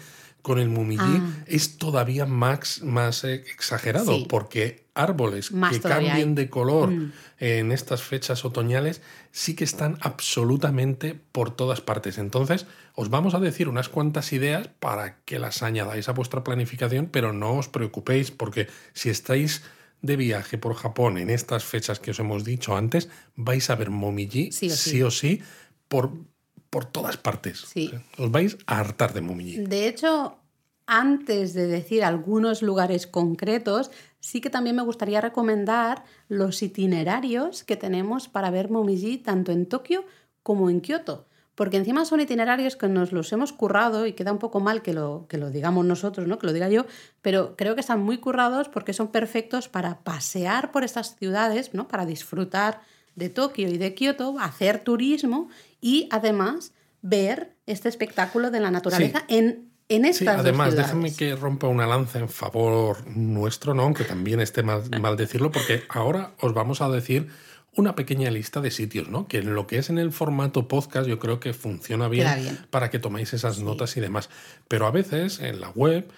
con 0.47 0.61
el 0.61 0.69
Mumiji 0.69 1.03
ah. 1.03 1.43
es 1.47 1.77
todavía 1.77 2.25
más, 2.25 2.81
más 2.81 3.25
eh, 3.25 3.43
exagerado, 3.53 4.29
porque 4.29 4.87
árboles 4.95 5.51
que 5.51 5.81
cambien 5.81 6.37
de 6.37 6.49
color 6.49 6.93
mm. 6.93 7.13
en 7.41 7.73
estas 7.73 8.03
fechas 8.03 8.45
otoñales 8.45 9.03
sí 9.33 9.57
que 9.57 9.65
están 9.65 9.99
absolutamente 10.03 11.19
por 11.33 11.51
todas 11.51 11.81
partes. 11.81 12.17
Entonces, 12.19 12.67
os 12.95 13.11
vamos 13.11 13.35
a 13.35 13.41
decir 13.41 13.69
unas 13.69 13.89
cuantas 13.89 14.33
ideas 14.33 14.69
para 14.79 15.17
que 15.25 15.41
las 15.41 15.65
añadáis 15.65 16.09
a 16.09 16.13
vuestra 16.13 16.45
planificación, 16.45 17.09
pero 17.11 17.33
no 17.33 17.55
os 17.55 17.67
preocupéis, 17.67 18.31
porque 18.31 18.69
si 18.93 19.11
estáis 19.11 19.65
de 20.01 20.15
viaje 20.15 20.59
por 20.59 20.77
Japón 20.77 21.19
en 21.19 21.29
estas 21.29 21.65
fechas 21.65 21.99
que 21.99 22.13
os 22.13 22.21
hemos 22.21 22.45
dicho 22.45 22.77
antes, 22.77 23.09
vais 23.35 23.69
a 23.69 23.75
ver 23.75 23.91
Momiji 23.91 24.53
sí 24.53 25.03
o 25.03 25.11
sí 25.11 25.43
por 25.89 26.13
por 26.77 26.85
todas 26.85 27.17
partes. 27.17 27.65
Sí. 27.73 27.91
Os 28.19 28.31
vais 28.31 28.59
a 28.67 28.81
hartar 28.81 29.15
de 29.15 29.23
Momiji. 29.23 29.65
De 29.65 29.89
hecho, 29.89 30.37
antes 30.85 31.55
de 31.55 31.67
decir 31.67 32.05
algunos 32.05 32.61
lugares 32.61 33.07
concretos, 33.07 33.91
sí 34.21 34.43
que 34.43 34.51
también 34.51 34.77
me 34.77 34.83
gustaría 34.83 35.23
recomendar 35.23 36.05
los 36.29 36.62
itinerarios 36.62 37.65
que 37.65 37.77
tenemos 37.77 38.29
para 38.29 38.51
ver 38.51 38.69
Momiji 38.69 39.17
tanto 39.17 39.53
en 39.53 39.65
Tokio 39.65 40.05
como 40.43 40.69
en 40.69 40.83
Kioto. 40.83 41.25
Porque 41.55 41.79
encima 41.79 42.05
son 42.05 42.21
itinerarios 42.21 42.77
que 42.77 42.89
nos 42.89 43.11
los 43.11 43.33
hemos 43.33 43.55
currado 43.55 44.05
y 44.05 44.12
queda 44.12 44.33
un 44.33 44.39
poco 44.39 44.61
mal 44.61 44.83
que 44.83 44.93
lo, 44.93 45.25
que 45.31 45.39
lo 45.39 45.49
digamos 45.49 45.87
nosotros, 45.87 46.29
¿no? 46.29 46.39
que 46.39 46.47
lo 46.47 46.53
diga 46.53 46.69
yo, 46.69 46.85
pero 47.23 47.57
creo 47.57 47.75
que 47.75 47.81
están 47.81 48.03
muy 48.03 48.19
currados 48.19 48.69
porque 48.69 48.93
son 48.93 49.09
perfectos 49.09 49.71
para 49.71 50.01
pasear 50.01 50.73
por 50.73 50.85
estas 50.85 51.17
ciudades, 51.17 51.73
¿no? 51.73 51.89
para 51.89 52.05
disfrutar 52.05 52.83
de 53.16 53.29
Tokio 53.29 53.68
y 53.68 53.79
de 53.79 53.94
Kioto, 53.94 54.38
hacer 54.38 54.79
turismo 54.79 55.48
y 55.81 56.09
además 56.12 56.72
ver 57.02 57.57
este 57.66 57.88
espectáculo 57.88 58.50
de 58.50 58.61
la 58.61 58.70
naturaleza 58.70 59.24
en, 59.29 59.70
en 59.88 60.05
estas 60.05 60.35
sí, 60.35 60.40
además, 60.40 60.76
déjame 60.76 61.14
que 61.14 61.35
rompa 61.35 61.66
una 61.66 61.87
lanza 61.87 62.18
en 62.18 62.29
favor 62.29 63.07
nuestro, 63.09 63.74
¿no? 63.74 63.83
aunque 63.83 64.05
también 64.05 64.40
esté 64.40 64.62
mal, 64.62 64.83
mal 65.00 65.16
decirlo, 65.16 65.50
porque 65.50 65.83
ahora 65.88 66.33
os 66.40 66.55
vamos 66.55 66.81
a 66.81 66.88
decir 66.88 67.29
una 67.76 67.94
pequeña 67.94 68.31
lista 68.31 68.61
de 68.61 68.70
sitios, 68.70 69.09
¿no? 69.09 69.29
Que 69.29 69.38
en 69.38 69.55
lo 69.55 69.66
que 69.66 69.79
es 69.79 69.90
en 69.90 69.98
el 69.98 70.11
formato 70.11 70.66
podcast 70.66 71.07
yo 71.07 71.18
creo 71.18 71.40
que 71.40 71.52
funciona 71.52 72.09
bien, 72.09 72.26
para 72.70 72.90
que 72.90 72.98
toméis 72.98 73.35
esas 73.35 73.61
notas 73.61 73.96
y 73.98 74.00
demás. 74.00 74.31
Pero 74.66 74.87
a 74.87 74.90
veces 74.90 75.40
en 75.40 75.61
la 75.61 75.68
web 75.70 76.09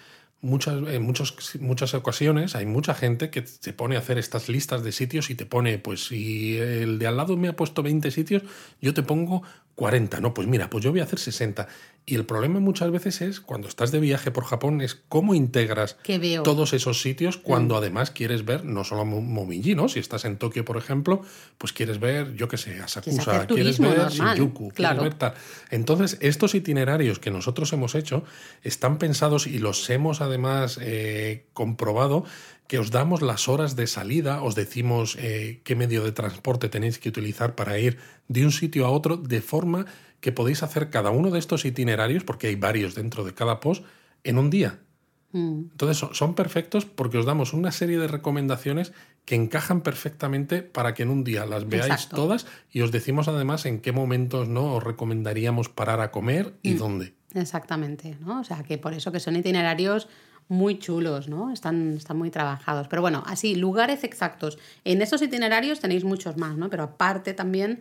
muchas, 0.40 0.76
en 0.88 1.02
muchos, 1.02 1.56
muchas 1.60 1.94
ocasiones 1.94 2.54
hay 2.54 2.66
mucha 2.66 2.94
gente 2.94 3.30
que 3.30 3.46
se 3.46 3.72
pone 3.72 3.96
a 3.96 4.00
hacer 4.00 4.18
estas 4.18 4.48
listas 4.48 4.82
de 4.84 4.92
sitios 4.92 5.30
y 5.30 5.34
te 5.34 5.46
pone, 5.46 5.78
pues 5.78 6.06
si 6.06 6.56
el 6.58 6.98
de 6.98 7.06
al 7.06 7.16
lado 7.16 7.36
me 7.36 7.48
ha 7.48 7.56
puesto 7.56 7.82
20 7.82 8.10
sitios, 8.10 8.42
yo 8.80 8.94
te 8.94 9.02
pongo 9.02 9.42
40. 9.78 10.20
No, 10.20 10.34
pues 10.34 10.48
mira, 10.48 10.68
pues 10.68 10.82
yo 10.82 10.90
voy 10.90 10.98
a 10.98 11.04
hacer 11.04 11.20
60. 11.20 11.68
Y 12.04 12.16
el 12.16 12.24
problema 12.24 12.58
muchas 12.58 12.90
veces 12.90 13.20
es 13.20 13.40
cuando 13.40 13.68
estás 13.68 13.92
de 13.92 14.00
viaje 14.00 14.32
por 14.32 14.44
Japón 14.44 14.80
es 14.80 14.98
cómo 15.08 15.34
integras 15.34 15.96
todos 16.42 16.72
esos 16.72 17.00
sitios 17.00 17.36
cuando 17.36 17.74
mm. 17.74 17.78
además 17.78 18.10
quieres 18.10 18.44
ver 18.44 18.64
no 18.64 18.82
solo 18.82 19.04
Momiji, 19.04 19.76
¿no? 19.76 19.88
Si 19.88 20.00
estás 20.00 20.24
en 20.24 20.36
Tokio, 20.36 20.64
por 20.64 20.78
ejemplo, 20.78 21.22
pues 21.58 21.72
quieres 21.72 22.00
ver, 22.00 22.34
yo 22.34 22.48
qué 22.48 22.56
sé, 22.56 22.80
Asakusa, 22.80 23.46
quieres 23.46 23.78
ver 23.78 24.08
Shinjuku, 24.08 24.70
claro. 24.70 25.02
quieres 25.02 25.18
ver 25.20 25.34
Entonces, 25.70 26.18
estos 26.22 26.56
itinerarios 26.56 27.20
que 27.20 27.30
nosotros 27.30 27.72
hemos 27.72 27.94
hecho 27.94 28.24
están 28.64 28.98
pensados 28.98 29.46
y 29.46 29.60
los 29.60 29.88
hemos 29.90 30.20
además 30.20 30.80
eh, 30.82 31.46
comprobado 31.52 32.24
que 32.68 32.78
os 32.78 32.92
damos 32.92 33.22
las 33.22 33.48
horas 33.48 33.74
de 33.76 33.86
salida, 33.86 34.42
os 34.42 34.54
decimos 34.54 35.16
eh, 35.18 35.62
qué 35.64 35.74
medio 35.74 36.04
de 36.04 36.12
transporte 36.12 36.68
tenéis 36.68 36.98
que 36.98 37.08
utilizar 37.08 37.56
para 37.56 37.78
ir 37.78 37.96
de 38.28 38.44
un 38.44 38.52
sitio 38.52 38.86
a 38.86 38.90
otro, 38.90 39.16
de 39.16 39.40
forma 39.40 39.86
que 40.20 40.32
podéis 40.32 40.62
hacer 40.62 40.90
cada 40.90 41.10
uno 41.10 41.30
de 41.30 41.38
estos 41.38 41.64
itinerarios, 41.64 42.24
porque 42.24 42.48
hay 42.48 42.56
varios 42.56 42.94
dentro 42.94 43.24
de 43.24 43.32
cada 43.32 43.58
post, 43.58 43.84
en 44.22 44.38
un 44.38 44.50
día. 44.50 44.80
Mm. 45.32 45.70
Entonces 45.72 46.06
son, 46.12 46.34
perfectos 46.34 46.84
porque 46.84 47.16
os 47.16 47.24
damos 47.24 47.54
una 47.54 47.72
serie 47.72 47.98
de 47.98 48.06
recomendaciones 48.06 48.92
que 49.24 49.34
encajan 49.34 49.80
perfectamente 49.80 50.62
para 50.62 50.92
que 50.92 51.02
en 51.02 51.10
un 51.10 51.24
día 51.24 51.46
las 51.46 51.68
veáis 51.68 52.08
todas 52.08 52.46
y 52.70 52.80
os 52.80 52.92
decimos 52.92 53.28
además 53.28 53.66
en 53.66 53.80
qué 53.80 53.92
momentos 53.92 54.48
no 54.48 54.74
os 54.74 54.82
recomendaríamos 54.82 55.68
parar 55.68 56.00
a 56.00 56.10
comer 56.10 56.54
y 56.62 56.74
mm. 56.74 56.78
dónde. 56.78 57.14
Exactamente, 57.34 58.16
¿no? 58.20 58.40
O 58.40 58.44
sea 58.44 58.62
que 58.62 58.78
por 58.78 58.94
eso 58.94 59.12
que 59.12 59.20
son 59.20 59.36
itinerarios 59.36 60.08
muy 60.48 60.78
chulos, 60.78 61.28
¿no? 61.28 61.52
Están, 61.52 61.94
están 61.96 62.16
muy 62.16 62.30
trabajados. 62.30 62.88
Pero 62.88 63.02
bueno, 63.02 63.22
así, 63.26 63.54
lugares 63.54 64.02
exactos. 64.04 64.58
En 64.84 65.02
estos 65.02 65.22
itinerarios 65.22 65.80
tenéis 65.80 66.04
muchos 66.04 66.36
más, 66.36 66.56
¿no? 66.56 66.70
Pero 66.70 66.84
aparte 66.84 67.34
también 67.34 67.80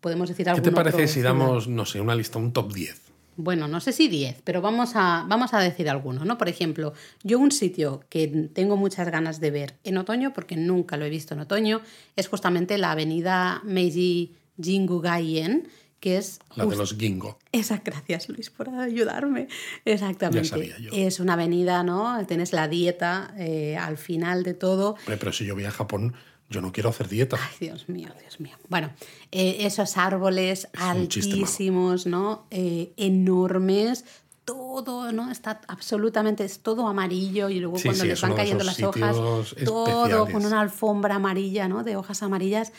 podemos 0.00 0.28
decir 0.28 0.48
algo. 0.48 0.62
¿Qué 0.62 0.70
te 0.70 0.74
parece 0.74 1.06
si 1.06 1.22
damos, 1.22 1.68
no 1.68 1.84
sé, 1.86 2.00
una 2.00 2.14
lista, 2.14 2.38
un 2.38 2.52
top 2.52 2.72
10? 2.72 3.02
Bueno, 3.38 3.68
no 3.68 3.80
sé 3.80 3.92
si 3.92 4.08
10, 4.08 4.40
pero 4.44 4.62
vamos 4.62 4.92
a, 4.94 5.26
vamos 5.28 5.52
a 5.52 5.60
decir 5.60 5.90
algunos, 5.90 6.24
¿no? 6.24 6.38
Por 6.38 6.48
ejemplo, 6.48 6.94
yo 7.22 7.38
un 7.38 7.52
sitio 7.52 8.02
que 8.08 8.48
tengo 8.54 8.78
muchas 8.78 9.10
ganas 9.10 9.40
de 9.40 9.50
ver 9.50 9.74
en 9.84 9.98
otoño, 9.98 10.32
porque 10.32 10.56
nunca 10.56 10.96
lo 10.96 11.04
he 11.04 11.10
visto 11.10 11.34
en 11.34 11.40
otoño, 11.40 11.82
es 12.16 12.28
justamente 12.28 12.78
la 12.78 12.92
avenida 12.92 13.60
Meiji 13.62 14.34
Jingugaien, 14.58 15.68
que 16.00 16.18
es... 16.18 16.38
La 16.54 16.66
de 16.66 16.76
los 16.76 16.96
Gingo. 16.96 17.38
Esa, 17.52 17.80
gracias 17.84 18.28
Luis 18.28 18.50
por 18.50 18.68
ayudarme. 18.68 19.48
Exactamente. 19.84 20.74
Es 20.92 21.20
una 21.20 21.34
avenida, 21.34 21.82
¿no? 21.82 22.24
Tienes 22.26 22.52
la 22.52 22.68
dieta 22.68 23.34
eh, 23.38 23.76
al 23.76 23.96
final 23.96 24.42
de 24.42 24.54
todo. 24.54 24.96
Pero 25.06 25.32
si 25.32 25.46
yo 25.46 25.54
voy 25.54 25.64
a 25.64 25.70
Japón 25.70 26.14
yo 26.48 26.60
no 26.60 26.72
quiero 26.72 26.90
hacer 26.90 27.08
dieta. 27.08 27.38
Ay, 27.40 27.68
Dios 27.68 27.88
mío, 27.88 28.08
Dios 28.20 28.38
mío. 28.40 28.56
Bueno, 28.68 28.90
eh, 29.32 29.58
esos 29.60 29.96
árboles 29.96 30.68
altísimos, 30.78 32.06
¿no? 32.06 32.46
Eh, 32.50 32.92
enormes, 32.96 34.04
todo, 34.44 35.10
¿no? 35.10 35.30
Está 35.30 35.60
absolutamente, 35.66 36.44
es 36.44 36.60
todo 36.60 36.86
amarillo 36.86 37.48
y 37.48 37.58
luego 37.58 37.78
cuando 37.82 38.04
les 38.04 38.20
van 38.20 38.34
cayendo 38.34 38.62
las 38.62 38.80
hojas, 38.80 39.16
todo 39.64 40.26
con 40.30 40.46
una 40.46 40.60
alfombra 40.60 41.16
amarilla, 41.16 41.66
¿no? 41.68 41.82
De 41.82 41.96
hojas 41.96 42.22
amarillas, 42.22 42.72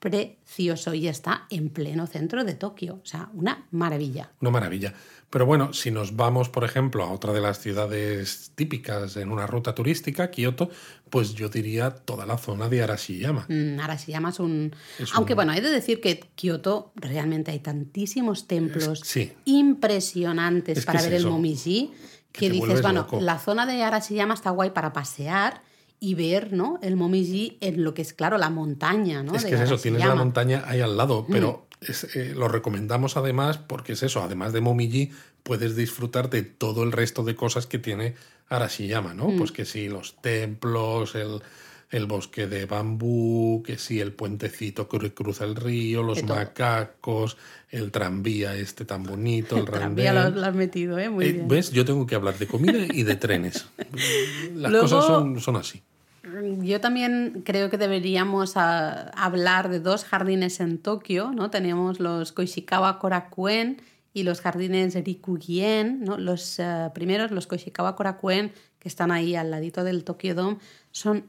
precioso 0.00 0.94
y 0.94 1.06
está 1.08 1.46
en 1.50 1.68
pleno 1.68 2.06
centro 2.06 2.42
de 2.42 2.54
Tokio. 2.54 3.00
O 3.02 3.06
sea, 3.06 3.28
una 3.34 3.66
maravilla. 3.70 4.32
Una 4.40 4.50
maravilla. 4.50 4.94
Pero 5.28 5.46
bueno, 5.46 5.72
si 5.72 5.92
nos 5.92 6.16
vamos, 6.16 6.48
por 6.48 6.64
ejemplo, 6.64 7.04
a 7.04 7.12
otra 7.12 7.32
de 7.32 7.40
las 7.40 7.60
ciudades 7.60 8.50
típicas 8.56 9.16
en 9.16 9.30
una 9.30 9.46
ruta 9.46 9.74
turística, 9.74 10.30
Kioto, 10.30 10.70
pues 11.10 11.34
yo 11.34 11.48
diría 11.48 11.90
toda 11.90 12.26
la 12.26 12.38
zona 12.38 12.68
de 12.68 12.82
Arashiyama. 12.82 13.46
Mm, 13.48 13.78
Arashiyama 13.78 14.30
es 14.30 14.40
un... 14.40 14.74
Aunque 15.12 15.34
bueno, 15.34 15.52
hay 15.52 15.60
de 15.60 15.70
decir 15.70 16.00
que 16.00 16.18
Kioto 16.34 16.92
realmente 16.96 17.52
hay 17.52 17.60
tantísimos 17.60 18.48
templos 18.48 19.02
impresionantes 19.44 20.84
para 20.84 21.02
ver 21.02 21.14
el 21.14 21.26
Momiji 21.26 21.92
que, 22.32 22.48
dices, 22.48 22.80
bueno, 22.82 23.06
la 23.20 23.38
zona 23.38 23.66
de 23.66 23.82
Arashiyama 23.82 24.34
está 24.34 24.50
guay 24.50 24.70
para 24.70 24.92
pasear 24.92 25.62
y 26.00 26.14
ver 26.14 26.52
¿no? 26.52 26.78
el 26.82 26.96
Momiji 26.96 27.58
en 27.60 27.84
lo 27.84 27.94
que 27.94 28.02
es, 28.02 28.14
claro, 28.14 28.38
la 28.38 28.50
montaña. 28.50 29.22
¿no? 29.22 29.34
Es 29.34 29.44
que 29.44 29.54
es 29.54 29.60
eso, 29.60 29.78
tienes 29.78 30.04
la 30.04 30.14
montaña 30.14 30.64
ahí 30.66 30.80
al 30.80 30.96
lado, 30.96 31.26
pero... 31.30 31.64
Mm. 31.66 31.70
Eh, 32.14 32.34
lo 32.36 32.48
recomendamos 32.48 33.16
además 33.16 33.56
porque 33.56 33.94
es 33.94 34.02
eso, 34.02 34.22
además 34.22 34.52
de 34.52 34.60
Momiji, 34.60 35.12
puedes 35.42 35.76
disfrutar 35.76 36.28
de 36.28 36.42
todo 36.42 36.82
el 36.82 36.92
resto 36.92 37.24
de 37.24 37.34
cosas 37.34 37.66
que 37.66 37.78
tiene 37.78 38.16
Arashiyama, 38.50 39.14
¿no? 39.14 39.28
Mm. 39.28 39.38
Pues 39.38 39.52
que 39.52 39.64
sí, 39.64 39.88
los 39.88 40.20
templos, 40.20 41.14
el, 41.14 42.06
bosque 42.06 42.46
de 42.46 42.66
bambú, 42.66 43.62
que 43.64 43.78
sí, 43.78 43.98
el 43.98 44.12
puentecito 44.12 44.88
que 44.88 45.14
cruza 45.14 45.44
el 45.44 45.56
río, 45.56 46.02
los 46.02 46.22
macacos, 46.24 47.38
el 47.70 47.90
tranvía 47.90 48.54
este 48.56 48.84
tan 48.84 49.02
bonito, 49.02 49.56
el, 49.56 49.64
tranvía 49.64 50.12
lo, 50.12 50.44
has 50.44 50.54
metido, 50.54 50.98
¿eh? 50.98 51.08
Muy 51.08 51.24
eh, 51.24 51.32
bien. 51.32 51.48
¿Ves? 51.48 51.70
Yo 51.70 51.84
tengo 51.84 52.06
que 52.06 52.14
hablar 52.14 52.38
de 52.38 52.46
comida 52.46 52.78
y 52.92 53.04
de 53.04 53.16
trenes. 53.16 53.66
Las 54.54 54.72
cosas 54.72 55.06
son, 55.06 55.40
son 55.40 55.56
así. 55.56 55.82
Yo 56.22 56.80
también 56.80 57.42
creo 57.44 57.70
que 57.70 57.78
deberíamos 57.78 58.56
ah, 58.56 59.10
hablar 59.14 59.70
de 59.70 59.80
dos 59.80 60.04
jardines 60.04 60.60
en 60.60 60.78
Tokio, 60.78 61.32
¿no? 61.32 61.50
Tenemos 61.50 61.98
los 61.98 62.32
Koishikawa 62.32 62.98
Korakuen 62.98 63.80
y 64.12 64.24
los 64.24 64.40
jardines 64.40 64.94
Rikugien, 64.94 66.02
¿no? 66.02 66.18
los 66.18 66.58
eh, 66.58 66.90
primeros, 66.94 67.30
los 67.30 67.46
Koishikawa 67.46 67.96
Korakuen, 67.96 68.52
que 68.78 68.88
están 68.88 69.12
ahí 69.12 69.34
al 69.34 69.50
ladito 69.50 69.84
del 69.84 70.04
Tokyo 70.04 70.34
Dome, 70.34 70.58
son 70.90 71.24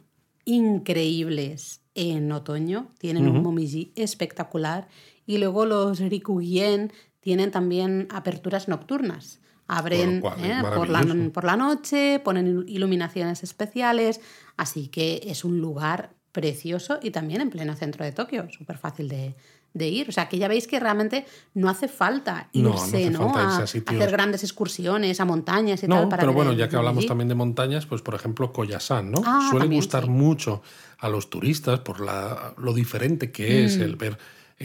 increíbles 0.46 1.82
en 1.94 2.32
otoño, 2.32 2.92
tienen 2.98 3.28
un 3.28 3.44
momiji 3.44 3.92
espectacular 3.96 4.88
y 5.26 5.38
luego 5.38 5.66
los 5.66 6.00
Rikugien 6.00 6.92
tienen 7.20 7.52
también 7.52 8.08
aperturas 8.10 8.68
nocturnas. 8.68 9.41
Abren 9.72 10.22
¿eh? 10.40 10.62
por, 10.76 10.90
la, 10.90 11.06
por 11.34 11.44
la 11.46 11.56
noche, 11.56 12.20
ponen 12.20 12.66
iluminaciones 12.68 13.42
especiales, 13.42 14.20
así 14.58 14.90
que 14.90 15.22
es 15.26 15.46
un 15.46 15.62
lugar 15.62 16.12
precioso 16.34 17.00
y 17.02 17.12
también 17.12 17.42
en 17.42 17.50
pleno 17.50 17.76
centro 17.76 18.04
de 18.04 18.12
Tokio, 18.12 18.50
súper 18.52 18.78
fácil 18.78 19.08
de, 19.08 19.34
de 19.74 19.88
ir. 19.88 20.10
O 20.10 20.12
sea, 20.12 20.28
que 20.28 20.38
ya 20.38 20.48
veis 20.48 20.68
que 20.68 20.80
realmente 20.80 21.26
no 21.54 21.70
hace 21.70 21.88
falta 21.88 22.50
irse, 22.52 23.10
¿no? 23.10 23.36
a, 23.36 23.58
hacer 23.60 24.12
grandes 24.12 24.44
excursiones 24.44 25.20
a 25.20 25.26
montañas 25.26 25.84
y 25.84 25.88
tal. 25.88 26.10
Para 26.10 26.22
pero 26.22 26.34
bueno, 26.34 26.54
ya 26.54 26.68
que 26.68 26.76
hablamos 26.76 27.06
también 27.06 27.30
de 27.30 27.36
montañas, 27.36 27.86
pues 27.86 28.02
por 28.02 28.16
ejemplo, 28.16 28.52
Koyasan, 28.52 29.12
¿no? 29.12 29.22
Ah, 29.26 29.48
Suele 29.50 29.74
gustar 29.74 30.08
mucho 30.08 30.62
a 31.00 31.10
los 31.10 31.30
turistas 31.30 31.80
por 31.80 32.02
la, 32.02 32.54
lo 32.58 32.74
diferente 32.74 33.32
que 33.32 33.66
es 33.66 33.78
mm. 33.78 33.82
el 33.82 33.96
ver 33.96 34.18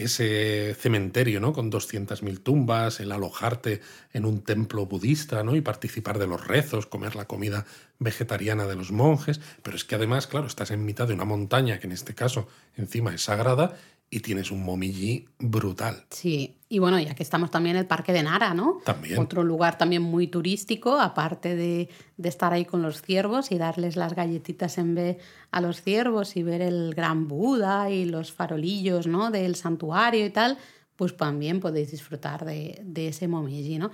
ese 0.05 0.75
cementerio, 0.75 1.41
¿no? 1.41 1.53
Con 1.53 1.71
200.000 1.71 2.43
tumbas, 2.43 3.01
el 3.01 3.13
alojarte 3.13 3.81
en 4.13 4.25
un 4.25 4.43
templo 4.43 4.87
budista, 4.87 5.43
¿no? 5.43 5.57
Y 5.57 5.61
participar 5.61 6.19
de 6.19 6.27
los 6.27 6.47
rezos, 6.47 6.87
comer 6.87 7.17
la 7.17 7.27
comida 7.27 7.67
vegetariana 7.99 8.67
de 8.67 8.77
los 8.77 8.93
monjes. 8.93 9.41
Pero 9.63 9.77
es 9.77 9.85
que 9.85 9.95
además, 9.95 10.27
claro, 10.27 10.47
estás 10.47 10.71
en 10.71 10.85
mitad 10.85 11.09
de 11.09 11.15
una 11.15 11.25
montaña 11.25 11.79
que 11.79 11.87
en 11.87 11.93
este 11.93 12.15
caso 12.15 12.49
encima 12.77 13.15
es 13.15 13.23
sagrada 13.23 13.77
y 14.11 14.21
tienes 14.21 14.51
un 14.51 14.65
momiji 14.65 15.27
brutal. 15.39 16.05
Sí, 16.11 16.59
y 16.69 16.79
bueno, 16.79 16.99
ya 17.01 17.15
que 17.15 17.23
estamos 17.23 17.51
también 17.51 17.77
en 17.77 17.81
el 17.81 17.87
Parque 17.87 18.13
de 18.13 18.23
Nara, 18.23 18.55
¿no? 18.55 18.81
También. 18.85 19.19
Otro 19.19 19.43
lugar 19.43 19.79
también 19.79 20.03
muy 20.03 20.29
turístico, 20.29 21.01
aparte 21.01 21.57
de, 21.57 21.89
de, 22.17 22.29
estar 22.29 22.53
ahí 22.53 22.65
con 22.65 22.83
los 22.83 23.03
ciervos 23.03 23.51
y 23.51 23.59
darles 23.59 23.97
las 23.97 24.15
galletitas 24.15 24.79
en 24.79 24.95
vez 24.95 25.19
a 25.51 25.61
los 25.61 25.83
ciervos 25.83 26.37
y 26.37 26.43
ver 26.43 26.63
el 26.63 26.95
gran 26.95 27.27
Buda 27.27 27.91
y 27.91 28.05
los 28.05 28.33
farolillos, 28.33 29.07
¿no? 29.07 29.31
Del 29.31 29.57
santuario 29.57 30.25
y 30.25 30.31
tal, 30.31 30.57
pues 30.95 31.17
también 31.17 31.61
podéis 31.61 31.91
disfrutar 31.91 32.45
de, 32.45 32.81
de 32.85 33.09
ese 33.09 33.29
momiji, 33.29 33.79
¿no? 33.79 33.91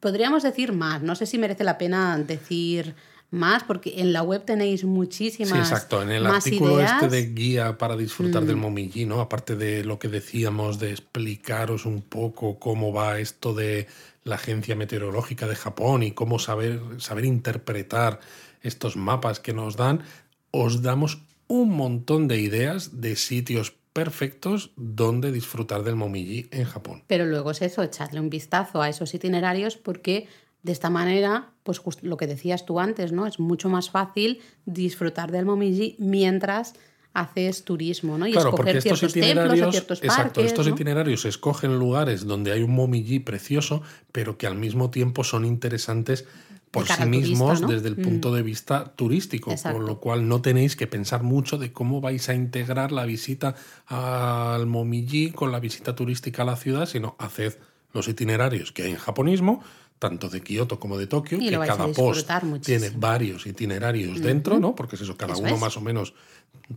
Podríamos 0.00 0.44
decir 0.44 0.72
más, 0.72 1.02
no 1.02 1.14
sé 1.14 1.26
si 1.26 1.36
merece 1.36 1.64
la 1.64 1.78
pena 1.78 2.16
decir 2.18 2.94
más, 3.30 3.64
porque 3.64 4.00
en 4.00 4.12
la 4.12 4.22
web 4.22 4.44
tenéis 4.44 4.84
muchísimas. 4.84 5.52
Sí, 5.52 5.58
exacto. 5.58 6.02
En 6.02 6.10
el 6.10 6.26
artículo 6.26 6.80
este 6.80 7.08
de 7.08 7.26
guía 7.26 7.76
para 7.76 7.96
disfrutar 7.96 8.44
del 8.44 8.56
mm. 8.56 8.60
momiji, 8.60 9.06
¿no? 9.06 9.20
Aparte 9.20 9.56
de 9.56 9.84
lo 9.84 9.98
que 9.98 10.08
decíamos 10.08 10.78
de 10.78 10.90
explicaros 10.90 11.84
un 11.84 12.00
poco 12.00 12.58
cómo 12.58 12.92
va 12.92 13.18
esto 13.18 13.54
de 13.54 13.86
la 14.24 14.36
agencia 14.36 14.76
meteorológica 14.76 15.46
de 15.46 15.56
Japón 15.56 16.02
y 16.02 16.12
cómo 16.12 16.38
saber, 16.38 16.80
saber 16.98 17.24
interpretar 17.24 18.20
estos 18.62 18.96
mapas 18.96 19.40
que 19.40 19.52
nos 19.52 19.76
dan, 19.76 20.02
os 20.50 20.82
damos 20.82 21.18
un 21.48 21.70
montón 21.70 22.28
de 22.28 22.38
ideas 22.38 23.00
de 23.00 23.16
sitios 23.16 23.74
perfectos 23.92 24.70
donde 24.76 25.32
disfrutar 25.32 25.82
del 25.82 25.96
momiji 25.96 26.46
en 26.50 26.64
Japón. 26.64 27.02
Pero 27.06 27.26
luego 27.26 27.50
es 27.50 27.62
eso, 27.62 27.82
echarle 27.82 28.20
un 28.20 28.30
vistazo 28.30 28.80
a 28.80 28.88
esos 28.88 29.12
itinerarios 29.14 29.76
porque 29.76 30.28
de 30.62 30.72
esta 30.72 30.90
manera, 30.90 31.52
pues 31.62 31.80
lo 32.02 32.16
que 32.16 32.26
decías 32.26 32.66
tú 32.66 32.80
antes, 32.80 33.12
¿no? 33.12 33.26
Es 33.26 33.38
mucho 33.38 33.68
más 33.68 33.90
fácil 33.90 34.40
disfrutar 34.66 35.30
del 35.30 35.44
Momiji 35.44 35.96
mientras 35.98 36.74
haces 37.14 37.64
turismo, 37.64 38.18
¿no? 38.18 38.26
Y 38.26 38.36
escoger 38.36 38.82
ciertos 38.82 39.12
templos 39.12 39.60
o 39.60 39.70
ciertos 39.70 40.02
Exacto, 40.02 40.40
estos 40.40 40.68
itinerarios 40.68 41.24
escogen 41.24 41.78
lugares 41.78 42.26
donde 42.26 42.52
hay 42.52 42.62
un 42.62 42.74
momiji 42.74 43.18
precioso, 43.18 43.82
pero 44.12 44.38
que 44.38 44.46
al 44.46 44.56
mismo 44.56 44.90
tiempo 44.90 45.24
son 45.24 45.44
interesantes 45.44 46.26
por 46.70 46.86
sí 46.86 47.04
mismos 47.06 47.66
desde 47.66 47.88
el 47.88 47.98
mm. 47.98 48.02
punto 48.02 48.34
de 48.34 48.42
vista 48.42 48.92
turístico, 48.94 49.54
con 49.62 49.86
lo 49.86 50.00
cual 50.00 50.28
no 50.28 50.42
tenéis 50.42 50.76
que 50.76 50.86
pensar 50.86 51.22
mucho 51.22 51.56
de 51.56 51.72
cómo 51.72 52.00
vais 52.00 52.28
a 52.28 52.34
integrar 52.34 52.92
la 52.92 53.06
visita 53.06 53.54
al 53.86 54.66
momiji 54.66 55.30
con 55.30 55.50
la 55.50 55.60
visita 55.60 55.94
turística 55.94 56.42
a 56.42 56.46
la 56.46 56.56
ciudad, 56.56 56.86
sino 56.86 57.16
haced 57.18 57.56
los 57.94 58.06
itinerarios 58.06 58.70
que 58.72 58.82
hay 58.82 58.90
en 58.90 58.96
japonismo, 58.98 59.62
tanto 59.98 60.28
de 60.28 60.40
Kioto 60.40 60.78
como 60.78 60.96
de 60.96 61.06
Tokio, 61.06 61.38
que 61.38 61.50
cada 61.50 61.88
post 61.88 62.30
tiene 62.62 62.90
varios 62.90 63.46
itinerarios 63.46 64.20
dentro, 64.20 64.58
¿no? 64.58 64.74
Porque 64.74 64.96
es 64.96 65.02
eso, 65.02 65.16
cada 65.16 65.36
uno 65.36 65.56
más 65.56 65.76
o 65.76 65.80
menos 65.80 66.14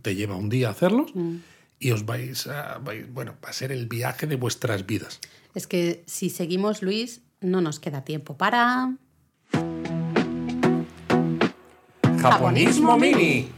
te 0.02 0.14
lleva 0.14 0.36
un 0.36 0.48
día 0.48 0.68
a 0.68 0.70
hacerlos. 0.72 1.14
Mm. 1.14 1.36
Y 1.78 1.90
os 1.90 2.06
vais 2.06 2.46
a, 2.46 2.80
bueno, 3.10 3.34
va 3.44 3.48
a 3.48 3.52
ser 3.52 3.72
el 3.72 3.86
viaje 3.86 4.28
de 4.28 4.36
vuestras 4.36 4.86
vidas. 4.86 5.20
Es 5.54 5.66
que 5.66 6.04
si 6.06 6.30
seguimos, 6.30 6.80
Luis, 6.80 7.22
no 7.40 7.60
nos 7.60 7.80
queda 7.80 8.04
tiempo 8.04 8.36
para... 8.36 8.94
Japonismo 12.20 12.96
Mini. 12.96 13.50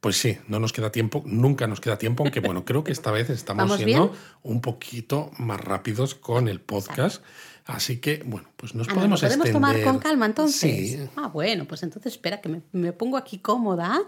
Pues 0.00 0.16
sí, 0.16 0.38
no 0.48 0.60
nos 0.60 0.72
queda 0.72 0.90
tiempo, 0.90 1.22
nunca 1.26 1.66
nos 1.66 1.80
queda 1.80 1.98
tiempo, 1.98 2.22
aunque 2.22 2.40
bueno, 2.40 2.64
creo 2.64 2.84
que 2.84 2.92
esta 2.92 3.10
vez 3.10 3.30
estamos 3.30 3.76
siendo 3.76 4.12
un 4.42 4.60
poquito 4.60 5.30
más 5.38 5.60
rápidos 5.60 6.14
con 6.14 6.48
el 6.48 6.60
podcast. 6.60 7.22
Así 7.68 7.98
que, 7.98 8.22
bueno, 8.24 8.48
pues 8.56 8.74
nos 8.74 8.88
ah, 8.88 8.94
podemos, 8.94 9.22
no, 9.22 9.28
podemos 9.28 9.50
tomar 9.52 9.82
con 9.82 9.98
calma 9.98 10.24
entonces. 10.24 10.90
Sí. 10.90 10.98
Ah, 11.16 11.28
bueno, 11.28 11.66
pues 11.66 11.82
entonces 11.82 12.14
espera 12.14 12.40
que 12.40 12.62
me, 12.72 12.92
pongo 12.94 13.18
aquí 13.18 13.38
cómoda. 13.38 14.00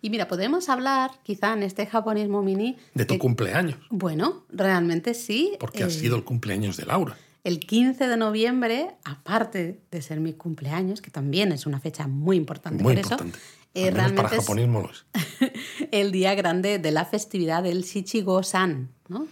Y 0.00 0.08
mira, 0.08 0.28
podemos 0.28 0.68
hablar 0.68 1.10
quizá 1.24 1.52
en 1.52 1.64
este 1.64 1.84
japonismo 1.86 2.44
mini. 2.44 2.76
De 2.94 3.04
tu 3.04 3.18
cumpleaños. 3.18 3.76
Bueno, 3.90 4.44
realmente 4.50 5.14
sí. 5.14 5.56
Porque 5.58 5.82
ha 5.82 5.90
sido 5.90 6.14
el 6.14 6.22
cumpleaños 6.22 6.76
de 6.76 6.86
Laura. 6.86 7.16
El 7.42 7.58
15 7.58 8.06
de 8.06 8.16
noviembre, 8.16 8.94
aparte 9.02 9.80
de 9.90 10.02
ser 10.02 10.20
mi 10.20 10.34
cumpleaños, 10.34 11.02
que 11.02 11.10
también 11.10 11.50
es 11.50 11.66
una 11.66 11.80
fecha 11.80 12.06
muy 12.06 12.36
importante 12.36 12.84
muy 12.84 12.94
por 12.94 13.02
importante. 13.02 13.36
eso. 13.36 13.48
Eh, 13.74 13.90
realmente 13.90 14.22
para 14.22 14.40
japonismo 14.40 14.80
lo 14.80 14.90
es. 14.90 15.04
el 15.92 16.10
día 16.10 16.34
grande 16.34 16.78
de 16.78 16.90
la 16.90 17.04
festividad 17.04 17.62
del 17.62 17.82
Shichigo-san. 17.82 18.90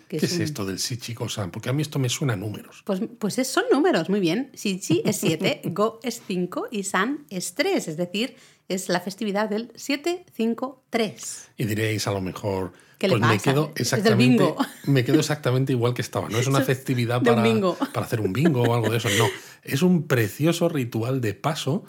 ¿Qué 0.08 0.16
es, 0.16 0.38
esto 0.38 0.64
del 0.64 0.78
Shichigo-san? 0.78 1.50
Porque 1.50 1.68
a 1.68 1.72
mí 1.72 1.82
esto 1.82 1.98
me 1.98 2.08
suena 2.08 2.34
a 2.34 2.36
números. 2.36 2.82
Pues, 2.84 3.00
pues 3.18 3.34
son 3.46 3.64
números, 3.70 4.08
muy 4.08 4.20
bien. 4.20 4.50
Shichi 4.54 5.02
es 5.04 5.16
7, 5.18 5.62
Go 5.72 6.00
es 6.02 6.22
5 6.26 6.68
y 6.70 6.84
San 6.84 7.26
es 7.28 7.54
3. 7.54 7.88
Es 7.88 7.96
decir, 7.96 8.36
es 8.68 8.88
la 8.88 9.00
festividad 9.00 9.48
del 9.48 9.72
753. 9.74 11.50
Y 11.56 11.64
diréis 11.64 12.06
a 12.06 12.12
lo 12.12 12.20
mejor... 12.20 12.72
pues 12.98 13.20
me 13.20 13.38
quedo 13.38 13.72
exactamente 13.74 14.54
me 14.86 15.04
quedo 15.04 15.18
exactamente 15.18 15.72
igual 15.72 15.92
que 15.92 16.00
estaba 16.00 16.30
no 16.30 16.38
es 16.38 16.46
una 16.46 16.62
festividad 16.62 17.22
para, 17.22 17.42
para 17.92 18.06
hacer 18.06 18.22
un 18.22 18.32
bingo 18.32 18.62
o 18.62 18.74
algo 18.74 18.88
de 18.88 18.96
eso 18.96 19.10
no 19.18 19.26
es 19.62 19.82
un 19.82 20.06
precioso 20.06 20.70
ritual 20.70 21.20
de 21.20 21.34
paso 21.34 21.84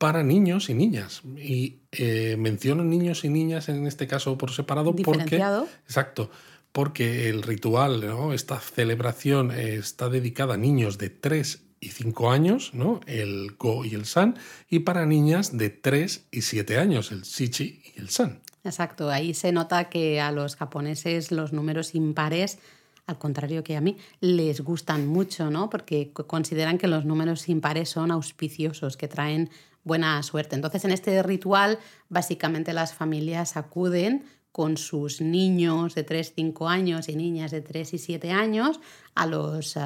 para 0.00 0.22
niños 0.22 0.70
y 0.70 0.74
niñas. 0.74 1.20
Y 1.36 1.80
eh, 1.92 2.36
menciono 2.38 2.82
niños 2.82 3.22
y 3.26 3.28
niñas 3.28 3.68
en 3.68 3.86
este 3.86 4.06
caso 4.06 4.38
por 4.38 4.50
separado 4.50 4.96
porque... 4.96 5.36
Exacto. 5.84 6.30
Porque 6.72 7.28
el 7.28 7.42
ritual, 7.42 8.00
¿no? 8.00 8.32
esta 8.32 8.58
celebración 8.60 9.50
está 9.50 10.08
dedicada 10.08 10.54
a 10.54 10.56
niños 10.56 10.96
de 10.96 11.10
3 11.10 11.62
y 11.80 11.88
5 11.88 12.30
años, 12.30 12.70
¿no? 12.72 13.00
el 13.06 13.56
Go 13.58 13.84
y 13.84 13.94
el 13.94 14.06
San, 14.06 14.36
y 14.70 14.78
para 14.78 15.04
niñas 15.04 15.58
de 15.58 15.68
3 15.68 16.28
y 16.30 16.42
7 16.42 16.78
años, 16.78 17.12
el 17.12 17.22
Shichi 17.22 17.82
y 17.94 18.00
el 18.00 18.08
San. 18.08 18.40
Exacto, 18.64 19.10
ahí 19.10 19.34
se 19.34 19.52
nota 19.52 19.90
que 19.90 20.20
a 20.20 20.32
los 20.32 20.56
japoneses 20.56 21.30
los 21.30 21.52
números 21.52 21.94
impares 21.94 22.58
al 23.06 23.18
contrario 23.18 23.64
que 23.64 23.76
a 23.76 23.80
mí, 23.80 23.96
les 24.20 24.60
gustan 24.60 25.06
mucho, 25.06 25.50
¿no? 25.50 25.68
Porque 25.68 26.12
consideran 26.12 26.78
que 26.78 26.86
los 26.86 27.04
números 27.04 27.48
impares 27.48 27.90
son 27.90 28.12
auspiciosos, 28.12 28.96
que 28.96 29.08
traen 29.08 29.50
buena 29.84 30.22
suerte. 30.22 30.56
Entonces, 30.56 30.84
en 30.84 30.90
este 30.90 31.22
ritual, 31.22 31.78
básicamente 32.08 32.72
las 32.72 32.94
familias 32.94 33.56
acuden 33.56 34.24
con 34.52 34.76
sus 34.76 35.20
niños 35.20 35.94
de 35.94 36.02
3, 36.02 36.32
5 36.34 36.68
años 36.68 37.08
y 37.08 37.14
niñas 37.14 37.52
de 37.52 37.60
3 37.60 37.94
y 37.94 37.98
7 37.98 38.32
años 38.32 38.80
a 39.14 39.26
los 39.26 39.78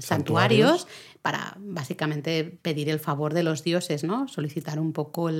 santuarios. 0.00 0.86
para 1.24 1.56
básicamente 1.58 2.44
pedir 2.60 2.90
el 2.90 3.00
favor 3.00 3.32
de 3.32 3.42
los 3.42 3.64
dioses, 3.64 4.04
¿no? 4.04 4.28
Solicitar 4.28 4.78
un 4.78 4.92
poco 4.92 5.30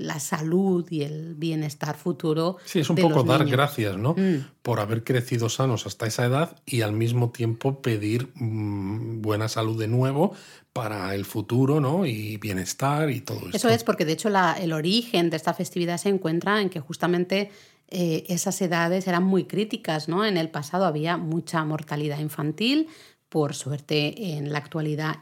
la 0.00 0.18
salud 0.18 0.86
y 0.90 1.02
el 1.02 1.34
bienestar 1.34 1.96
futuro. 1.96 2.56
Sí, 2.64 2.80
es 2.80 2.90
un 2.90 2.96
poco 2.96 3.22
dar 3.22 3.46
gracias, 3.46 3.96
¿no? 3.96 4.14
Mm. 4.16 4.46
Por 4.62 4.80
haber 4.80 5.04
crecido 5.04 5.48
sanos 5.48 5.86
hasta 5.86 6.06
esa 6.06 6.24
edad 6.24 6.56
y 6.64 6.80
al 6.80 6.92
mismo 6.92 7.30
tiempo 7.30 7.82
pedir 7.82 8.30
mm, 8.34 9.20
buena 9.20 9.48
salud 9.48 9.78
de 9.78 9.88
nuevo 9.88 10.32
para 10.72 11.14
el 11.14 11.24
futuro, 11.24 11.80
¿no? 11.80 12.06
Y 12.06 12.38
bienestar 12.38 13.10
y 13.10 13.20
todo 13.20 13.40
eso. 13.48 13.56
Eso 13.56 13.68
es, 13.68 13.84
porque 13.84 14.04
de 14.04 14.12
hecho 14.12 14.28
el 14.28 14.72
origen 14.72 15.28
de 15.30 15.36
esta 15.36 15.52
festividad 15.52 15.98
se 15.98 16.08
encuentra 16.08 16.60
en 16.62 16.70
que 16.70 16.80
justamente 16.80 17.50
eh, 17.88 18.24
esas 18.28 18.60
edades 18.62 19.06
eran 19.06 19.24
muy 19.24 19.44
críticas, 19.44 20.08
¿no? 20.08 20.24
En 20.24 20.36
el 20.36 20.48
pasado 20.48 20.86
había 20.86 21.16
mucha 21.16 21.64
mortalidad 21.64 22.20
infantil, 22.20 22.88
por 23.28 23.54
suerte 23.54 24.36
en 24.36 24.52
la 24.52 24.58
actualidad 24.58 25.16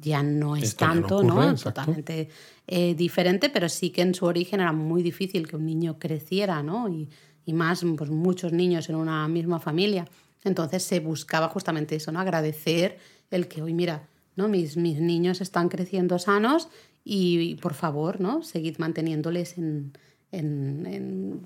ya 0.00 0.22
no 0.22 0.56
es 0.56 0.76
tanto, 0.76 1.22
no, 1.22 1.54
Totalmente 1.54 2.28
eh, 2.66 2.94
diferente, 2.94 3.48
pero 3.50 3.68
sí 3.68 3.90
que 3.90 4.02
en 4.02 4.14
su 4.14 4.26
origen 4.26 4.60
era 4.60 4.72
muy 4.72 5.02
difícil 5.02 5.48
que 5.48 5.56
un 5.56 5.66
niño 5.66 5.98
creciera, 5.98 6.62
¿no? 6.62 6.88
Y, 6.88 7.08
y 7.44 7.52
más, 7.52 7.84
pues 7.96 8.10
muchos 8.10 8.52
niños 8.52 8.88
en 8.88 8.96
una 8.96 9.26
misma 9.28 9.60
familia. 9.60 10.06
Entonces 10.44 10.82
se 10.82 11.00
buscaba 11.00 11.48
justamente 11.48 11.96
eso, 11.96 12.12
¿no? 12.12 12.20
Agradecer 12.20 12.98
el 13.30 13.48
que 13.48 13.62
hoy, 13.62 13.72
mira, 13.72 14.08
¿no? 14.36 14.48
Mis, 14.48 14.76
mis 14.76 15.00
niños 15.00 15.40
están 15.40 15.68
creciendo 15.68 16.18
sanos 16.18 16.68
y, 17.04 17.54
por 17.56 17.74
favor, 17.74 18.20
¿no? 18.20 18.42
Seguid 18.42 18.78
manteniéndoles 18.78 19.58
en, 19.58 19.92
en, 20.38 21.40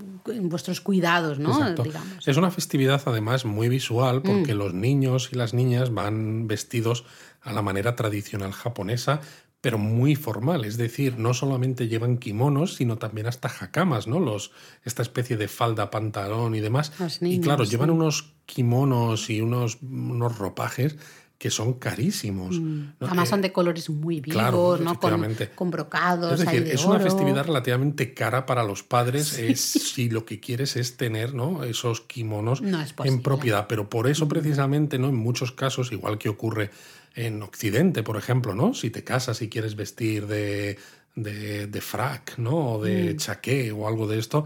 vuestros 0.48 0.80
cuidados, 0.80 1.38
¿no? 1.38 1.74
Digamos. 1.74 2.26
Es 2.26 2.36
una 2.36 2.50
festividad 2.50 3.02
además 3.06 3.44
muy 3.44 3.68
visual 3.68 4.22
porque 4.22 4.54
mm. 4.54 4.58
los 4.58 4.74
niños 4.74 5.30
y 5.32 5.36
las 5.36 5.54
niñas 5.54 5.92
van 5.92 6.46
vestidos 6.46 7.04
a 7.42 7.52
la 7.52 7.62
manera 7.62 7.96
tradicional 7.96 8.52
japonesa, 8.52 9.20
pero 9.60 9.76
muy 9.76 10.16
formal, 10.16 10.64
es 10.64 10.76
decir, 10.76 11.18
no 11.18 11.34
solamente 11.34 11.88
llevan 11.88 12.16
kimonos, 12.16 12.76
sino 12.76 12.96
también 12.96 13.26
hasta 13.26 13.48
jakamas, 13.48 14.06
¿no? 14.06 14.18
Los, 14.18 14.52
esta 14.84 15.02
especie 15.02 15.36
de 15.36 15.48
falda, 15.48 15.90
pantalón 15.90 16.54
y 16.54 16.60
demás. 16.60 16.92
y 17.20 17.40
claro, 17.40 17.64
llevan 17.64 17.90
unos 17.90 18.34
kimonos 18.46 19.28
y 19.28 19.40
unos, 19.42 19.78
unos 19.82 20.38
ropajes 20.38 20.96
que 21.40 21.50
son 21.50 21.72
carísimos. 21.72 22.60
Mm. 22.60 22.96
Además 23.00 23.30
son 23.30 23.40
de 23.40 23.50
colores 23.50 23.88
muy 23.88 24.20
vivos, 24.20 24.78
¿no? 24.78 25.00
Con, 25.00 25.34
con, 25.54 25.70
brocados. 25.70 26.34
Es 26.34 26.40
decir, 26.40 26.68
es 26.70 26.84
una 26.84 27.00
festividad 27.00 27.46
relativamente 27.46 28.12
cara 28.12 28.44
para 28.44 28.62
los 28.62 28.82
padres 28.82 29.40
si 29.56 30.10
lo 30.10 30.26
que 30.26 30.38
quieres 30.38 30.76
es 30.76 30.98
tener 30.98 31.32
¿no? 31.32 31.64
esos 31.64 32.02
kimonos 32.02 32.60
en 33.04 33.22
propiedad. 33.22 33.68
Pero 33.68 33.88
por 33.88 34.06
eso 34.06 34.28
precisamente, 34.28 34.98
¿no? 34.98 35.08
En 35.08 35.14
muchos 35.14 35.50
casos, 35.50 35.92
igual 35.92 36.18
que 36.18 36.28
ocurre 36.28 36.72
en 37.14 37.42
Occidente, 37.42 38.02
por 38.02 38.18
ejemplo, 38.18 38.54
¿no? 38.54 38.74
Si 38.74 38.90
te 38.90 39.02
casas 39.02 39.40
y 39.40 39.48
quieres 39.48 39.76
vestir 39.76 40.26
de, 40.26 40.76
de, 41.14 41.66
de 41.68 41.80
frac, 41.80 42.36
¿no? 42.36 42.74
O 42.74 42.84
de 42.84 43.14
mm. 43.14 43.16
chaqué 43.16 43.72
o 43.72 43.88
algo 43.88 44.06
de 44.06 44.18
esto, 44.18 44.44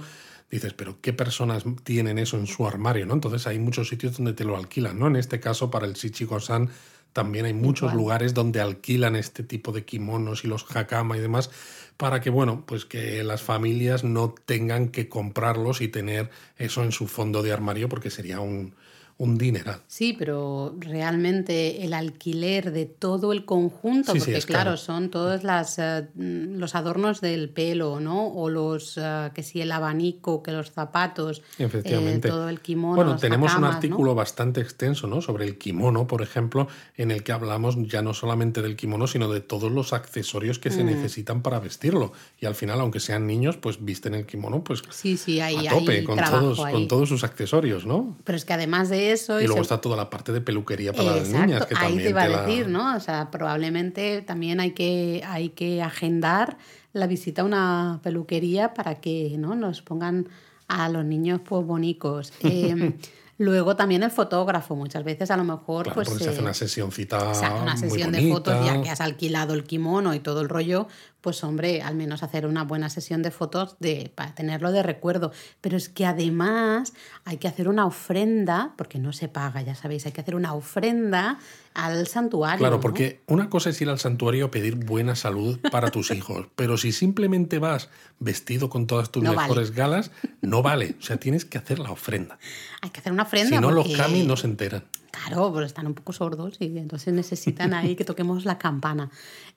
dices, 0.51 0.75
pero 0.75 1.01
¿qué 1.01 1.13
personas 1.13 1.65
tienen 1.83 2.19
eso 2.19 2.37
en 2.37 2.47
su 2.47 2.67
armario, 2.67 3.07
¿no? 3.07 3.15
Entonces 3.15 3.47
hay 3.47 3.59
muchos 3.59 3.89
sitios 3.89 4.17
donde 4.17 4.33
te 4.33 4.45
lo 4.45 4.57
alquilan, 4.57 4.99
¿no? 4.99 5.07
En 5.07 5.17
este 5.17 5.41
caso, 5.41 5.71
para 5.71 5.87
el 5.87 5.95
Shichiko-san, 5.95 6.71
también 7.13 7.47
hay 7.47 7.55
muchos 7.55 7.95
lugares 7.95 8.35
donde 8.35 8.61
alquilan 8.61 9.15
este 9.15 9.45
tipo 9.45 9.71
de 9.71 9.85
kimonos 9.85 10.45
y 10.45 10.49
los 10.49 10.67
hakama 10.75 11.17
y 11.17 11.21
demás 11.21 11.49
para 11.97 12.21
que, 12.21 12.29
bueno, 12.29 12.65
pues 12.67 12.85
que 12.85 13.23
las 13.23 13.43
familias 13.43 14.03
no 14.03 14.35
tengan 14.45 14.89
que 14.89 15.09
comprarlos 15.09 15.81
y 15.81 15.89
tener 15.89 16.31
eso 16.57 16.83
en 16.83 16.91
su 16.91 17.07
fondo 17.07 17.43
de 17.43 17.53
armario 17.53 17.89
porque 17.89 18.11
sería 18.11 18.41
un, 18.41 18.75
un 19.17 19.39
dineral. 19.39 19.81
Sí, 19.87 20.13
pero 20.19 20.75
realmente 20.79 21.85
el 21.85 21.95
alquiler 21.95 22.73
de 22.73 22.85
todo 22.85 23.33
el 23.33 23.45
conjunto, 23.45 24.13
porque 24.13 24.41
claro, 24.41 24.77
son 24.77 25.09
todos 25.09 25.45
las, 25.45 25.79
eh, 25.79 26.09
los 26.17 26.75
adornos 26.75 27.21
del 27.21 27.49
pelo, 27.49 28.01
¿no? 28.01 28.27
O 28.27 28.51
los, 28.51 28.99
eh, 29.01 29.31
que 29.33 29.45
si 29.45 29.61
el 29.61 29.71
abanico, 29.71 30.43
que 30.43 30.51
los 30.51 30.73
zapatos, 30.73 31.43
Efectivamente. 31.59 32.27
Eh, 32.27 32.31
todo 32.31 32.49
el 32.49 32.61
kimono. 32.61 32.97
Bueno, 32.97 33.17
tenemos 33.17 33.55
un 33.55 33.65
artículo 33.65 34.17
bastante 34.17 34.61
extenso, 34.61 35.07
¿no? 35.07 35.21
Sobre 35.21 35.45
el 35.45 35.59
kimono, 35.59 36.09
por 36.09 36.21
ejemplo, 36.21 36.67
en 36.97 37.13
el 37.13 37.23
que 37.23 37.31
hablamos 37.31 37.77
ya 37.87 38.03
no 38.03 38.15
solamente 38.15 38.63
del 38.63 38.75
kimono, 38.75 39.07
sino 39.07 39.33
de 39.33 39.41
todos 39.41 39.71
los 39.71 39.93
accesorios 39.93 40.59
que 40.59 40.71
se 40.71 40.83
mm. 40.83 40.87
necesitan 40.87 41.43
para 41.43 41.61
vestirlo. 41.61 42.13
Y 42.41 42.47
al 42.47 42.57
final, 42.57 42.81
aunque 42.81 42.99
sean 42.99 43.29
niños, 43.29 43.59
pues 43.59 43.85
visten 43.85 44.15
el 44.15 44.27
kimono, 44.27 44.65
pues 44.65 44.83
sí, 44.91 45.17
sí, 45.17 45.41
ahí, 45.41 45.69
a 45.69 45.71
tope, 45.71 46.03
con, 46.03 46.19
todos, 46.19 46.59
con 46.59 46.89
todos 46.89 47.09
sus 47.09 47.23
accesorios, 47.23 47.87
¿no? 47.87 48.17
Pero 48.25 48.37
es 48.37 48.45
que 48.45 48.53
además 48.53 48.89
de 48.89 49.04
y, 49.13 49.47
luego 49.47 49.63
está 49.63 49.81
toda 49.81 49.97
la 49.97 50.11
parte 50.11 50.33
de 50.33 50.41
peluquería 50.41 50.93
para 50.93 51.17
las 51.17 51.29
niñas. 51.29 51.67
Que 51.67 51.75
ahí 51.77 51.97
te 51.97 52.11
iba 52.11 52.23
a 52.23 52.29
decir, 52.29 52.69
¿no? 52.69 52.97
O 52.97 53.01
sea, 53.01 53.31
probablemente 53.31 54.23
también 54.23 54.61
hay 54.61 54.73
que, 54.73 55.23
hay 55.27 55.51
que 55.51 55.83
agendar 55.83 56.59
la 56.93 57.07
visita 57.07 57.43
a 57.43 57.45
una 57.45 58.01
peluquería 58.03 58.75
para 58.75 58.97
que 58.97 59.37
¿no? 59.39 59.55
nos 59.55 59.83
pongan 59.83 60.29
a 60.69 60.89
los 60.89 61.05
niños 61.05 61.41
pues 61.45 61.67
bonicos. 61.67 62.33
Eh, 62.43 62.95
Luego 63.37 63.75
también 63.75 64.05
el 64.05 64.13
fotógrafo, 64.13 64.77
muchas 64.77 65.03
veces 65.03 65.31
a 65.31 65.37
lo 65.37 65.43
mejor 65.43 65.93
pues 65.93 66.09
se 66.09 66.29
hace 66.29 66.41
una 66.41 66.55
sesioncita 66.55 67.33
una 67.61 67.77
sesión 67.77 68.13
de 68.13 68.31
fotos 68.31 68.65
ya 68.65 68.81
que 68.81 68.91
has 68.91 69.01
alquilado 69.01 69.55
el 69.55 69.65
kimono 69.65 70.15
y 70.15 70.21
todo 70.21 70.41
el 70.41 70.49
rollo, 70.49 70.87
pues 71.25 71.43
hombre, 71.43 71.81
al 71.81 71.95
menos 71.95 72.23
hacer 72.23 72.45
una 72.45 72.65
buena 72.65 72.91
sesión 72.91 73.23
de 73.23 73.31
fotos 73.31 73.77
de, 73.81 74.13
para 74.15 74.35
tenerlo 74.35 74.73
de 74.73 74.83
recuerdo. 74.83 75.33
Pero 75.63 75.79
es 75.79 75.89
que 75.89 76.05
además 76.05 76.93
hay 77.25 77.39
que 77.39 77.49
hacer 77.49 77.67
una 77.67 77.87
ofrenda, 77.87 78.75
porque 78.77 78.99
no 78.99 79.11
se 79.15 79.29
paga, 79.29 79.63
ya 79.63 79.75
sabéis, 79.75 80.05
hay 80.05 80.13
que 80.13 80.21
hacer 80.21 80.35
una 80.35 80.53
ofrenda 80.53 81.39
al 81.73 82.07
santuario. 82.09 82.59
Claro, 82.59 82.79
porque 82.79 83.23
una 83.27 83.49
cosa 83.49 83.71
es 83.71 83.81
ir 83.81 83.89
al 83.89 83.99
santuario 83.99 84.45
a 84.45 84.51
pedir 84.51 84.75
buena 84.75 85.17
salud 85.17 85.59
para 85.73 85.91
tus 85.91 86.11
hijos, 86.15 86.49
pero 86.57 86.77
si 86.77 86.93
simplemente 86.93 87.59
vas 87.59 87.89
vestido 88.19 88.69
con 88.69 88.87
todas 88.87 89.11
tus 89.11 89.23
mejores 89.23 89.71
galas, 89.71 90.11
no 90.43 90.61
vale. 90.61 90.95
O 91.01 91.03
sea, 91.03 91.17
tienes 91.17 91.47
que 91.47 91.57
hacer 91.57 91.79
la 91.79 91.91
ofrenda. 91.91 92.39
Hay 92.83 92.91
que 92.91 93.01
hacer 93.01 93.13
una 93.13 93.23
ofrenda. 93.23 93.57
Si 93.57 93.63
no, 93.63 93.71
los 93.71 93.89
kami 93.97 94.25
no 94.25 94.37
se 94.37 94.47
enteran. 94.47 94.85
Claro, 95.15 95.53
pero 95.53 95.65
están 95.65 95.87
un 95.87 95.95
poco 95.95 96.13
sordos 96.13 96.57
y 96.59 96.77
entonces 96.77 97.15
necesitan 97.15 97.73
ahí 97.73 97.95
que 97.95 98.05
toquemos 98.05 98.45
la 98.45 98.59
campana. 98.59 99.11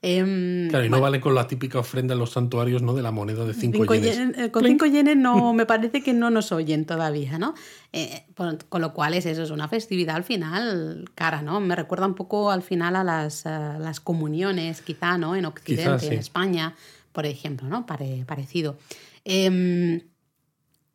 Em, 0.04 0.70
claro, 0.70 0.86
y 0.86 0.90
no 0.90 1.02
vale 1.02 1.20
con 1.20 1.34
la 1.34 1.48
típica 1.48 1.80
ofrenda 1.80 2.14
en 2.14 2.20
los 2.20 2.32
santuarios, 2.32 2.84
¿no? 2.84 2.94
De 2.94 3.02
la 3.02 3.10
moneda 3.10 3.44
de 3.44 3.56
5 3.56 3.96
yenes. 3.96 4.38
Eh, 4.38 4.52
con 4.52 4.64
5 4.64 4.86
yenes 4.86 5.18
no, 5.18 5.54
me 5.54 5.66
parece 5.66 6.04
que 6.04 6.14
no 6.14 6.30
nos 6.30 6.52
oyen 6.52 6.86
todavía, 6.86 7.40
¿no? 7.40 7.56
Eh, 7.92 8.26
con 8.70 8.82
lo 8.82 8.94
cual 8.94 9.16
es 9.16 9.26
eso, 9.26 9.42
es 9.42 9.50
una 9.50 9.68
festividad 9.68 10.16
al 10.16 10.24
final 10.24 11.10
cara, 11.16 11.42
¿no? 11.42 11.60
Me 11.60 11.76
recuerda 11.76 12.06
un 12.06 12.16
poco 12.16 12.52
al 12.52 12.62
final 12.62 12.96
a 12.96 13.04
las, 13.04 13.46
las 13.46 14.00
comuniones, 14.00 14.82
quizá, 14.82 15.18
¿no? 15.18 15.36
En 15.36 15.46
Occidente, 15.46 16.06
en 16.08 16.20
España, 16.20 16.76
por 17.14 17.26
ejemplo, 17.26 17.68
¿no? 17.68 17.88
parecido. 17.88 18.78
Em, 19.26 20.02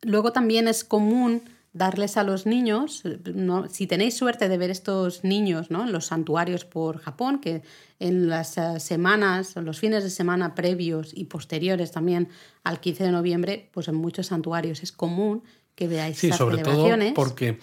luego 0.03 0.31
también 0.31 0.69
es 0.69 0.85
común 0.85 1.41
darles 1.73 2.17
a 2.17 2.23
los 2.23 2.45
niños, 2.45 3.03
¿no? 3.33 3.67
si 3.67 3.87
tenéis 3.87 4.15
suerte 4.15 4.47
de 4.47 4.57
ver 4.57 4.69
estos 4.69 5.23
niños 5.23 5.71
¿no? 5.71 5.83
en 5.83 5.91
los 5.91 6.05
santuarios 6.05 6.65
por 6.65 6.99
Japón, 6.99 7.39
que 7.39 7.63
en 7.99 8.29
las 8.29 8.57
eh, 8.57 8.79
semanas, 8.79 9.55
los 9.55 9.79
fines 9.79 10.03
de 10.03 10.11
semana 10.11 10.53
previos 10.53 11.11
y 11.13 11.25
posteriores 11.25 11.91
también 11.91 12.29
al 12.63 12.79
15 12.79 13.05
de 13.05 13.11
noviembre, 13.11 13.69
pues 13.73 13.87
en 13.87 13.95
muchos 13.95 14.27
santuarios 14.27 14.83
es 14.83 14.91
común 14.91 15.43
que 15.75 15.87
veáis 15.87 16.19
sí, 16.19 16.31
sobre 16.31 16.59
Todo 16.59 16.87
porque 17.15 17.57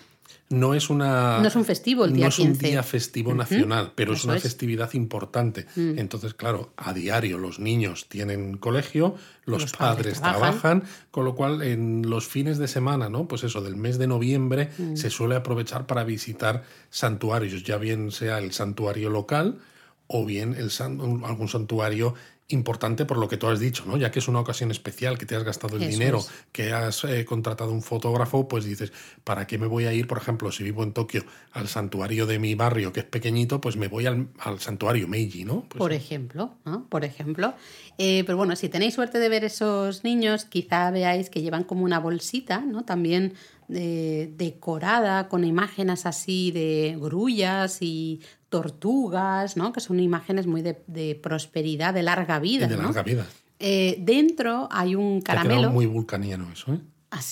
no 0.51 0.75
es 0.75 0.91
una. 0.91 1.39
No 1.39 1.47
es 1.47 1.55
un 1.55 1.65
festivo 1.65 2.05
el 2.05 2.13
día 2.13 2.25
No 2.25 2.29
es 2.29 2.39
un 2.41 2.59
día 2.59 2.83
festivo 2.83 3.33
nacional, 3.35 3.93
pero 3.95 4.15
es 4.15 4.25
una 4.25 4.39
festividad 4.39 4.93
importante. 4.95 5.67
Mm. 5.77 5.99
Entonces, 5.99 6.35
claro, 6.35 6.73
a 6.77 6.93
diario 6.93 7.39
los 7.39 7.61
niños 7.61 8.09
tienen 8.09 8.57
colegio, 8.57 9.15
los, 9.45 9.73
padres, 9.73 10.21
trabajan. 10.21 10.83
con 11.11 11.25
lo 11.25 11.37
cual 11.37 11.63
en 11.63 12.09
los 12.11 12.27
fines 12.27 12.59
de 12.59 12.67
semana, 12.67 13.09
¿no? 13.09 13.29
Pues 13.29 13.45
eso, 13.45 13.61
del 13.61 13.77
mes 13.77 13.99
de 13.99 14.09
noviembre 14.09 14.71
mm. 14.77 14.97
se 14.97 15.11
suele 15.11 15.37
aprovechar 15.37 15.87
para 15.87 16.03
visitar 16.03 16.65
santuarios, 16.91 17.63
ya 17.63 17.77
bien 17.79 18.11
sea 18.11 18.39
el 18.39 18.53
santuario 18.53 19.09
local 19.09 19.59
o 20.09 20.27
bien 20.27 20.55
el 20.55 20.71
algún 21.25 21.49
santuario 21.49 22.15
importante 22.51 23.05
por 23.05 23.19
lo 23.19 23.29
que 23.29 23.37
tú 23.37 23.47
has 23.49 23.61
dicho, 23.61 23.85
¿no? 23.87 23.97
Ya 23.97 24.11
que 24.11 24.19
es 24.19 24.29
una 24.29 24.41
ocasión 24.41 24.71
especial, 24.71 25.19
que 25.19 25.27
te 25.27 25.37
has 25.37 25.45
gastado 25.45 25.77
el 25.77 25.89
dinero, 25.89 26.25
que 26.53 26.73
has 26.73 27.05
eh, 27.05 27.25
contratado 27.25 27.73
un 27.73 27.83
fotógrafo, 27.83 28.49
pues 28.49 28.65
dices, 28.65 28.93
¿para 29.25 29.47
qué 29.47 29.59
me 29.59 29.67
voy 29.67 29.87
a 29.87 29.93
ir, 29.93 30.07
por 30.07 30.19
ejemplo, 30.19 30.53
si 30.53 30.65
vivo 30.65 30.83
en 30.83 30.93
Tokio, 30.93 31.25
al 31.53 31.69
santuario 31.69 32.27
de 32.27 32.39
mi 32.39 32.55
barrio, 32.55 32.93
que 32.93 33.01
es 33.01 33.07
pequeñito, 33.07 33.61
pues 33.61 33.77
me 33.77 33.89
voy 33.89 34.07
al, 34.07 34.29
santuario 34.59 35.09
Meiji, 35.09 35.45
¿no? 35.45 35.65
Pues 35.69 35.79
por 35.79 35.93
ejemplo, 35.93 36.55
¿no? 36.65 36.87
Por 36.89 37.05
ejemplo. 37.05 37.55
Eh, 37.99 38.25
pero 38.25 38.37
bueno, 38.37 38.57
si 38.57 38.69
tenéis 38.69 38.95
suerte 38.95 39.19
de 39.19 39.29
ver 39.29 39.45
esos 39.45 40.05
niños, 40.05 40.45
quizá 40.45 40.91
veáis 40.91 41.31
que 41.31 41.43
llevan 41.43 41.65
como 41.65 41.85
una 41.85 41.99
bolsita, 41.99 42.61
¿no? 42.61 42.85
También 42.85 43.35
eh, 43.73 44.33
decorada 44.37 45.29
con 45.29 45.45
imágenes 45.45 46.05
así 46.05 46.51
de 46.51 46.97
grullas 46.99 47.79
y 47.83 48.21
tortugas, 48.51 49.57
¿no? 49.57 49.73
que 49.73 49.81
son 49.81 49.99
imágenes 50.01 50.47
muy 50.47 50.61
de, 50.61 51.21
prosperidad, 51.23 51.95
de 51.95 52.03
larga 52.03 52.39
vida. 52.39 52.67
de 52.67 52.77
larga 52.77 53.03
vida. 53.03 53.27
Eh, 53.59 53.97
dentro 54.01 54.69
hay 54.71 54.95
un 54.95 55.23
caramelo. 55.23 55.71
muy 55.71 55.87
vulcaniano 55.87 56.51
eso, 56.53 56.75
¿eh? 56.75 56.81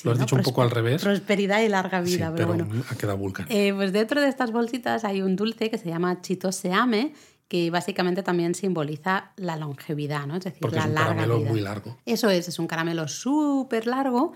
Lo 0.03 0.11
has 0.13 0.19
dicho 0.19 0.35
un 0.35 0.43
poco 0.43 0.63
al 0.63 0.71
revés. 0.71 1.03
Prosperidad 1.03 1.61
y 1.63 1.69
larga 1.69 2.01
vida, 2.01 2.33
pero, 2.35 2.49
bueno. 2.49 2.67
Ha 2.91 2.97
quedado 2.97 3.17
vulcan. 3.17 3.47
Eh, 3.49 3.73
pues 3.73 3.93
dentro 3.93 4.21
de 4.21 4.29
estas 4.29 4.51
bolsitas 4.51 5.05
hay 5.05 5.23
un 5.23 5.37
dulce 5.37 5.71
que 5.71 5.79
se 5.79 5.89
llama 5.89 6.21
chitoseame, 6.21 7.13
que 7.47 7.71
básicamente 7.71 8.25
también 8.25 8.57
simboliza 8.57 9.31
la 9.37 9.57
longevidad, 9.57 10.27
¿no? 10.27 10.37
Es 10.37 10.45
decir, 10.45 10.61
Porque 10.61 10.77
la 10.77 10.83
es 10.83 10.89
un 10.89 10.95
larga 10.95 11.11
caramelo 11.11 11.39
vida. 11.39 11.51
muy 11.51 11.61
largo. 11.61 11.97
Eso 12.07 12.29
es, 12.29 12.49
es 12.49 12.59
un 12.59 12.67
caramelo 12.67 13.07
súper 13.07 13.87
largo 13.87 14.33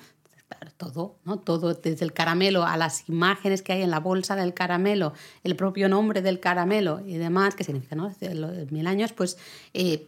todo, 0.77 1.17
¿no? 1.25 1.39
Todo, 1.39 1.75
desde 1.75 2.05
el 2.05 2.13
caramelo 2.13 2.65
a 2.65 2.77
las 2.77 3.09
imágenes 3.09 3.63
que 3.63 3.73
hay 3.73 3.83
en 3.83 3.91
la 3.91 4.01
bolsa 4.01 4.37
del 4.37 4.55
caramelo, 4.55 5.13
el 5.45 5.57
propio 5.57 5.89
nombre 5.89 6.23
del 6.23 6.41
caramelo 6.41 7.01
y 7.07 7.17
demás, 7.17 7.55
que 7.55 7.65
significa, 7.65 7.97
¿no? 7.97 8.15
mil 8.71 8.87
años, 8.87 9.13
pues 9.13 9.39
eh, 9.75 10.07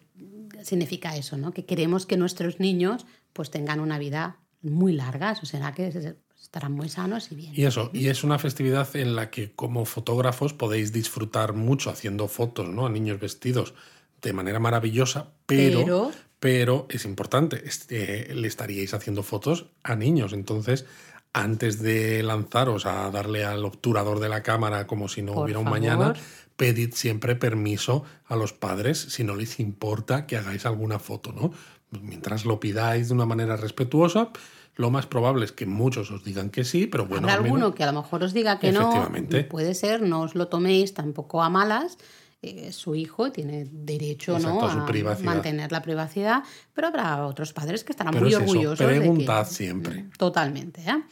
significa 0.62 1.16
eso, 1.16 1.36
¿no? 1.36 1.52
Que 1.52 1.64
queremos 1.64 2.06
que 2.06 2.16
nuestros 2.16 2.60
niños 2.60 3.06
pues 3.32 3.50
tengan 3.50 3.80
una 3.80 3.98
vida 3.98 4.36
muy 4.62 4.92
larga, 4.92 5.32
eso 5.32 5.44
será 5.46 5.72
que 5.72 6.16
estarán 6.40 6.72
muy 6.72 6.88
sanos 6.88 7.30
y 7.32 7.34
bien. 7.34 7.52
Y 7.54 7.64
eso, 7.64 7.90
y 7.92 8.08
es 8.08 8.24
una 8.24 8.38
festividad 8.38 8.94
en 8.96 9.16
la 9.16 9.30
que 9.30 9.52
como 9.52 9.84
fotógrafos 9.84 10.52
podéis 10.52 10.92
disfrutar 10.92 11.52
mucho 11.52 11.90
haciendo 11.90 12.28
fotos, 12.28 12.68
¿no? 12.68 12.86
A 12.86 12.90
niños 12.90 13.20
vestidos 13.20 13.74
de 14.28 14.34
manera 14.34 14.58
maravillosa, 14.58 15.28
pero, 15.46 16.10
pero, 16.40 16.86
es 16.88 17.04
importante, 17.04 17.62
este, 17.66 18.34
le 18.34 18.48
estaríais 18.48 18.94
haciendo 18.94 19.22
fotos 19.22 19.66
a 19.82 19.94
niños. 19.96 20.32
Entonces, 20.32 20.86
antes 21.32 21.82
de 21.82 22.22
lanzaros 22.22 22.86
a 22.86 23.10
darle 23.10 23.44
al 23.44 23.64
obturador 23.64 24.20
de 24.20 24.28
la 24.28 24.42
cámara 24.42 24.86
como 24.86 25.08
si 25.08 25.22
no 25.22 25.32
hubiera 25.32 25.58
un 25.58 25.68
mañana, 25.68 26.14
pedid 26.56 26.94
siempre 26.94 27.36
permiso 27.36 28.04
a 28.26 28.36
los 28.36 28.52
padres 28.52 28.98
si 28.98 29.24
no 29.24 29.34
les 29.34 29.60
importa 29.60 30.26
que 30.26 30.36
hagáis 30.36 30.66
alguna 30.66 30.98
foto, 30.98 31.32
¿no? 31.32 31.52
Mientras 31.90 32.44
lo 32.44 32.60
pidáis 32.60 33.08
de 33.08 33.14
una 33.14 33.26
manera 33.26 33.56
respetuosa, 33.56 34.30
lo 34.76 34.90
más 34.90 35.06
probable 35.06 35.44
es 35.44 35.52
que 35.52 35.66
muchos 35.66 36.10
os 36.10 36.24
digan 36.24 36.50
que 36.50 36.64
sí, 36.64 36.86
pero 36.86 37.06
bueno. 37.06 37.28
Habrá 37.28 37.44
alguno 37.44 37.74
que 37.74 37.84
a 37.84 37.92
lo 37.92 38.02
mejor 38.02 38.24
os 38.24 38.32
diga 38.32 38.58
que 38.58 38.72
no. 38.72 39.08
Puede 39.48 39.74
ser, 39.74 40.02
no 40.02 40.22
os 40.22 40.34
lo 40.34 40.48
toméis 40.48 40.94
tampoco 40.94 41.42
a 41.42 41.50
malas. 41.50 41.98
Eh, 42.46 42.72
su 42.72 42.94
hijo 42.94 43.32
tiene 43.32 43.66
derecho 43.70 44.38
¿no? 44.38 44.60
a, 44.60 44.74
mantener 45.22 45.72
la 45.72 45.80
privacidad, 45.80 46.42
pero 46.74 46.88
habrá 46.88 47.26
otros 47.26 47.54
padres 47.54 47.84
que 47.84 47.92
estarán 47.92 48.14
muy 48.20 48.34
orgullosos. 48.34 48.86
preguntad 48.86 49.46
siempre. 49.46 50.02
Mm, 50.02 50.10
totalmente. 50.18 50.82
¿eh? 50.82 51.02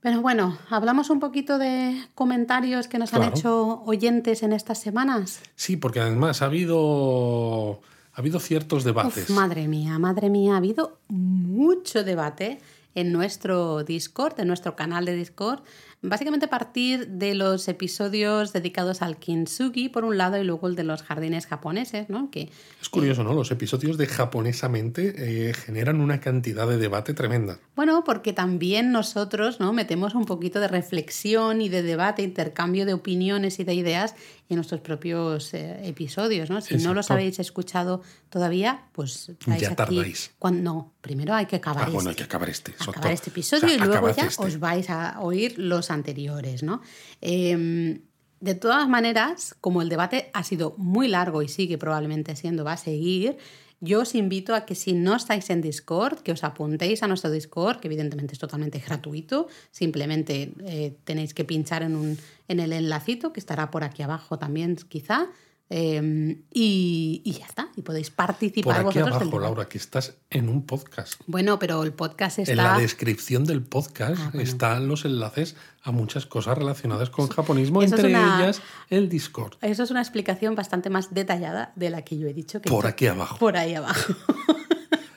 Pero 0.00 0.20
bueno, 0.20 0.58
hablamos 0.68 1.10
un 1.10 1.20
poquito 1.20 1.58
de 1.58 1.96
comentarios 2.16 2.88
que 2.88 2.98
nos 2.98 3.14
han 3.14 3.22
hecho 3.22 3.84
oyentes 3.84 4.42
en 4.42 4.52
estas 4.52 4.80
semanas. 4.80 5.40
Sí, 5.54 5.76
porque 5.76 6.00
además 6.00 6.42
ha 6.42 6.46
habido, 6.46 7.80
ha 8.12 8.18
habido 8.20 8.40
ciertos 8.40 8.82
debates. 8.82 9.30
madre 9.30 9.68
mía, 9.68 9.96
madre 10.00 10.28
mía, 10.28 10.54
ha 10.54 10.56
habido 10.56 10.98
mucho 11.06 12.02
debate 12.02 12.58
en 12.96 13.12
nuestro 13.12 13.84
Discord, 13.84 14.40
en 14.40 14.48
nuestro 14.48 14.74
canal 14.74 15.04
de 15.04 15.14
Discord, 15.14 15.60
Básicamente 16.00 16.46
a 16.46 16.50
partir 16.50 17.08
de 17.08 17.34
los 17.34 17.66
episodios 17.66 18.52
dedicados 18.52 19.02
al 19.02 19.16
kintsugi, 19.16 19.88
por 19.88 20.04
un 20.04 20.16
lado, 20.16 20.38
y 20.40 20.44
luego 20.44 20.68
el 20.68 20.76
de 20.76 20.84
los 20.84 21.02
jardines 21.02 21.46
japoneses, 21.46 22.08
¿no? 22.08 22.30
Que, 22.30 22.50
es 22.80 22.88
curioso, 22.88 23.24
¿no? 23.24 23.34
Los 23.34 23.50
episodios 23.50 23.98
de 23.98 24.06
japonesamente 24.06 25.48
eh, 25.48 25.54
generan 25.54 26.00
una 26.00 26.20
cantidad 26.20 26.68
de 26.68 26.76
debate 26.76 27.14
tremenda. 27.14 27.58
Bueno, 27.74 28.04
porque 28.04 28.32
también 28.32 28.92
nosotros, 28.92 29.58
¿no? 29.58 29.72
Metemos 29.72 30.14
un 30.14 30.24
poquito 30.24 30.60
de 30.60 30.68
reflexión 30.68 31.60
y 31.60 31.68
de 31.68 31.82
debate, 31.82 32.22
intercambio 32.22 32.86
de 32.86 32.94
opiniones 32.94 33.58
y 33.58 33.64
de 33.64 33.74
ideas 33.74 34.14
en 34.48 34.56
nuestros 34.56 34.80
propios 34.80 35.52
eh, 35.52 35.80
episodios, 35.84 36.48
¿no? 36.48 36.60
Si 36.60 36.76
no 36.76 36.94
los 36.94 37.10
habéis 37.10 37.38
escuchado 37.38 38.02
todavía, 38.30 38.86
pues 38.92 39.32
ya 39.58 39.74
tardáis. 39.74 40.32
Cuando, 40.38 40.62
no, 40.62 40.94
primero 41.00 41.34
hay 41.34 41.46
que 41.46 41.56
acabar 41.56 41.84
ah, 41.88 41.90
bueno, 41.90 42.10
hay 42.10 42.16
que 42.16 42.22
acabar 42.22 42.48
este. 42.48 42.74
Acabar 42.78 43.12
este 43.12 43.30
episodio 43.30 43.74
y 43.74 43.78
luego 43.78 44.10
ya 44.10 44.26
este. 44.26 44.42
os 44.42 44.58
vais 44.58 44.88
a 44.88 45.20
oír 45.20 45.58
los 45.58 45.90
anteriores, 45.90 46.62
¿no? 46.62 46.80
Em, 47.20 48.00
de 48.40 48.54
todas 48.54 48.88
maneras, 48.88 49.54
como 49.60 49.82
el 49.82 49.88
debate 49.88 50.30
ha 50.32 50.44
sido 50.44 50.74
muy 50.78 51.08
largo 51.08 51.42
y 51.42 51.48
sigue 51.48 51.76
probablemente 51.76 52.34
siendo, 52.36 52.64
va 52.64 52.72
a 52.72 52.76
seguir, 52.76 53.36
yo 53.80 54.00
os 54.00 54.14
invito 54.14 54.54
a 54.54 54.66
que 54.66 54.74
si 54.74 54.92
no 54.92 55.14
estáis 55.14 55.50
en 55.50 55.62
Discord, 55.62 56.20
que 56.20 56.32
os 56.32 56.42
apuntéis 56.42 57.02
a 57.02 57.06
nuestro 57.06 57.30
Discord, 57.30 57.78
que 57.78 57.86
evidentemente 57.86 58.32
es 58.34 58.38
totalmente 58.38 58.78
gratuito, 58.78 59.46
simplemente 59.70 60.52
eh, 60.66 60.96
tenéis 61.04 61.32
que 61.32 61.44
pinchar 61.44 61.82
en, 61.82 61.94
un, 61.94 62.18
en 62.48 62.58
el 62.60 62.72
enlacito 62.72 63.32
que 63.32 63.40
estará 63.40 63.70
por 63.70 63.84
aquí 63.84 64.02
abajo 64.02 64.38
también 64.38 64.76
quizá, 64.88 65.30
Em, 65.70 66.44
y, 66.50 67.22
ya 67.38 67.44
está, 67.44 67.68
y 67.76 67.82
podéis 67.82 68.10
participar 68.10 68.82
Por 68.82 68.90
aquí 68.90 68.98
abajo, 69.00 69.38
Laura, 69.38 69.68
que 69.68 69.76
estás 69.76 70.14
en 70.30 70.48
un 70.48 70.64
podcast. 70.64 71.20
Bueno, 71.26 71.58
pero 71.58 71.82
el 71.82 71.92
podcast 71.92 72.38
está... 72.38 72.52
En 72.52 72.56
la 72.56 72.78
descripción 72.78 73.44
del 73.44 73.62
podcast 73.62 74.18
ah, 74.18 74.32
están 74.40 74.88
los 74.88 75.04
enlaces 75.04 75.56
a 75.82 75.90
muchas 75.90 76.24
cosas 76.24 76.56
relacionadas 76.56 77.10
con 77.10 77.28
japonismo, 77.28 77.82
entre 77.82 78.08
ellas 78.08 78.62
el 78.88 79.10
Discord. 79.10 79.56
Eso 79.60 79.82
es 79.82 79.90
una 79.90 80.00
explicación 80.00 80.54
bastante 80.54 80.88
más 80.88 81.12
detallada 81.12 81.72
de 81.76 81.90
la 81.90 82.02
que 82.02 82.18
yo 82.18 82.28
he 82.28 82.34
dicho. 82.34 82.62
Que 82.62 82.70
por 82.70 82.86
aquí 82.86 83.06
abajo. 83.06 83.38
Por 83.38 83.56
ahí 83.56 83.74
abajo. 83.74 84.14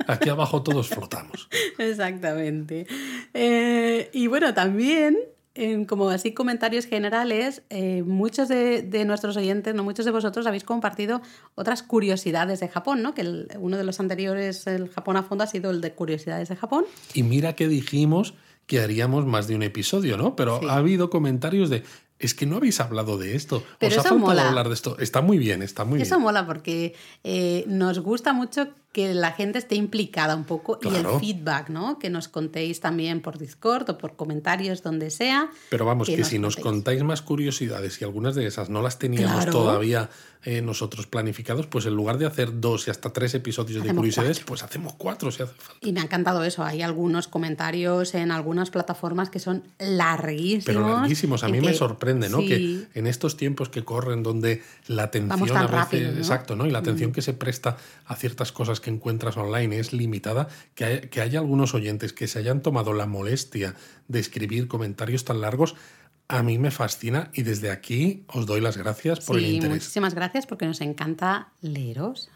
Aquí 0.08 0.28
abajo 0.28 0.62
todos 0.62 0.90
flotamos. 0.90 1.48
Exactamente. 1.78 2.86
Eh, 3.34 4.10
y 4.12 4.28
bueno, 4.28 4.54
también 4.54 5.18
en 5.54 5.86
como 5.86 6.10
así 6.10 6.34
comentarios 6.34 6.86
generales, 6.86 7.64
eh, 7.70 8.04
muchos 8.04 8.48
de, 8.48 9.04
nuestros 9.06 9.36
oyentes, 9.38 9.76
no 9.76 9.84
muchos 9.84 10.06
de 10.06 10.12
vosotros, 10.12 10.48
habéis 10.48 10.64
compartido 10.64 11.22
otras 11.56 11.84
curiosidades 11.84 12.60
de 12.60 12.68
Japón, 12.68 13.02
¿no? 13.02 13.14
Que 13.14 13.48
uno 13.60 13.78
de 13.78 13.84
los 13.84 14.00
anteriores, 14.00 14.66
el 14.68 14.90
Japón 14.90 15.18
a 15.18 15.24
fondo, 15.24 15.44
ha 15.44 15.48
sido 15.48 15.72
el 15.72 15.82
de 15.82 15.94
curiosidades 15.94 16.50
de 16.50 16.56
Japón. 16.56 16.86
Y 17.14 17.24
mira 17.24 17.56
que 17.56 17.68
dijimos 17.68 18.34
que 18.66 18.80
haríamos 18.80 19.26
más 19.26 19.48
de 19.48 19.56
un 19.56 19.64
episodio, 19.64 20.18
¿no? 20.18 20.36
Pero 20.36 20.70
ha 20.70 20.76
habido 20.76 21.10
comentarios 21.10 21.70
de 21.70 21.84
es 22.22 22.36
que 22.36 22.46
no 22.46 22.58
habéis 22.58 22.80
hablado 22.80 23.18
de 23.18 23.36
esto. 23.36 23.64
Pero 23.80 24.00
Os 24.00 24.06
ha 24.06 24.10
faltado 24.10 24.40
hablar 24.42 24.68
de 24.68 24.76
esto. 24.76 24.98
Está 25.00 25.22
muy 25.22 25.40
bien, 25.40 25.64
está 25.64 25.86
muy 25.86 25.98
bien. 25.98 26.06
Eso 26.06 26.20
mola 26.20 26.46
porque 26.46 26.94
eh, 27.24 27.66
nos 27.68 28.00
gusta 28.00 28.32
mucho 28.32 28.70
que 28.92 29.14
la 29.14 29.32
gente 29.32 29.58
esté 29.58 29.76
implicada 29.76 30.36
un 30.36 30.44
poco 30.44 30.80
y 30.82 30.94
el 30.94 31.08
feedback, 31.20 31.70
¿no? 31.70 31.98
Que 31.98 32.10
nos 32.10 32.28
contéis 32.28 32.82
también 32.82 33.22
por 33.22 33.38
Discord 33.38 33.90
o 33.90 33.98
por 33.98 34.16
comentarios, 34.16 34.84
donde 34.84 35.10
sea. 35.10 35.50
Pero 35.70 35.86
vamos, 35.86 36.08
que, 36.08 36.24
si 36.26 36.40
nos 36.40 36.58
contáis 36.58 37.02
más 37.04 37.22
curiosidades 37.22 38.02
y 38.02 38.04
algunas 38.04 38.36
de 38.36 38.48
esas 38.48 38.70
no 38.70 38.82
las 38.82 39.00
teníamos 39.00 39.46
todavía 39.46 40.10
eh, 40.44 40.64
nosotros 40.64 41.06
planificados, 41.06 41.68
pues 41.68 41.86
en 41.86 41.94
lugar 41.94 42.18
de 42.18 42.26
hacer 42.26 42.60
dos 42.60 42.88
y 42.88 42.92
hasta 42.92 43.14
tres 43.14 43.36
episodios 43.36 43.84
de 43.84 43.94
curiosidades, 43.94 44.40
pues 44.40 44.64
hacemos 44.64 44.94
cuatro 44.94 45.32
si 45.32 45.44
hace 45.44 45.54
falta. 45.54 45.88
Y 45.88 45.94
me 45.94 46.02
ha 46.02 46.04
encantado 46.04 46.44
eso. 46.44 46.64
Hay 46.64 46.82
algunos 46.82 47.28
comentarios 47.28 48.16
en 48.16 48.32
algunas 48.32 48.72
plataformas 48.72 49.30
que 49.30 49.38
son 49.40 49.64
larguísimos. 49.78 50.66
Pero 50.66 50.82
larguísimos. 50.82 51.44
A 51.44 51.48
mí 51.48 51.62
me 51.62 51.76
sorprende, 51.76 52.28
¿no? 52.28 52.40
Que 52.40 52.88
en 52.94 53.08
estos 53.08 53.38
tiempos 53.38 53.70
que 53.70 53.86
corren, 53.86 54.24
donde 54.24 54.64
la 54.88 55.04
atención 55.04 55.56
a 55.56 55.68
veces. 55.68 56.18
Exacto, 56.18 56.56
¿no? 56.56 56.66
Y 56.66 56.72
la 56.72 56.80
atención 56.80 57.12
mm. 57.12 57.14
que 57.14 57.22
se 57.22 57.34
presta 57.34 57.78
a 58.06 58.16
ciertas 58.16 58.52
cosas 58.52 58.81
que 58.82 58.90
encuentras 58.90 59.38
online 59.38 59.80
es 59.80 59.94
limitada, 59.94 60.48
que, 60.76 61.10
que 61.10 61.22
haya 61.22 61.40
algunos 61.40 61.74
oyentes 61.74 62.14
que 62.14 62.28
se 62.28 62.40
hayan 62.40 62.62
tomado 62.62 62.94
la 62.94 63.06
molestia 63.06 63.76
de 64.08 64.20
escribir 64.20 64.68
comentarios 64.68 65.24
tan 65.24 65.42
largos, 65.42 65.76
a 66.28 66.44
mí 66.44 66.58
me 66.58 66.72
fascina 66.72 67.30
y 67.34 67.44
desde 67.44 67.72
aquí 67.72 68.24
os 68.28 68.46
doy 68.46 68.62
las 68.62 68.78
gracias 68.78 69.20
por 69.20 69.38
el 69.38 69.46
interés. 69.46 69.76
Muchísimas 69.76 70.16
gracias 70.16 70.48
porque 70.48 70.66
nos 70.66 70.80
encanta 70.82 71.50
leeros. 71.62 72.30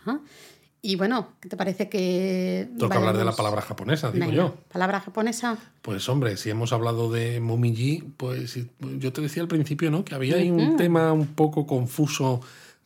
Y 0.81 0.97
bueno, 0.97 1.29
¿qué 1.39 1.49
te 1.49 1.57
parece 1.57 1.89
que... 1.89 2.69
Toca 2.77 2.97
hablar 2.97 3.17
de 3.17 3.25
la 3.25 3.31
palabra 3.31 3.61
japonesa, 3.61 4.11
digo 4.11 4.31
yo. 4.31 4.55
¿Palabra 4.71 4.99
japonesa? 4.99 5.57
Pues 5.81 6.07
hombre, 6.09 6.37
si 6.37 6.49
hemos 6.49 6.73
hablado 6.73 7.09
de 7.09 7.39
momiji, 7.39 8.03
pues 8.17 8.59
yo 8.99 9.13
te 9.13 9.21
decía 9.21 9.41
al 9.41 9.47
principio, 9.47 9.89
¿no? 9.89 10.03
Que 10.05 10.13
había 10.13 10.35
ahí 10.35 10.51
un 10.51 10.75
tema 10.77 11.11
un 11.13 11.27
poco 11.27 11.65
confuso 11.65 12.41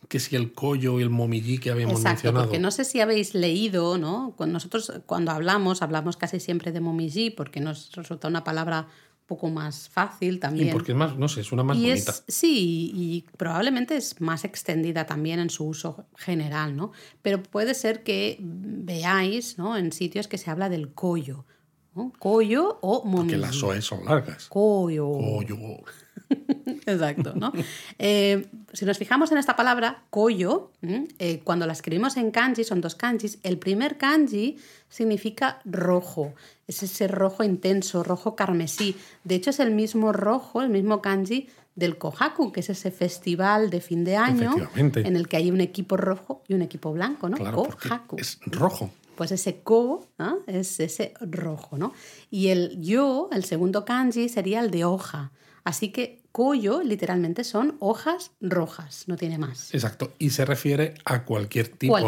que 0.08 0.18
si 0.18 0.36
el 0.36 0.52
collo 0.52 0.98
y 0.98 1.02
el 1.02 1.10
momiji 1.10 1.58
que 1.58 1.70
habíamos 1.70 2.00
Exacto, 2.00 2.16
mencionado. 2.16 2.46
Porque 2.46 2.58
no 2.58 2.70
sé 2.70 2.84
si 2.84 3.00
habéis 3.00 3.34
leído, 3.34 3.98
¿no? 3.98 4.34
Nosotros 4.38 4.92
cuando 5.06 5.30
hablamos, 5.30 5.82
hablamos 5.82 6.16
casi 6.16 6.40
siempre 6.40 6.72
de 6.72 6.80
momiji 6.80 7.30
porque 7.30 7.60
nos 7.60 7.92
resulta 7.92 8.28
una 8.28 8.42
palabra 8.42 8.88
un 8.88 9.26
poco 9.26 9.50
más 9.50 9.88
fácil 9.88 10.40
también. 10.40 10.68
Y 10.68 10.72
porque 10.72 10.92
es 10.92 10.98
más, 10.98 11.16
no 11.16 11.28
sé, 11.28 11.42
es 11.42 11.52
una 11.52 11.62
más 11.62 11.76
bonita. 11.76 12.12
sí, 12.26 12.90
y 12.94 13.26
probablemente 13.36 13.96
es 13.96 14.20
más 14.20 14.44
extendida 14.44 15.06
también 15.06 15.38
en 15.38 15.50
su 15.50 15.66
uso 15.66 16.06
general, 16.16 16.76
¿no? 16.76 16.92
Pero 17.22 17.42
puede 17.42 17.74
ser 17.74 18.02
que 18.02 18.38
veáis, 18.40 19.58
¿no? 19.58 19.76
En 19.76 19.92
sitios 19.92 20.26
que 20.26 20.38
se 20.38 20.50
habla 20.50 20.68
del 20.68 20.92
collo. 20.92 21.44
¿no? 21.94 22.12
Collo 22.18 22.78
o 22.82 23.04
momiji. 23.04 23.36
Porque 23.36 23.36
las 23.36 23.62
OE 23.62 23.82
son 23.82 24.04
largas. 24.04 24.48
Collo. 24.48 25.12
Collo. 25.12 25.56
Exacto, 26.86 27.34
¿no? 27.34 27.52
Eh, 27.98 28.46
si 28.72 28.84
nos 28.84 28.98
fijamos 28.98 29.32
en 29.32 29.38
esta 29.38 29.56
palabra, 29.56 30.04
koyo, 30.10 30.70
eh, 30.82 31.40
cuando 31.44 31.66
la 31.66 31.72
escribimos 31.72 32.16
en 32.16 32.30
kanji, 32.30 32.64
son 32.64 32.80
dos 32.80 32.94
kanjis, 32.94 33.38
el 33.42 33.58
primer 33.58 33.98
kanji 33.98 34.58
significa 34.88 35.60
rojo, 35.64 36.34
es 36.66 36.82
ese 36.82 37.08
rojo 37.08 37.42
intenso, 37.42 38.02
rojo 38.02 38.36
carmesí. 38.36 38.96
De 39.24 39.34
hecho, 39.34 39.50
es 39.50 39.60
el 39.60 39.72
mismo 39.72 40.12
rojo, 40.12 40.62
el 40.62 40.70
mismo 40.70 41.02
kanji 41.02 41.48
del 41.74 41.98
Kohaku, 41.98 42.52
que 42.52 42.60
es 42.60 42.70
ese 42.70 42.90
festival 42.90 43.70
de 43.70 43.80
fin 43.80 44.04
de 44.04 44.16
año 44.16 44.54
en 44.74 45.16
el 45.16 45.28
que 45.28 45.36
hay 45.36 45.50
un 45.50 45.60
equipo 45.60 45.96
rojo 45.96 46.42
y 46.46 46.54
un 46.54 46.62
equipo 46.62 46.92
blanco, 46.92 47.28
¿no? 47.28 47.36
Kohaku. 47.36 48.16
Es 48.18 48.38
rojo. 48.46 48.90
Pues 49.16 49.32
ese 49.32 49.60
ko 49.60 50.06
es 50.46 50.80
ese 50.80 51.14
rojo, 51.20 51.76
¿no? 51.76 51.92
Y 52.30 52.48
el 52.48 52.80
yo, 52.80 53.28
el 53.32 53.44
segundo 53.44 53.84
kanji, 53.84 54.28
sería 54.28 54.60
el 54.60 54.70
de 54.70 54.84
hoja. 54.84 55.32
Así 55.64 55.90
que 55.90 56.19
koyo 56.32 56.82
literalmente 56.82 57.44
son 57.44 57.76
hojas 57.80 58.32
rojas, 58.40 59.04
no 59.06 59.16
tiene 59.16 59.38
más. 59.38 59.74
Exacto, 59.74 60.12
y 60.18 60.30
se 60.30 60.44
refiere 60.44 60.94
a 61.04 61.24
cualquier 61.24 61.68
tipo 61.68 61.98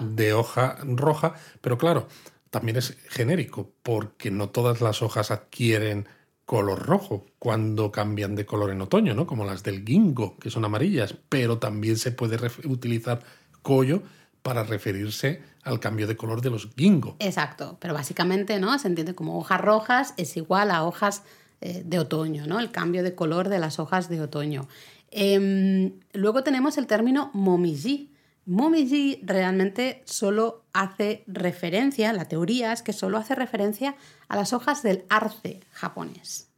de 0.00 0.32
hoja 0.32 0.78
roja, 0.84 1.34
pero 1.60 1.78
claro, 1.78 2.08
también 2.50 2.76
es 2.76 2.96
genérico, 3.08 3.72
porque 3.82 4.30
no 4.30 4.50
todas 4.50 4.80
las 4.80 5.02
hojas 5.02 5.30
adquieren 5.30 6.06
color 6.44 6.86
rojo 6.86 7.26
cuando 7.38 7.90
cambian 7.90 8.34
de 8.36 8.46
color 8.46 8.70
en 8.70 8.82
otoño, 8.82 9.14
¿no? 9.14 9.26
Como 9.26 9.44
las 9.44 9.62
del 9.62 9.84
ginkgo, 9.84 10.36
que 10.38 10.50
son 10.50 10.64
amarillas, 10.64 11.16
pero 11.28 11.58
también 11.58 11.96
se 11.96 12.12
puede 12.12 12.38
utilizar 12.64 13.22
koyo 13.62 14.02
para 14.42 14.62
referirse 14.62 15.42
al 15.62 15.80
cambio 15.80 16.06
de 16.06 16.16
color 16.16 16.42
de 16.42 16.50
los 16.50 16.68
ginkgo. 16.76 17.16
Exacto, 17.18 17.78
pero 17.80 17.94
básicamente, 17.94 18.60
¿no? 18.60 18.78
Se 18.78 18.88
entiende 18.88 19.14
como 19.14 19.38
hojas 19.38 19.60
rojas 19.60 20.14
es 20.18 20.36
igual 20.36 20.70
a 20.70 20.84
hojas 20.84 21.22
eh, 21.66 21.82
de 21.84 21.98
otoño, 21.98 22.46
¿no? 22.46 22.60
el 22.60 22.70
cambio 22.70 23.02
de 23.02 23.14
color 23.14 23.48
de 23.48 23.58
las 23.58 23.78
hojas 23.78 24.08
de 24.10 24.20
otoño. 24.20 24.68
Em, 25.10 25.92
luego 26.12 26.42
tenemos 26.44 26.76
el 26.76 26.86
término 26.86 27.30
momiji. 27.32 28.10
Momiji 28.46 29.20
realmente 29.22 30.02
solo 30.04 30.64
hace 30.74 31.24
referencia, 31.26 32.12
la 32.12 32.26
teoría 32.26 32.72
es 32.74 32.82
que 32.82 32.92
solo 32.92 33.16
hace 33.16 33.34
referencia 33.34 33.96
a 34.28 34.36
las 34.36 34.52
hojas 34.52 34.82
del 34.82 35.04
arce 35.08 35.60
japonés. 35.72 36.48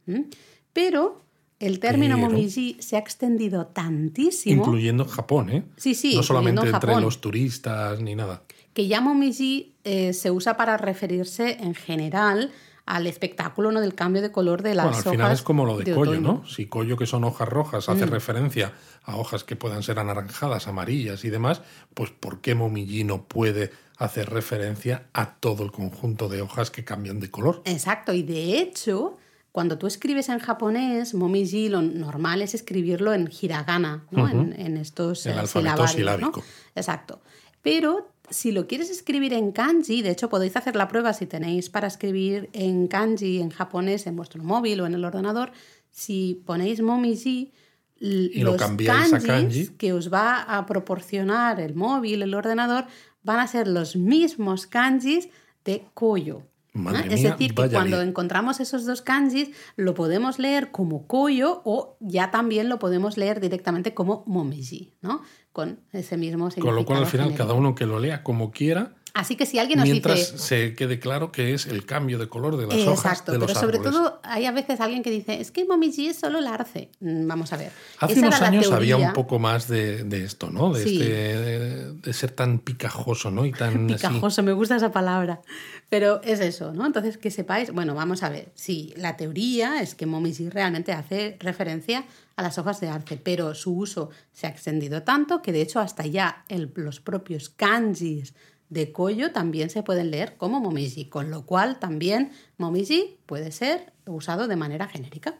Pero 0.73 1.21
el 1.59 1.79
término 1.79 2.15
Pero- 2.17 2.29
momiji 2.29 2.75
se 2.79 2.97
ha 2.97 2.99
extendido 2.99 3.67
tantísimo 3.67 4.61
Incluyendo 4.63 5.05
Japón, 5.05 5.49
¿eh? 5.49 5.63
Sí, 5.77 5.95
sí, 5.95 6.15
No 6.15 6.23
solamente 6.23 6.61
entre 6.65 6.71
Japón. 6.89 7.03
los 7.03 7.21
turistas 7.21 7.99
ni 8.01 8.15
nada. 8.15 8.43
que 8.73 8.87
ya 8.87 9.01
momiji 9.01 9.73
eh, 9.85 10.13
se 10.13 10.29
usa 10.29 10.55
para 10.57 10.77
referirse 10.77 11.57
en 11.61 11.73
general 11.73 12.51
al 12.87 13.05
espectáculo 13.05 13.71
¿no? 13.71 13.81
del 13.81 13.93
cambio 13.93 14.21
de 14.21 14.31
color 14.31 14.63
de 14.63 14.73
las 14.73 14.85
Bueno, 14.85 14.97
al 14.97 15.01
hojas. 15.01 15.11
final 15.11 15.31
es 15.33 15.41
como 15.43 15.65
lo 15.65 15.77
de, 15.77 15.91
otoño. 15.91 16.19
Mm. 16.19 16.23
¿no? 16.23 16.47
Si 16.47 16.65
Coyo, 16.67 16.97
que 16.97 17.05
son 17.05 17.25
hojas 17.25 17.47
rojas, 17.47 17.89
hace 17.89 18.05
referencia 18.05 18.73
a 19.03 19.17
hojas 19.17 19.43
que 19.43 19.55
puedan 19.55 19.83
ser 19.83 19.99
anaranjadas, 19.99 20.67
amarillas 20.67 21.23
y 21.25 21.29
demás, 21.29 21.61
pues 21.93 22.11
¿por 22.11 22.39
qué 22.41 22.55
Momiji 22.55 23.03
no 23.03 23.25
puede 23.25 23.71
hacer 23.97 24.29
referencia 24.29 25.07
a 25.13 25.35
todo 25.35 25.63
el 25.63 25.71
conjunto 25.71 26.29
de 26.29 26.41
hojas 26.41 26.71
que 26.71 26.85
cambian 26.85 27.19
de 27.19 27.29
color? 27.29 27.61
Exacto, 27.65 28.13
y 28.13 28.23
de 28.23 28.59
hecho, 28.59 29.17
cuando 29.51 29.77
tú 29.77 29.85
escribes 29.85 30.29
en 30.29 30.39
japonés, 30.39 31.13
momiji, 31.13 31.67
lo 31.67 31.81
normal 31.81 32.41
es 32.41 32.53
escribirlo 32.53 33.13
en 33.13 33.29
hiragana, 33.41 34.05
¿no? 34.11 34.29
en, 34.29 34.53
en 34.57 34.77
estos 34.77 35.25
El 35.25 35.37
eh. 35.37 36.31
Exacto. 36.75 37.21
Pero 37.61 38.11
si 38.29 38.51
lo 38.51 38.67
quieres 38.67 38.89
escribir 38.89 39.33
en 39.33 39.51
kanji, 39.51 40.01
de 40.01 40.11
hecho 40.11 40.29
podéis 40.29 40.55
hacer 40.55 40.75
la 40.75 40.87
prueba 40.87 41.13
si 41.13 41.25
tenéis 41.25 41.69
para 41.69 41.87
escribir 41.87 42.49
en 42.53 42.87
kanji, 42.87 43.39
en 43.39 43.49
japonés, 43.49 44.07
en 44.07 44.15
vuestro 44.15 44.43
móvil 44.43 44.81
o 44.81 44.85
en 44.85 44.93
el 44.93 45.05
ordenador, 45.05 45.51
si 45.91 46.43
ponéis 46.45 46.81
momiji, 46.81 47.53
lo 47.99 48.51
los 48.51 48.61
a 48.61 48.77
kanjis 48.77 49.23
kanji. 49.23 49.67
que 49.77 49.93
os 49.93 50.11
va 50.13 50.41
a 50.41 50.65
proporcionar 50.65 51.59
el 51.59 51.75
móvil, 51.75 52.21
el 52.21 52.33
ordenador, 52.33 52.85
van 53.23 53.39
a 53.39 53.47
ser 53.47 53.67
los 53.67 53.95
mismos 53.95 54.67
kanjis 54.67 55.29
de 55.65 55.85
koyo. 55.93 56.43
es 56.75 57.09
decir, 57.09 57.55
que 57.55 57.69
cuando 57.69 58.01
encontramos 58.01 58.59
esos 58.59 58.85
dos 58.85 59.01
kanjis, 59.01 59.49
lo 59.75 59.95
podemos 59.95 60.37
leer 60.37 60.69
como 60.71 61.07
koyo 61.07 61.61
o 61.65 61.97
ya 61.99 62.29
también 62.29 62.69
lo 62.69 62.77
podemos 62.77 63.17
leer 63.17 63.39
directamente 63.39 63.95
como 63.95 64.23
momiji, 64.27 64.93
¿no? 65.01 65.23
Con 65.57 65.79
ese 65.91 66.17
mismo 66.17 66.51
significado. 66.51 66.67
Con 66.67 66.75
lo 66.75 66.85
cual, 66.85 66.99
al 66.99 67.07
final, 67.07 67.33
cada 67.33 67.55
uno 67.55 67.73
que 67.73 67.87
lo 67.87 67.99
lea 67.99 68.21
como 68.21 68.51
quiera, 68.51 68.91
Así 69.19 69.35
que 69.35 69.45
si 69.45 69.59
alguien 69.59 69.79
nos 69.79 69.87
mientras 69.89 70.17
dice... 70.33 70.37
se 70.37 70.73
quede 70.75 70.99
claro 70.99 71.31
que 71.31 71.53
es 71.53 71.65
el 71.65 71.85
cambio 71.85 72.17
de 72.19 72.27
color 72.29 72.55
de 72.57 72.67
las 72.67 72.87
hojas 72.87 73.25
de 73.25 73.37
los 73.37 73.47
pero 73.47 73.59
sobre 73.59 73.77
árboles. 73.77 73.93
todo 73.93 74.19
hay 74.23 74.45
a 74.45 74.51
veces 74.51 74.79
alguien 74.79 75.01
que 75.03 75.09
dice, 75.09 75.41
es 75.41 75.51
que 75.51 75.65
momiji 75.65 76.07
es 76.07 76.17
solo 76.19 76.39
el 76.39 76.47
arce. 76.47 76.89
Mm, 76.99 77.27
Vamos 77.27 77.51
a 77.53 77.57
ver. 77.57 77.71
Hace 77.99 78.13
esa 78.13 78.27
unos 78.27 78.39
la 78.39 78.47
años 78.47 78.71
había 78.71 78.97
un 78.97 79.13
poco 79.13 79.39
más 79.39 79.67
de, 79.67 80.03
de 80.03 80.23
esto, 80.23 80.49
¿no? 80.49 80.71
De, 80.73 80.83
Sí. 80.83 81.01
este, 81.01 81.13
de, 81.13 81.93
de 81.93 82.13
ser 82.13 82.31
tan 82.31 82.59
picajoso, 82.59 83.31
¿no? 83.31 83.45
Y 83.45 83.51
tan 83.51 83.85
así. 83.91 83.95
Picajoso, 83.95 84.43
me 84.43 84.53
gusta 84.53 84.75
esa 84.75 84.91
palabra. 84.91 85.41
Pero 85.89 86.21
es 86.23 86.39
eso, 86.39 86.73
¿no? 86.73 86.85
Entonces, 86.85 87.17
que 87.17 87.31
sepáis, 87.31 87.71
bueno, 87.71 87.95
vamos 87.95 88.21
a 88.23 88.29
ver. 88.29 88.51
Sí, 88.55 88.93
la 88.97 89.17
teoría 89.17 89.81
es 89.81 89.95
que 89.95 90.05
momiji 90.05 90.49
realmente 90.49 90.91
hace 90.91 91.37
referencia 91.39 92.03
a 92.35 92.43
las 92.43 92.57
hojas 92.59 92.79
de 92.81 92.89
arce, 92.89 93.17
pero 93.17 93.55
su 93.55 93.75
uso 93.75 94.09
se 94.31 94.45
ha 94.45 94.49
extendido 94.51 95.01
tanto 95.01 95.41
que 95.41 95.51
de 95.51 95.61
hecho 95.61 95.79
hasta 95.79 96.05
ya 96.05 96.43
el- 96.49 96.71
los 96.75 96.99
propios 96.99 97.49
kanjis 97.49 98.33
de 98.69 98.91
Koyo 98.91 99.31
también 99.31 99.69
se 99.69 99.83
pueden 99.83 100.11
leer 100.11 100.35
como 100.37 100.59
momiji, 100.59 101.05
con 101.05 101.31
lo 101.31 101.45
cual 101.45 101.79
también 101.79 102.31
momiji 102.57 103.17
puede 103.25 103.51
ser 103.51 103.93
usado 104.05 104.47
de 104.47 104.55
manera 104.55 104.87
genérica. 104.87 105.37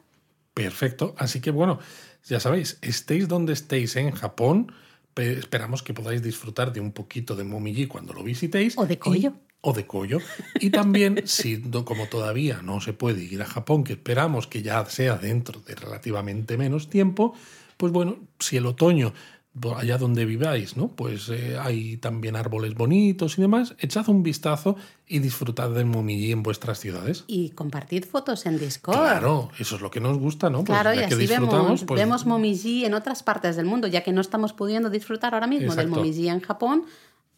Perfecto. 0.54 1.14
Así 1.18 1.40
que 1.42 1.52
bueno, 1.52 1.80
ya 2.26 2.40
sabéis, 2.40 2.80
estéis 2.82 3.28
donde 3.28 3.54
estéis 3.54 3.96
en 3.96 4.12
Japón, 4.12 4.72
pe- 5.14 5.34
esperamos 5.38 5.84
que 5.84 5.94
podáis 5.94 6.22
disfrutar 6.24 6.74
de 6.74 6.80
un 6.80 6.92
poquito 6.92 7.36
de 7.36 7.44
Momiji 7.44 7.86
cuando 7.88 8.14
lo 8.14 8.24
visitéis. 8.24 8.78
O 8.78 8.86
de 8.86 8.96
y- 8.96 8.98
Koyo. 8.98 9.34
o 9.62 9.74
de 9.74 9.86
Koyo. 9.86 10.20
Y 10.60 10.70
también, 10.72 11.22
si 11.26 11.62
como 11.62 12.08
todavía 12.08 12.62
no 12.64 12.82
se 12.82 12.94
puede 12.94 13.24
ir 13.24 13.42
a 13.42 13.46
Japón, 13.46 13.84
que 13.84 13.94
esperamos 13.94 14.48
que 14.48 14.62
ya 14.64 14.84
sea 14.86 15.16
dentro 15.18 15.60
de 15.62 15.76
relativamente 15.76 16.58
menos 16.58 16.90
tiempo, 16.90 17.36
pues 17.78 17.92
bueno, 17.94 18.18
si 18.40 18.58
el 18.58 18.66
otoño, 18.66 19.14
bo- 19.60 19.76
allá 19.78 19.98
donde 19.98 20.26
viváis, 20.26 20.78
¿no? 20.78 20.90
Pues 20.90 21.30
eh, 21.30 21.58
hay 21.60 21.98
también 21.98 22.36
árboles 22.36 22.74
bonitos 22.76 23.38
y 23.38 23.42
demás, 23.42 23.76
echad 23.80 24.08
un 24.10 24.24
vistazo 24.24 24.76
y 25.08 25.20
disfrutad 25.20 25.70
del 25.72 25.86
Momiji 25.86 26.32
en 26.32 26.44
vuestras 26.44 26.80
ciudades. 26.80 27.24
Y 27.28 27.50
compartid 27.52 28.04
fotos 28.06 28.46
en 28.46 28.60
Discord. 28.60 28.96
Claro, 28.98 29.50
eso 29.60 29.76
es 29.76 29.82
lo 29.82 29.90
que 29.92 30.00
nos 30.00 30.18
gusta, 30.18 30.50
¿no? 30.50 30.64
Pues 30.64 30.80
Claro, 30.80 30.94
y 30.94 31.00
ya 31.00 31.08
que 31.08 31.16
así 31.16 31.28
vemos, 31.28 31.84
pues, 31.86 32.00
vemos 32.00 32.26
Momiji 32.26 32.86
en 32.86 32.94
otras 32.94 33.24
partes 33.24 33.56
del 33.56 33.66
mundo, 33.66 33.88
ya 33.88 34.04
que 34.04 34.12
no 34.14 34.22
estamos 34.22 34.54
pudiendo 34.54 34.90
disfrutar 34.90 35.34
ahora 35.34 35.48
mismo 35.48 35.76
del 35.76 35.88
Exacto. 35.88 35.96
Momiji 36.04 36.28
en 36.30 36.42
Japón, 36.42 36.84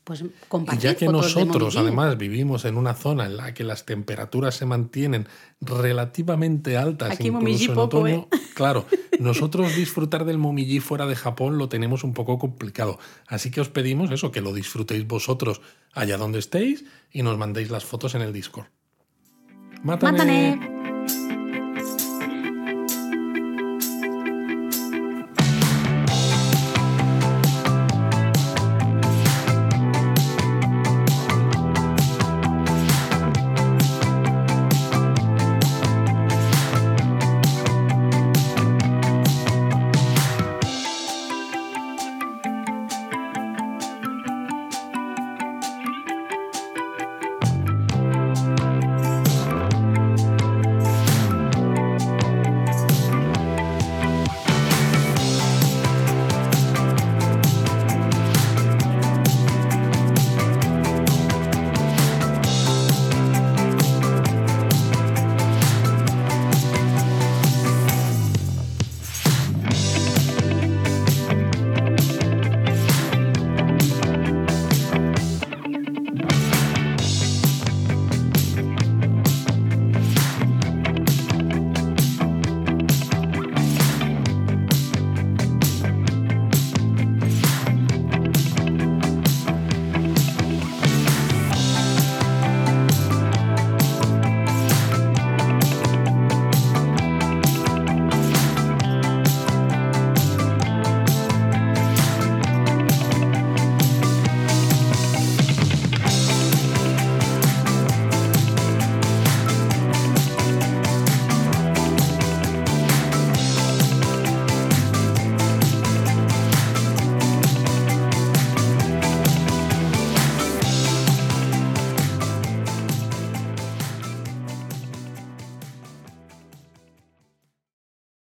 pues 0.09 0.23
Y 0.23 0.77
ya 0.79 0.95
que 0.95 1.05
fotos 1.05 1.35
nosotros 1.35 1.77
además 1.77 2.17
vivimos 2.17 2.65
en 2.65 2.77
una 2.77 2.95
zona 2.95 3.27
en 3.27 3.37
la 3.37 3.53
que 3.53 3.63
las 3.63 3.85
temperaturas 3.85 4.55
se 4.55 4.65
mantienen 4.65 5.27
relativamente 5.61 6.77
altas, 6.77 7.11
Aquí 7.11 7.27
incluso 7.27 7.65
en 7.65 7.75
poco, 7.75 7.99
otoño, 7.99 8.27
¿eh? 8.31 8.39
claro, 8.55 8.87
nosotros 9.19 9.75
disfrutar 9.75 10.25
del 10.25 10.39
momiji 10.39 10.79
fuera 10.79 11.05
de 11.05 11.15
Japón 11.15 11.59
lo 11.59 11.69
tenemos 11.69 12.03
un 12.03 12.13
poco 12.15 12.39
complicado. 12.39 12.97
Así 13.27 13.51
que 13.51 13.61
os 13.61 13.69
pedimos 13.69 14.09
eso, 14.09 14.31
que 14.31 14.41
lo 14.41 14.51
disfrutéis 14.51 15.05
vosotros 15.05 15.61
allá 15.93 16.17
donde 16.17 16.39
estéis 16.39 16.85
y 17.11 17.21
nos 17.21 17.37
mandéis 17.37 17.69
las 17.69 17.85
fotos 17.85 18.15
en 18.15 18.23
el 18.23 18.33
Discord. 18.33 18.65
¡Mátane! 19.83 20.17
¡Mátane! 20.17 20.78